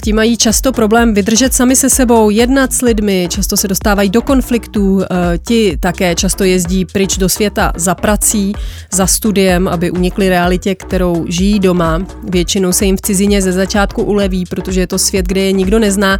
Ti 0.03 0.13
mají 0.13 0.37
často 0.37 0.71
problém 0.71 1.13
vydržet 1.13 1.53
sami 1.53 1.75
se 1.75 1.89
sebou, 1.89 2.29
jednat 2.29 2.73
s 2.73 2.81
lidmi, 2.81 3.27
často 3.31 3.57
se 3.57 3.67
dostávají 3.67 4.09
do 4.09 4.21
konfliktů, 4.21 5.01
eh, 5.01 5.37
ti 5.37 5.77
také 5.79 6.15
často 6.15 6.43
jezdí 6.43 6.85
pryč 6.85 7.17
do 7.17 7.29
světa 7.29 7.73
za 7.75 7.95
prací, 7.95 8.53
za 8.91 9.07
studiem, 9.07 9.67
aby 9.67 9.91
unikli 9.91 10.29
realitě, 10.29 10.75
kterou 10.75 11.25
žijí 11.27 11.59
doma. 11.59 12.05
Většinou 12.23 12.71
se 12.71 12.85
jim 12.85 12.97
v 12.97 13.01
cizině 13.01 13.41
ze 13.41 13.51
začátku 13.51 14.03
uleví, 14.03 14.45
protože 14.45 14.79
je 14.79 14.87
to 14.87 14.97
svět, 14.97 15.25
kde 15.25 15.41
je 15.41 15.51
nikdo 15.51 15.79
nezná 15.79 16.19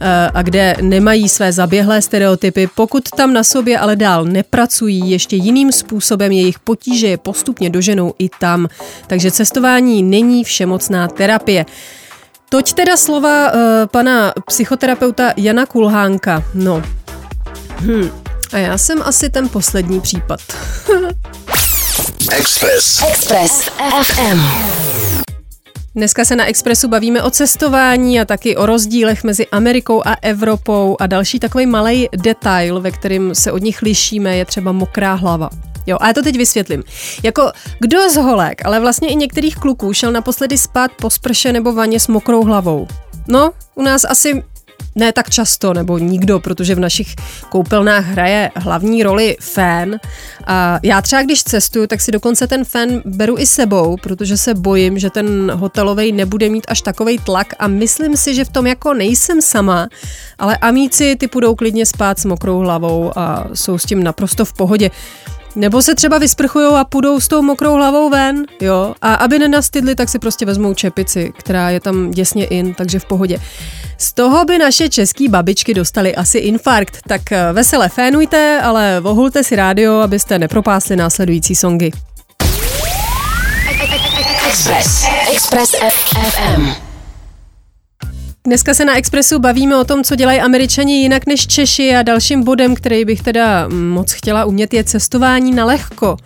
eh, 0.00 0.30
a 0.34 0.42
kde 0.42 0.76
nemají 0.80 1.28
své 1.28 1.52
zaběhlé 1.52 2.02
stereotypy. 2.02 2.68
Pokud 2.74 3.08
tam 3.16 3.32
na 3.32 3.44
sobě 3.44 3.78
ale 3.78 3.96
dál 3.96 4.24
nepracují, 4.24 5.10
ještě 5.10 5.36
jiným 5.36 5.72
způsobem 5.72 6.32
jejich 6.32 6.58
potíže 6.58 7.06
je 7.06 7.16
postupně 7.16 7.70
doženou 7.70 8.14
i 8.18 8.28
tam. 8.40 8.68
Takže 9.06 9.30
cestování 9.30 10.02
není 10.02 10.44
všemocná 10.44 11.08
terapie. 11.08 11.66
Toť 12.54 12.86
teda 12.86 12.94
slova 12.94 13.50
uh, 13.50 13.54
pana 13.90 14.30
psychoterapeuta 14.46 15.34
Jana 15.34 15.66
Kulhánka. 15.66 16.38
No. 16.54 16.82
Hm. 17.80 18.10
A 18.52 18.58
já 18.58 18.78
jsem 18.78 19.02
asi 19.02 19.30
ten 19.30 19.48
poslední 19.48 20.00
případ. 20.00 20.40
Express. 22.32 23.02
Express 23.10 23.70
FM. 24.02 24.40
Dneska 25.94 26.24
se 26.24 26.36
na 26.36 26.46
Expressu 26.46 26.88
bavíme 26.88 27.22
o 27.22 27.30
cestování 27.30 28.20
a 28.20 28.24
taky 28.24 28.56
o 28.56 28.66
rozdílech 28.66 29.24
mezi 29.24 29.46
Amerikou 29.46 30.02
a 30.06 30.16
Evropou 30.22 30.96
a 31.00 31.06
další 31.06 31.40
takový 31.40 31.66
malý 31.66 32.08
detail, 32.16 32.80
ve 32.80 32.90
kterým 32.90 33.34
se 33.34 33.52
od 33.52 33.62
nich 33.62 33.82
lišíme, 33.82 34.36
je 34.36 34.44
třeba 34.44 34.72
mokrá 34.72 35.14
hlava. 35.14 35.50
Jo, 35.86 35.96
a 36.00 36.06
já 36.06 36.12
to 36.12 36.22
teď 36.22 36.36
vysvětlím. 36.36 36.82
Jako 37.22 37.52
kdo 37.80 38.10
z 38.10 38.16
holek, 38.16 38.66
ale 38.66 38.80
vlastně 38.80 39.08
i 39.08 39.16
některých 39.16 39.56
kluků 39.56 39.92
šel 39.92 40.12
naposledy 40.12 40.58
spát 40.58 40.90
po 41.00 41.10
sprše 41.10 41.52
nebo 41.52 41.72
vaně 41.72 42.00
s 42.00 42.08
mokrou 42.08 42.44
hlavou. 42.44 42.88
No, 43.28 43.50
u 43.74 43.82
nás 43.82 44.04
asi 44.04 44.42
ne 44.94 45.12
tak 45.12 45.30
často, 45.30 45.74
nebo 45.74 45.98
nikdo, 45.98 46.40
protože 46.40 46.74
v 46.74 46.80
našich 46.80 47.14
koupelnách 47.48 48.04
hraje 48.04 48.50
hlavní 48.56 49.02
roli 49.02 49.36
fén. 49.40 50.00
A 50.46 50.78
já 50.82 51.02
třeba, 51.02 51.22
když 51.22 51.44
cestuju, 51.44 51.86
tak 51.86 52.00
si 52.00 52.12
dokonce 52.12 52.46
ten 52.46 52.64
fén 52.64 53.02
beru 53.04 53.38
i 53.38 53.46
sebou, 53.46 53.96
protože 53.96 54.36
se 54.36 54.54
bojím, 54.54 54.98
že 54.98 55.10
ten 55.10 55.52
hotelový 55.54 56.12
nebude 56.12 56.48
mít 56.48 56.66
až 56.68 56.82
takový 56.82 57.18
tlak 57.18 57.54
a 57.58 57.68
myslím 57.68 58.16
si, 58.16 58.34
že 58.34 58.44
v 58.44 58.48
tom 58.48 58.66
jako 58.66 58.94
nejsem 58.94 59.42
sama, 59.42 59.88
ale 60.38 60.56
amíci 60.56 61.16
ty 61.16 61.28
půjdou 61.28 61.54
klidně 61.54 61.86
spát 61.86 62.18
s 62.18 62.24
mokrou 62.24 62.58
hlavou 62.58 63.18
a 63.18 63.48
jsou 63.54 63.78
s 63.78 63.84
tím 63.84 64.02
naprosto 64.02 64.44
v 64.44 64.52
pohodě. 64.52 64.90
Nebo 65.56 65.82
se 65.82 65.94
třeba 65.94 66.18
vysprchují 66.18 66.74
a 66.74 66.84
půjdou 66.84 67.20
s 67.20 67.28
tou 67.28 67.42
mokrou 67.42 67.74
hlavou 67.74 68.10
ven, 68.10 68.44
jo. 68.60 68.94
A 69.02 69.14
aby 69.14 69.38
nenastydli, 69.38 69.94
tak 69.94 70.08
si 70.08 70.18
prostě 70.18 70.46
vezmou 70.46 70.74
čepici, 70.74 71.32
která 71.38 71.70
je 71.70 71.80
tam 71.80 72.10
děsně 72.10 72.44
in, 72.44 72.74
takže 72.74 72.98
v 72.98 73.04
pohodě. 73.04 73.38
Z 73.98 74.12
toho 74.12 74.44
by 74.44 74.58
naše 74.58 74.88
český 74.88 75.28
babičky 75.28 75.74
dostali 75.74 76.14
asi 76.14 76.38
infarkt, 76.38 76.98
tak 77.08 77.32
eh, 77.32 77.52
vesele 77.52 77.88
fénujte, 77.88 78.60
ale 78.62 79.00
vohulte 79.00 79.44
si 79.44 79.56
rádio, 79.56 79.94
abyste 79.94 80.38
nepropásli 80.38 80.96
následující 80.96 81.54
songy. 81.54 81.90
Express. 84.46 85.04
Express 85.32 85.70
FM. 85.70 86.83
Dneska 88.46 88.74
se 88.74 88.84
na 88.84 88.96
Expressu 88.96 89.38
bavíme 89.38 89.76
o 89.76 89.84
tom, 89.84 90.04
co 90.04 90.16
dělají 90.16 90.40
američani 90.40 91.02
jinak 91.02 91.26
než 91.26 91.46
Češi 91.46 91.96
a 91.96 92.02
dalším 92.02 92.44
bodem, 92.44 92.74
který 92.74 93.04
bych 93.04 93.22
teda 93.22 93.68
moc 93.68 94.12
chtěla 94.12 94.44
umět, 94.44 94.74
je 94.74 94.84
cestování 94.84 95.52
na 95.52 95.64
lehko. 95.64 96.16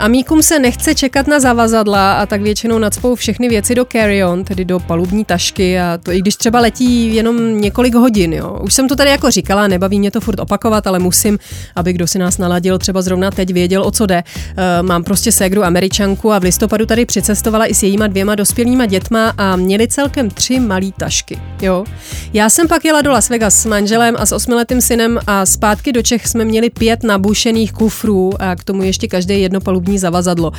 Amíkům 0.00 0.42
se 0.42 0.58
nechce 0.58 0.94
čekat 0.94 1.26
na 1.26 1.40
zavazadla 1.40 2.12
a 2.12 2.26
tak 2.26 2.42
většinou 2.42 2.78
nadspou 2.78 3.14
všechny 3.14 3.48
věci 3.48 3.74
do 3.74 3.84
carry-on, 3.84 4.44
tedy 4.44 4.64
do 4.64 4.80
palubní 4.80 5.24
tašky 5.24 5.80
a 5.80 5.98
to 6.02 6.12
i 6.12 6.20
když 6.20 6.36
třeba 6.36 6.60
letí 6.60 7.14
jenom 7.14 7.60
několik 7.60 7.94
hodin. 7.94 8.32
Jo. 8.32 8.58
Už 8.62 8.74
jsem 8.74 8.88
to 8.88 8.96
tady 8.96 9.10
jako 9.10 9.30
říkala, 9.30 9.68
nebaví 9.68 9.98
mě 9.98 10.10
to 10.10 10.20
furt 10.20 10.40
opakovat, 10.40 10.86
ale 10.86 10.98
musím, 10.98 11.38
aby 11.76 11.92
kdo 11.92 12.06
si 12.06 12.18
nás 12.18 12.38
naladil 12.38 12.78
třeba 12.78 13.02
zrovna 13.02 13.30
teď 13.30 13.52
věděl, 13.52 13.82
o 13.82 13.90
co 13.90 14.06
jde. 14.06 14.22
E, 14.56 14.82
mám 14.82 15.04
prostě 15.04 15.32
ségru 15.32 15.64
američanku 15.64 16.32
a 16.32 16.38
v 16.38 16.42
listopadu 16.42 16.86
tady 16.86 17.06
přicestovala 17.06 17.66
i 17.66 17.74
s 17.74 17.82
jejíma 17.82 18.06
dvěma 18.06 18.34
dospělýma 18.34 18.86
dětma 18.86 19.32
a 19.38 19.56
měli 19.56 19.88
celkem 19.88 20.30
tři 20.30 20.60
malé 20.60 20.90
tašky. 20.98 21.38
Jo. 21.62 21.84
Já 22.32 22.50
jsem 22.50 22.68
pak 22.68 22.84
jela 22.84 23.02
do 23.02 23.10
Las 23.10 23.28
Vegas 23.28 23.62
s 23.62 23.66
manželem 23.66 24.16
a 24.18 24.26
s 24.26 24.32
osmiletým 24.32 24.80
synem 24.80 25.18
a 25.26 25.46
zpátky 25.46 25.92
do 25.92 26.02
Čech 26.02 26.26
jsme 26.26 26.44
měli 26.44 26.70
pět 26.70 27.02
nabušených 27.02 27.72
kufrů 27.72 28.32
a 28.38 28.56
k 28.56 28.64
tomu 28.64 28.82
ještě 28.82 29.08
každý 29.08 29.42
jedno 29.42 29.60
palubní 29.60 29.89
spodní 29.90 29.98
zavazadlo. 29.98 30.52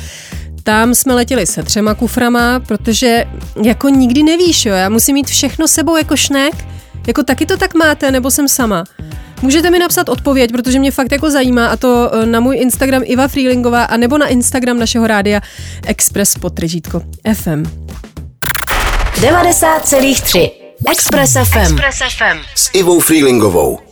Tam 0.62 0.94
jsme 0.94 1.14
letěli 1.14 1.46
se 1.46 1.62
třema 1.62 1.94
kuframa, 1.94 2.60
protože 2.60 3.24
jako 3.62 3.88
nikdy 3.88 4.22
nevíš, 4.22 4.66
jo, 4.66 4.74
já 4.74 4.88
musím 4.88 5.14
mít 5.14 5.26
všechno 5.26 5.68
sebou 5.68 5.96
jako 5.96 6.16
šnek, 6.16 6.54
jako 7.06 7.22
taky 7.22 7.46
to 7.46 7.56
tak 7.56 7.74
máte, 7.74 8.10
nebo 8.10 8.30
jsem 8.30 8.48
sama. 8.48 8.84
Můžete 9.42 9.70
mi 9.70 9.78
napsat 9.78 10.08
odpověď, 10.08 10.52
protože 10.52 10.78
mě 10.78 10.90
fakt 10.90 11.12
jako 11.12 11.30
zajímá 11.30 11.66
a 11.66 11.76
to 11.76 12.10
eh, 12.12 12.26
na 12.26 12.40
můj 12.40 12.56
Instagram 12.56 13.02
Iva 13.04 13.28
Freelingová 13.28 13.84
a 13.84 13.96
nebo 13.96 14.18
na 14.18 14.26
Instagram 14.28 14.78
našeho 14.78 15.06
rádia 15.06 15.40
Express 15.86 16.38
potržítko 16.38 17.02
FM. 17.34 17.62
90,3 19.20 20.50
Express 20.90 21.32
FM. 21.32 21.58
Express 21.58 21.98
FM. 22.18 22.38
S 22.54 22.70
Ivou 22.74 23.00
Freelingovou. 23.00 23.91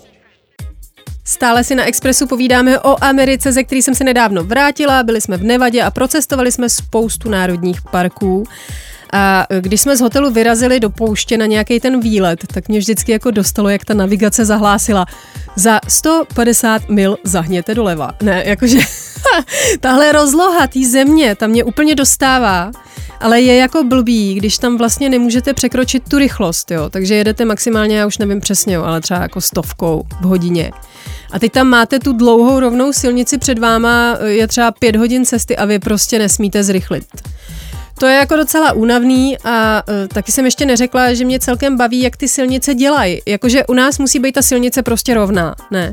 Stále 1.30 1.64
si 1.64 1.74
na 1.74 1.84
Expressu 1.84 2.26
povídáme 2.26 2.80
o 2.80 3.04
Americe, 3.04 3.52
ze 3.52 3.64
který 3.64 3.82
jsem 3.82 3.94
se 3.94 4.04
nedávno 4.04 4.44
vrátila. 4.44 5.02
Byli 5.02 5.20
jsme 5.20 5.36
v 5.36 5.42
Nevadě 5.42 5.82
a 5.82 5.90
procestovali 5.90 6.52
jsme 6.52 6.68
spoustu 6.68 7.28
národních 7.28 7.82
parků. 7.82 8.44
A 9.12 9.46
když 9.60 9.80
jsme 9.80 9.96
z 9.96 10.00
hotelu 10.00 10.30
vyrazili 10.30 10.80
do 10.80 10.90
pouště 10.90 11.38
na 11.38 11.46
nějaký 11.46 11.80
ten 11.80 12.00
výlet, 12.00 12.40
tak 12.54 12.68
mě 12.68 12.78
vždycky 12.78 13.12
jako 13.12 13.30
dostalo, 13.30 13.68
jak 13.68 13.84
ta 13.84 13.94
navigace 13.94 14.44
zahlásila. 14.44 15.06
Za 15.56 15.80
150 15.88 16.88
mil 16.88 17.16
zahněte 17.24 17.74
doleva. 17.74 18.10
Ne, 18.22 18.42
jakože 18.46 18.78
tahle 19.80 20.12
rozloha 20.12 20.66
té 20.66 20.80
země, 20.88 21.34
tam 21.34 21.50
mě 21.50 21.64
úplně 21.64 21.94
dostává 21.94 22.70
ale 23.20 23.40
je 23.40 23.56
jako 23.56 23.84
blbý, 23.84 24.34
když 24.34 24.58
tam 24.58 24.78
vlastně 24.78 25.08
nemůžete 25.08 25.54
překročit 25.54 26.08
tu 26.08 26.18
rychlost, 26.18 26.70
jo, 26.70 26.90
takže 26.90 27.14
jedete 27.14 27.44
maximálně, 27.44 27.98
já 27.98 28.06
už 28.06 28.18
nevím 28.18 28.40
přesně, 28.40 28.76
ale 28.76 29.00
třeba 29.00 29.20
jako 29.20 29.40
stovkou 29.40 30.02
v 30.20 30.24
hodině. 30.24 30.72
A 31.32 31.38
teď 31.38 31.52
tam 31.52 31.66
máte 31.66 31.98
tu 31.98 32.12
dlouhou 32.12 32.60
rovnou 32.60 32.92
silnici 32.92 33.38
před 33.38 33.58
váma, 33.58 34.18
je 34.26 34.46
třeba 34.46 34.70
pět 34.70 34.96
hodin 34.96 35.24
cesty 35.24 35.56
a 35.56 35.64
vy 35.64 35.78
prostě 35.78 36.18
nesmíte 36.18 36.64
zrychlit. 36.64 37.04
To 37.98 38.06
je 38.06 38.16
jako 38.16 38.36
docela 38.36 38.72
únavný 38.72 39.38
a 39.44 39.82
uh, 39.88 39.94
taky 40.08 40.32
jsem 40.32 40.44
ještě 40.44 40.66
neřekla, 40.66 41.14
že 41.14 41.24
mě 41.24 41.40
celkem 41.40 41.76
baví, 41.76 42.00
jak 42.00 42.16
ty 42.16 42.28
silnice 42.28 42.74
dělají. 42.74 43.22
Jakože 43.26 43.66
u 43.66 43.74
nás 43.74 43.98
musí 43.98 44.18
být 44.18 44.32
ta 44.32 44.42
silnice 44.42 44.82
prostě 44.82 45.14
rovná, 45.14 45.54
ne. 45.70 45.92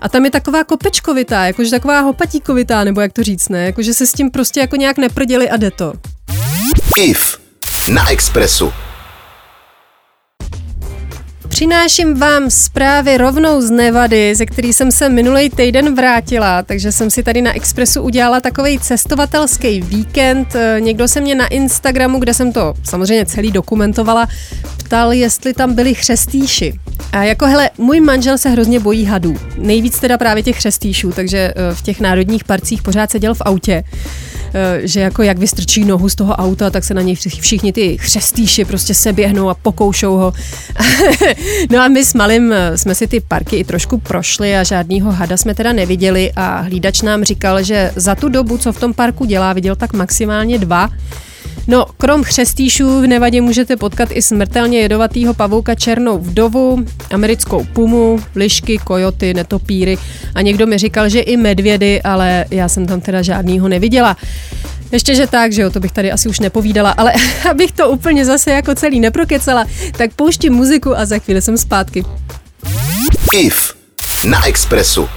A 0.00 0.08
tam 0.08 0.24
je 0.24 0.30
taková 0.30 0.64
kopečkovitá, 0.64 1.46
jakože 1.46 1.70
taková 1.70 2.00
hopatíkovitá, 2.00 2.84
nebo 2.84 3.00
jak 3.00 3.12
to 3.12 3.22
říct, 3.22 3.48
ne? 3.48 3.64
Jakože 3.64 3.94
se 3.94 4.06
s 4.06 4.12
tím 4.12 4.30
prostě 4.30 4.60
jako 4.60 4.76
nějak 4.76 4.98
neprděli 4.98 5.50
a 5.50 5.56
jde 5.56 5.70
to. 5.70 5.92
IF 6.96 7.38
na 7.92 8.10
Expressu. 8.10 8.72
Přináším 11.56 12.14
vám 12.14 12.50
zprávy 12.50 13.18
rovnou 13.18 13.60
z 13.60 13.70
Nevady, 13.70 14.34
ze 14.34 14.46
který 14.46 14.72
jsem 14.72 14.92
se 14.92 15.08
minulý 15.08 15.50
týden 15.50 15.94
vrátila, 15.94 16.62
takže 16.62 16.92
jsem 16.92 17.10
si 17.10 17.22
tady 17.22 17.42
na 17.42 17.56
Expressu 17.56 18.02
udělala 18.02 18.40
takový 18.40 18.78
cestovatelský 18.78 19.80
víkend. 19.80 20.54
Eh, 20.54 20.76
někdo 20.80 21.08
se 21.08 21.20
mě 21.20 21.34
na 21.34 21.46
Instagramu, 21.46 22.18
kde 22.18 22.34
jsem 22.34 22.52
to 22.52 22.74
samozřejmě 22.82 23.26
celý 23.26 23.52
dokumentovala, 23.52 24.28
ptal, 24.76 25.12
jestli 25.12 25.54
tam 25.54 25.74
byli 25.74 25.94
chřestýši. 25.94 26.78
A 27.12 27.22
jako 27.24 27.46
hele, 27.46 27.70
můj 27.78 28.00
manžel 28.00 28.38
se 28.38 28.48
hrozně 28.48 28.80
bojí 28.80 29.04
hadů. 29.04 29.36
Nejvíc 29.58 29.98
teda 29.98 30.18
právě 30.18 30.42
těch 30.42 30.56
chřestýšů, 30.56 31.12
takže 31.12 31.38
eh, 31.38 31.74
v 31.74 31.82
těch 31.82 32.00
národních 32.00 32.44
parcích 32.44 32.82
pořád 32.82 33.10
seděl 33.10 33.34
v 33.34 33.42
autě. 33.44 33.84
Eh, 34.56 34.86
že 34.88 35.00
jako 35.00 35.22
jak 35.22 35.38
vystrčí 35.38 35.84
nohu 35.84 36.08
z 36.08 36.14
toho 36.14 36.34
auta, 36.36 36.70
tak 36.70 36.84
se 36.84 36.94
na 36.94 37.02
něj 37.02 37.14
všichni 37.14 37.72
ty 37.72 37.98
chřestýši 37.98 38.64
prostě 38.64 38.94
se 38.94 39.12
běhnou 39.12 39.48
a 39.48 39.54
pokoušou 39.54 40.16
ho. 40.16 40.32
no 41.70 41.80
a 41.80 41.88
my 41.88 42.04
s 42.04 42.14
Malým 42.14 42.52
eh, 42.52 42.78
jsme 42.78 42.94
si 42.94 43.06
ty 43.06 43.20
parky 43.20 43.56
i 43.56 43.64
trošku 43.64 43.98
prošli 43.98 44.56
a 44.56 44.64
žádnýho 44.64 45.12
hada 45.12 45.36
jsme 45.36 45.54
teda 45.54 45.72
neviděli 45.72 46.32
a 46.36 46.60
hlídač 46.60 47.02
nám 47.02 47.24
říkal, 47.24 47.62
že 47.62 47.92
za 47.96 48.14
tu 48.14 48.28
dobu, 48.28 48.58
co 48.58 48.72
v 48.72 48.80
tom 48.80 48.94
parku 48.94 49.24
dělá, 49.24 49.52
viděl 49.52 49.76
tak 49.76 49.92
maximálně 49.92 50.58
dva. 50.58 50.88
No, 51.68 51.86
krom 51.98 52.24
chřestýšů 52.24 53.00
v 53.00 53.06
Nevadě 53.06 53.40
můžete 53.40 53.76
potkat 53.76 54.08
i 54.12 54.22
smrtelně 54.22 54.78
jedovatýho 54.78 55.34
pavouka 55.34 55.74
černou 55.74 56.18
vdovu, 56.18 56.84
americkou 57.12 57.64
pumu, 57.64 58.20
lišky, 58.34 58.78
kojoty, 58.78 59.34
netopíry 59.34 59.98
a 60.34 60.42
někdo 60.42 60.66
mi 60.66 60.78
říkal, 60.78 61.08
že 61.08 61.20
i 61.20 61.36
medvědy, 61.36 62.02
ale 62.02 62.44
já 62.50 62.68
jsem 62.68 62.86
tam 62.86 63.00
teda 63.00 63.22
žádnýho 63.22 63.68
neviděla. 63.68 64.16
Ještě, 64.92 65.14
že 65.14 65.26
tak, 65.26 65.52
že 65.52 65.62
jo, 65.62 65.70
to 65.70 65.80
bych 65.80 65.92
tady 65.92 66.12
asi 66.12 66.28
už 66.28 66.40
nepovídala, 66.40 66.90
ale 66.90 67.12
abych 67.50 67.72
to 67.72 67.90
úplně 67.90 68.24
zase 68.24 68.50
jako 68.50 68.74
celý 68.74 69.00
neprokecala, 69.00 69.64
tak 69.96 70.14
pouštím 70.14 70.52
muziku 70.52 70.98
a 70.98 71.04
za 71.06 71.18
chvíli 71.18 71.42
jsem 71.42 71.58
zpátky. 71.58 72.04
IF 73.32 73.74
na 74.24 74.46
Expressu. 74.46 75.08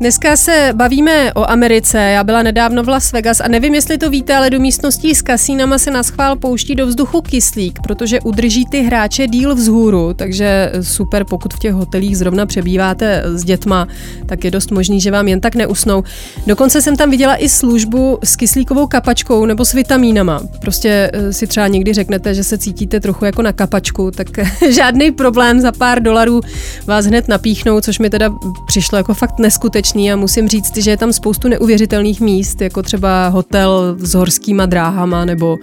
Dneska 0.00 0.36
se 0.36 0.72
bavíme 0.74 1.32
o 1.32 1.50
Americe. 1.50 1.98
Já 1.98 2.24
byla 2.24 2.42
nedávno 2.42 2.82
v 2.82 2.88
Las 2.88 3.12
Vegas 3.12 3.40
a 3.40 3.48
nevím, 3.48 3.74
jestli 3.74 3.98
to 3.98 4.10
víte, 4.10 4.36
ale 4.36 4.50
do 4.50 4.60
místností 4.60 5.14
s 5.14 5.22
kasínama 5.22 5.78
se 5.78 5.90
na 5.90 6.02
schvál 6.02 6.36
pouští 6.36 6.74
do 6.74 6.86
vzduchu 6.86 7.20
kyslík, 7.20 7.78
protože 7.82 8.20
udrží 8.20 8.66
ty 8.66 8.82
hráče 8.82 9.26
díl 9.26 9.54
vzhůru, 9.54 10.14
takže 10.14 10.72
super, 10.80 11.24
pokud 11.24 11.54
v 11.54 11.58
těch 11.58 11.72
hotelích 11.72 12.18
zrovna 12.18 12.46
přebýváte 12.46 13.22
s 13.24 13.44
dětma, 13.44 13.88
tak 14.26 14.44
je 14.44 14.50
dost 14.50 14.70
možný, 14.70 15.00
že 15.00 15.10
vám 15.10 15.28
jen 15.28 15.40
tak 15.40 15.54
neusnou. 15.54 16.04
Dokonce 16.46 16.82
jsem 16.82 16.96
tam 16.96 17.10
viděla 17.10 17.36
i 17.36 17.48
službu 17.48 18.18
s 18.24 18.36
kyslíkovou 18.36 18.86
kapačkou 18.86 19.46
nebo 19.46 19.64
s 19.64 19.72
vitamínama. 19.72 20.40
Prostě 20.60 21.10
eh, 21.12 21.32
si 21.32 21.46
třeba 21.46 21.66
někdy 21.66 21.92
řeknete, 21.92 22.34
že 22.34 22.44
se 22.44 22.58
cítíte 22.58 23.00
trochu 23.00 23.24
jako 23.24 23.42
na 23.42 23.52
kapačku, 23.52 24.10
tak 24.10 24.26
žádný 24.70 25.10
problém 25.10 25.60
za 25.60 25.72
pár 25.72 26.02
dolarů 26.02 26.40
vás 26.86 27.06
hned 27.06 27.28
napíchnou, 27.28 27.80
což 27.80 27.98
mi 27.98 28.10
teda 28.10 28.30
přišlo 28.66 28.98
jako 28.98 29.14
fakt 29.14 29.38
neskutečné 29.38 29.87
nebezpečný 29.88 30.12
a 30.12 30.16
musím 30.16 30.48
říct, 30.48 30.76
že 30.76 30.90
je 30.90 30.96
tam 30.96 31.12
spoustu 31.12 31.48
neuvěřitelných 31.48 32.20
míst, 32.20 32.60
jako 32.60 32.82
třeba 32.82 33.28
hotel 33.28 33.96
s 33.98 34.14
horskýma 34.14 34.66
dráhama 34.66 35.24
nebo 35.24 35.58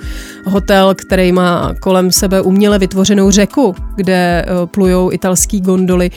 hotel, 0.45 0.95
který 0.95 1.31
má 1.31 1.73
kolem 1.81 2.11
sebe 2.11 2.41
uměle 2.41 2.79
vytvořenou 2.79 3.31
řeku, 3.31 3.75
kde 3.95 4.45
eh, 4.45 4.67
plujou 4.67 5.11
italský 5.11 5.61
gondoly. 5.61 6.11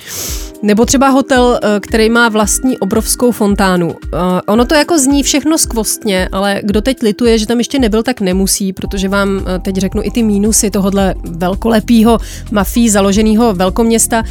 Nebo 0.62 0.84
třeba 0.84 1.09
hotel, 1.09 1.61
eh, 1.62 1.80
který 1.80 2.11
má 2.11 2.28
vlastní 2.28 2.78
obrovskou 2.78 3.30
fontánu. 3.30 3.94
Eh, 3.94 4.18
ono 4.46 4.64
to 4.64 4.74
jako 4.74 4.98
zní 4.98 5.22
všechno 5.22 5.59
skvostně, 5.59 6.28
ale 6.32 6.61
kdo 6.64 6.80
teď 6.80 7.02
lituje, 7.02 7.38
že 7.38 7.46
tam 7.46 7.59
ještě 7.59 7.78
nebyl, 7.78 8.02
tak 8.02 8.20
nemusí, 8.20 8.72
protože 8.72 9.09
vám 9.09 9.40
teď 9.62 9.76
řeknu 9.76 10.02
i 10.04 10.11
ty 10.11 10.22
mínusy 10.22 10.70
tohohle 10.70 11.14
velkolepého 11.24 12.18
mafí 12.50 12.90
založeného 12.90 13.54
velkoměsta 13.54 14.22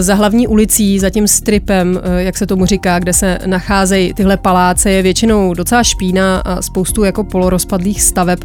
za 0.00 0.14
hlavní 0.14 0.48
ulicí, 0.48 0.98
za 0.98 1.10
tím 1.10 1.28
stripem, 1.28 2.00
jak 2.16 2.36
se 2.36 2.46
tomu 2.46 2.66
říká, 2.66 2.98
kde 2.98 3.12
se 3.16 3.38
nacházejí 3.46 4.14
tyhle 4.14 4.36
paláce, 4.36 4.90
je 4.90 5.02
většinou 5.02 5.54
docela 5.54 5.82
špína 5.82 6.38
a 6.38 6.62
spoustu 6.62 7.04
jako 7.04 7.24
polorozpadlých 7.24 8.02
staveb 8.02 8.38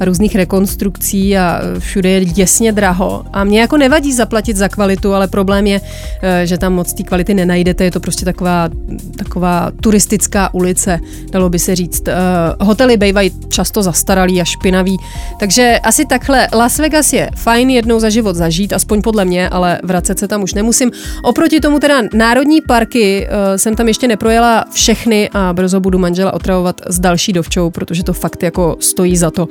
různých 0.00 0.36
rekonstrukcí 0.36 1.38
a 1.38 1.60
všude 1.78 2.10
je 2.10 2.24
děsně 2.24 2.72
draho. 2.72 3.24
A 3.32 3.44
mě 3.44 3.60
jako 3.60 3.76
nevadí 3.76 4.12
zaplatit 4.12 4.56
za 4.56 4.68
kvalitu, 4.68 5.14
ale 5.14 5.28
problém 5.28 5.66
je, 5.66 5.80
eh, 6.22 6.46
že 6.46 6.58
tam 6.58 6.74
moc 6.74 6.92
té 6.92 7.02
kvality 7.02 7.34
nenajdete, 7.34 7.84
je 7.84 7.90
to 7.90 8.00
prostě 8.00 8.24
taková, 8.24 8.68
taková 9.16 9.70
turistická 9.80 10.54
ulice, 10.54 11.00
dalo 11.30 11.48
by 11.48 11.58
se 11.58 11.76
říct. 11.76 12.08
Eh, 12.08 12.14
hotely 12.60 12.96
bývají 12.96 13.30
často 13.48 13.82
zastaralý 13.82 14.40
a 14.40 14.44
špinavý, 14.44 14.96
takže 15.40 15.78
asi 15.82 16.06
takhle. 16.06 16.48
Las 16.54 16.78
Vegas 16.78 17.12
je 17.12 17.30
fajn 17.36 17.70
jednou 17.70 18.00
za 18.00 18.10
život 18.10 18.36
zažít, 18.36 18.72
aspoň 18.72 19.02
podle 19.02 19.24
mě, 19.24 19.48
ale 19.48 19.80
vracet 19.82 20.18
se 20.18 20.28
tam 20.28 20.42
už 20.42 20.54
nemusím. 20.54 20.90
Oproti 21.22 21.60
tomu 21.60 21.78
teda 21.78 22.02
národní 22.14 22.60
parky 22.60 23.28
jsem 23.56 23.76
tam 23.76 23.88
ještě 23.88 24.08
neprojela 24.18 24.64
všechny 24.72 25.30
a 25.32 25.52
brzo 25.52 25.80
budu 25.80 25.98
manžela 25.98 26.34
otravovat 26.34 26.80
s 26.86 26.98
další 27.00 27.32
dovčou, 27.32 27.70
protože 27.70 28.04
to 28.04 28.12
fakt 28.12 28.42
jako 28.42 28.76
stojí 28.80 29.16
za 29.16 29.30
to. 29.30 29.48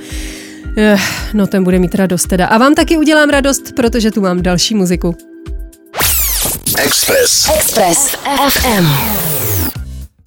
Eh, 0.77 0.97
no 1.33 1.47
ten 1.47 1.63
bude 1.63 1.79
mít 1.79 1.95
radost 1.95 2.27
teda. 2.27 2.47
A 2.47 2.57
vám 2.57 2.75
taky 2.75 2.97
udělám 2.97 3.29
radost, 3.29 3.71
protože 3.75 4.11
tu 4.11 4.21
mám 4.21 4.41
další 4.41 4.75
muziku. 4.75 5.15
Express. 6.77 7.49
Express 7.55 8.15
FM. 8.49 9.56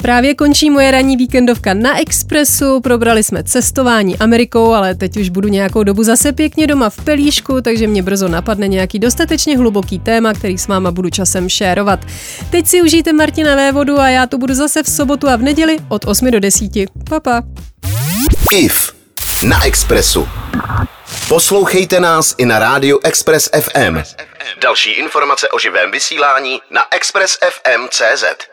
Právě 0.03 0.35
končí 0.35 0.71
moje 0.71 0.91
ranní 0.91 1.17
víkendovka 1.17 1.75
na 1.75 2.01
Expressu, 2.01 2.81
probrali 2.81 3.23
jsme 3.23 3.45
cestování 3.45 4.19
Amerikou, 4.19 4.73
ale 4.73 4.95
teď 4.95 5.17
už 5.17 5.29
budu 5.29 5.49
nějakou 5.49 5.83
dobu 5.83 6.03
zase 6.03 6.33
pěkně 6.33 6.67
doma 6.67 6.91
v 6.91 7.05
pelíšku, 7.05 7.61
takže 7.61 7.87
mě 7.87 8.03
brzo 8.03 8.29
napadne 8.29 8.69
nějaký 8.69 8.99
dostatečně 8.99 9.59
hluboký 9.59 9.99
téma, 9.99 10.33
který 10.33 10.59
s 10.59 10.69
váma 10.69 10.91
budu 10.91 11.11
časem 11.11 11.49
šérovat. 11.49 12.01
Teď 12.51 12.67
si 12.67 12.83
užijte 12.83 13.13
Martina 13.13 13.55
Vévodu 13.55 13.99
a 13.99 14.09
já 14.09 14.27
tu 14.27 14.39
budu 14.39 14.55
zase 14.55 14.83
v 14.83 14.91
sobotu 14.91 15.29
a 15.29 15.37
v 15.37 15.43
neděli 15.43 15.79
od 15.89 16.05
8 16.05 16.31
do 16.31 16.41
10. 16.41 16.71
Papa. 17.09 17.43
IF 18.53 18.93
na 19.45 19.65
Expressu. 19.65 20.29
Poslouchejte 21.29 22.01
nás 22.01 22.35
i 22.39 22.47
na 22.47 22.59
rádiu 22.59 23.01
Express 23.05 23.51
FM. 23.61 23.99
Další 24.63 24.91
informace 24.91 25.49
o 25.49 25.59
živém 25.59 25.91
vysílání 25.91 26.61
na 26.71 26.83
expressfm.cz. 26.91 28.50